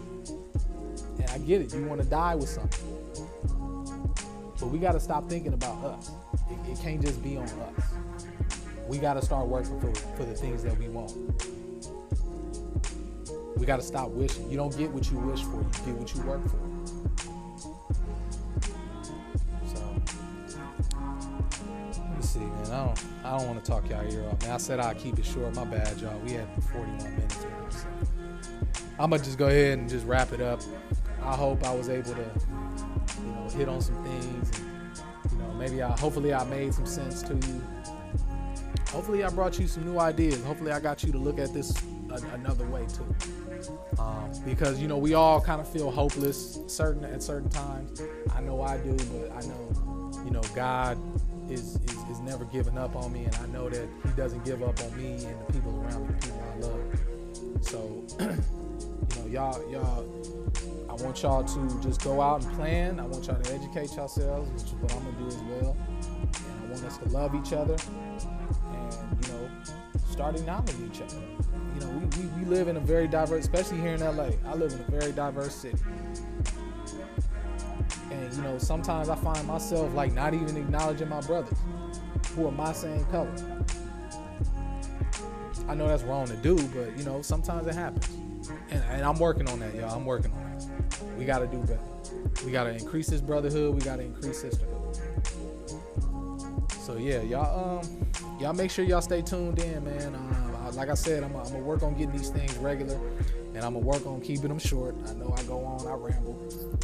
and 1.19 1.31
I 1.31 1.39
get 1.39 1.61
it, 1.63 1.75
you 1.75 1.85
want 1.85 2.01
to 2.01 2.07
die 2.07 2.35
with 2.35 2.49
something. 2.49 2.97
But 4.61 4.69
we 4.69 4.79
gotta 4.79 5.01
stop 5.01 5.29
thinking 5.29 5.55
about 5.55 5.85
us. 5.85 6.11
It, 6.51 6.73
it 6.73 6.79
can't 6.81 7.01
just 7.01 7.23
be 7.23 7.37
on 7.37 7.45
us. 7.45 7.85
We 8.87 8.99
gotta 8.99 9.23
start 9.23 9.47
working 9.49 9.81
for, 9.81 9.93
for 10.17 10.25
the 10.25 10.35
things 10.35 10.63
that 10.63 10.79
we 10.79 10.89
want. 10.89 11.13
We 13.61 13.67
gotta 13.67 13.83
stop 13.83 14.09
wishing. 14.09 14.51
You 14.51 14.57
don't 14.57 14.75
get 14.75 14.91
what 14.91 15.11
you 15.11 15.19
wish 15.19 15.43
for, 15.43 15.59
you 15.59 15.69
get 15.85 15.95
what 15.95 16.15
you 16.15 16.23
work 16.23 16.43
for. 16.49 16.59
So, 19.67 20.03
let 21.93 22.17
me 22.17 22.23
see, 22.23 22.39
man. 22.39 22.73
I 22.73 22.87
don't 22.87 23.05
I 23.23 23.37
don't 23.37 23.47
want 23.47 23.63
to 23.63 23.71
talk 23.71 23.87
y'all 23.91 24.11
ear 24.11 24.27
off. 24.31 24.41
Man, 24.41 24.53
I 24.53 24.57
said 24.57 24.81
I'd 24.81 24.97
keep 24.97 25.19
it 25.19 25.27
short. 25.27 25.55
My 25.55 25.65
bad, 25.65 26.01
y'all. 26.01 26.19
We 26.21 26.33
had 26.33 26.49
41 26.73 27.15
minutes 27.17 27.37
so 27.37 27.87
I'm 28.99 29.11
gonna 29.11 29.19
just 29.23 29.37
go 29.37 29.49
ahead 29.49 29.79
and 29.79 29.91
just 29.91 30.07
wrap 30.07 30.33
it 30.33 30.41
up. 30.41 30.63
I 31.23 31.37
hope 31.37 31.63
I 31.63 31.75
was 31.75 31.91
able 31.91 32.15
to, 32.15 32.31
you 33.21 33.27
know, 33.31 33.47
hit 33.51 33.69
on 33.69 33.83
some 33.83 34.03
things. 34.03 34.59
And, 34.59 35.33
you 35.33 35.37
know, 35.37 35.53
maybe 35.53 35.83
I 35.83 35.91
hopefully 36.01 36.33
I 36.33 36.45
made 36.45 36.73
some 36.73 36.87
sense 36.87 37.21
to 37.25 37.35
you. 37.35 37.63
Hopefully 38.89 39.23
I 39.23 39.29
brought 39.29 39.59
you 39.59 39.69
some 39.69 39.85
new 39.85 39.99
ideas. 39.99 40.43
Hopefully 40.45 40.73
I 40.73 40.81
got 40.81 41.05
you 41.05 41.13
to 41.13 41.19
look 41.19 41.39
at 41.39 41.53
this 41.53 41.75
another 42.33 42.65
way 42.67 42.87
too. 42.87 43.15
Um, 43.99 44.31
because 44.45 44.81
you 44.81 44.89
know 44.89 44.99
we 44.99 45.15
all 45.15 45.41
kind 45.41 45.61
of 45.61 45.69
feel 45.69 45.91
hopeless 45.91 46.59
certain 46.67 47.05
at 47.05 47.23
certain 47.23 47.51
times. 47.51 48.03
I 48.35 48.41
know 48.41 48.63
I 48.63 48.79
do, 48.79 48.95
but 48.95 49.33
I 49.33 49.41
know 49.43 50.13
you 50.25 50.31
know 50.31 50.43
God 50.55 50.99
is, 51.51 51.77
is, 51.77 51.97
is 52.11 52.21
never 52.21 52.45
giving 52.47 52.79
up 52.79 52.97
on 52.97 53.13
me, 53.13 53.25
and 53.25 53.35
I 53.37 53.47
know 53.47 53.69
that 53.69 53.89
He 54.05 54.11
doesn't 54.11 54.45
give 54.45 54.63
up 54.63 54.81
on 54.81 54.97
me 54.97 55.25
and 55.25 55.47
the 55.47 55.53
people 55.53 55.81
around 55.83 56.09
me, 56.09 56.15
the 56.21 56.27
people 56.27 56.43
I 56.43 56.59
love. 56.61 57.01
So, 57.63 58.05
you 58.21 59.23
know, 59.23 59.27
y'all, 59.29 59.71
y'all, 59.71 60.07
I 60.89 60.95
want 61.03 61.23
y'all 61.23 61.45
to 61.45 61.81
just 61.83 62.03
go 62.03 62.21
out 62.21 62.45
and 62.45 62.55
plan. 62.55 63.01
I 63.01 63.07
want 63.07 63.27
y'all 63.27 63.41
to 63.41 63.55
educate 63.55 63.95
yourselves, 63.95 64.51
which 64.51 64.63
is 64.63 64.75
what 64.75 64.93
I'm 64.95 65.05
gonna 65.05 65.19
do 65.19 65.27
as 65.27 65.37
well. 65.37 65.77
And 65.91 66.65
I 66.65 66.73
want 66.73 66.85
us 66.85 66.99
to 66.99 67.09
love 67.09 67.35
each 67.35 67.53
other, 67.53 67.77
and 68.73 68.93
you 69.27 69.33
know, 69.33 69.50
start 70.21 70.37
acknowledging 70.37 70.91
each 70.93 71.01
other. 71.01 71.17
You 71.75 71.81
know, 71.81 71.89
we, 71.89 72.23
we, 72.23 72.43
we 72.43 72.45
live 72.45 72.69
in 72.69 72.77
a 72.77 72.81
very 72.81 73.09
diverse, 73.09 73.41
especially 73.41 73.79
here 73.81 73.95
in 73.95 74.01
LA. 74.01 74.29
I 74.45 74.55
live 74.55 74.71
in 74.71 74.81
a 74.81 75.01
very 75.01 75.13
diverse 75.13 75.55
city. 75.55 75.79
And 78.11 78.35
you 78.35 78.43
know, 78.43 78.59
sometimes 78.59 79.09
I 79.09 79.17
find 79.17 79.47
myself 79.47 79.95
like 79.95 80.13
not 80.13 80.35
even 80.35 80.59
acknowledging 80.59 81.09
my 81.09 81.23
brothers 81.23 81.57
who 82.35 82.47
are 82.47 82.53
my 82.53 82.71
same 82.75 83.03
color. 83.07 83.33
I 85.67 85.75
know 85.75 85.89
that's 85.89 86.03
wrong 86.03 86.27
to 86.27 86.37
do, 86.37 86.57
but 86.69 86.99
you 86.99 87.05
know, 87.05 87.23
sometimes 87.23 87.67
it 87.67 87.75
happens. 87.75 88.07
And, 88.71 88.85
and 88.91 89.03
I'm 89.03 89.19
working 89.19 89.49
on 89.49 89.59
that, 89.61 89.75
y'all. 89.75 89.97
I'm 89.97 90.05
working 90.05 90.33
on 90.33 90.59
that. 90.59 91.17
We 91.17 91.25
gotta 91.25 91.47
do 91.47 91.61
better. 91.61 91.81
We 92.45 92.53
gotta 92.53 92.75
increase 92.75 93.07
this 93.07 93.23
brotherhood, 93.23 93.75
we 93.75 93.81
gotta 93.81 94.03
increase 94.03 94.43
sisterhood. 94.43 94.99
So 96.85 96.99
yeah, 96.99 97.23
y'all 97.23 97.79
um 97.79 98.10
y'all 98.41 98.55
make 98.55 98.71
sure 98.71 98.85
y'all 98.85 99.03
stay 99.03 99.21
tuned 99.21 99.59
in, 99.59 99.85
man. 99.85 100.15
Um, 100.15 100.75
like 100.75 100.89
I 100.89 100.95
said, 100.95 101.23
I'm, 101.23 101.33
gonna 101.33 101.59
work 101.59 101.83
on 101.83 101.95
getting 101.95 102.17
these 102.17 102.31
things 102.31 102.57
regular, 102.59 102.99
and 103.55 103.59
I'm 103.59 103.75
gonna 103.75 103.81
work 103.81 104.07
on 104.07 104.21
keeping 104.21 104.49
them 104.49 104.59
short. 104.59 104.95
I 105.09 105.13
know 105.13 105.35
I 105.37 105.43
go 105.43 105.65
on, 105.65 105.87
I 105.87 105.95
ramble, 105.95 106.39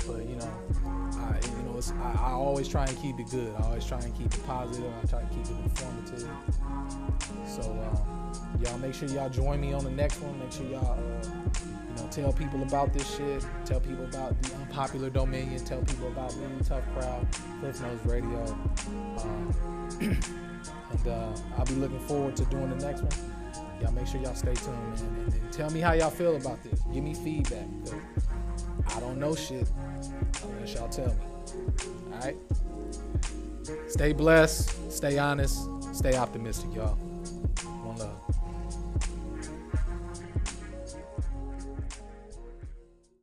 but 0.06 0.26
you 0.28 0.36
know, 0.36 0.52
I 0.84 1.38
you 1.42 1.62
know 1.62 1.80
I, 2.02 2.28
I 2.28 2.30
always 2.32 2.68
try 2.68 2.84
and 2.84 2.96
keep 2.98 3.18
it 3.18 3.30
good. 3.30 3.54
I 3.58 3.62
always 3.62 3.86
try 3.86 4.00
and 4.00 4.14
keep 4.16 4.26
it 4.26 4.46
positive. 4.46 4.92
I 5.02 5.06
try 5.06 5.20
to 5.22 5.28
keep 5.28 5.44
it 5.44 5.56
informative. 5.64 6.28
So 7.46 7.62
um, 7.62 8.62
y'all 8.62 8.78
make 8.78 8.94
sure 8.94 9.08
y'all 9.08 9.30
join 9.30 9.60
me 9.60 9.72
on 9.72 9.84
the 9.84 9.90
next 9.90 10.20
one. 10.20 10.38
Make 10.38 10.52
sure 10.52 10.66
y'all. 10.66 10.98
Uh, 10.98 11.28
you 11.64 12.02
know, 12.02 12.08
tell 12.10 12.32
people 12.32 12.62
about 12.62 12.92
this 12.92 13.16
shit. 13.16 13.46
Tell 13.64 13.80
people 13.80 14.04
about 14.04 14.40
the 14.42 14.54
unpopular 14.56 15.08
dominion. 15.08 15.64
Tell 15.64 15.80
people 15.80 16.08
about 16.08 16.36
me, 16.36 16.46
Tough 16.62 16.84
Crowd, 16.92 17.26
Cliff 17.60 17.80
Notes 17.80 18.04
Radio. 18.04 18.58
Um, 19.22 20.20
and 20.90 21.08
uh, 21.08 21.32
I'll 21.56 21.64
be 21.64 21.74
looking 21.74 22.00
forward 22.00 22.36
to 22.36 22.44
doing 22.46 22.70
the 22.70 22.86
next 22.86 23.02
one. 23.02 23.32
Y'all 23.80 23.92
make 23.92 24.06
sure 24.06 24.20
y'all 24.20 24.34
stay 24.34 24.54
tuned, 24.54 24.76
man. 24.76 25.24
And, 25.26 25.32
and 25.34 25.52
tell 25.52 25.70
me 25.70 25.80
how 25.80 25.92
y'all 25.92 26.10
feel 26.10 26.36
about 26.36 26.62
this. 26.62 26.80
Give 26.92 27.04
me 27.04 27.14
feedback. 27.14 27.66
I 28.94 29.00
don't 29.00 29.18
know 29.18 29.34
shit 29.34 29.68
unless 30.42 30.74
y'all 30.74 30.88
tell 30.88 31.08
me. 31.08 31.24
All 32.12 32.20
right? 32.20 32.36
Stay 33.88 34.12
blessed. 34.12 34.92
Stay 34.92 35.18
honest. 35.18 35.68
Stay 35.92 36.16
optimistic, 36.16 36.74
y'all. 36.74 36.94
One 36.94 37.96
love. 37.96 38.35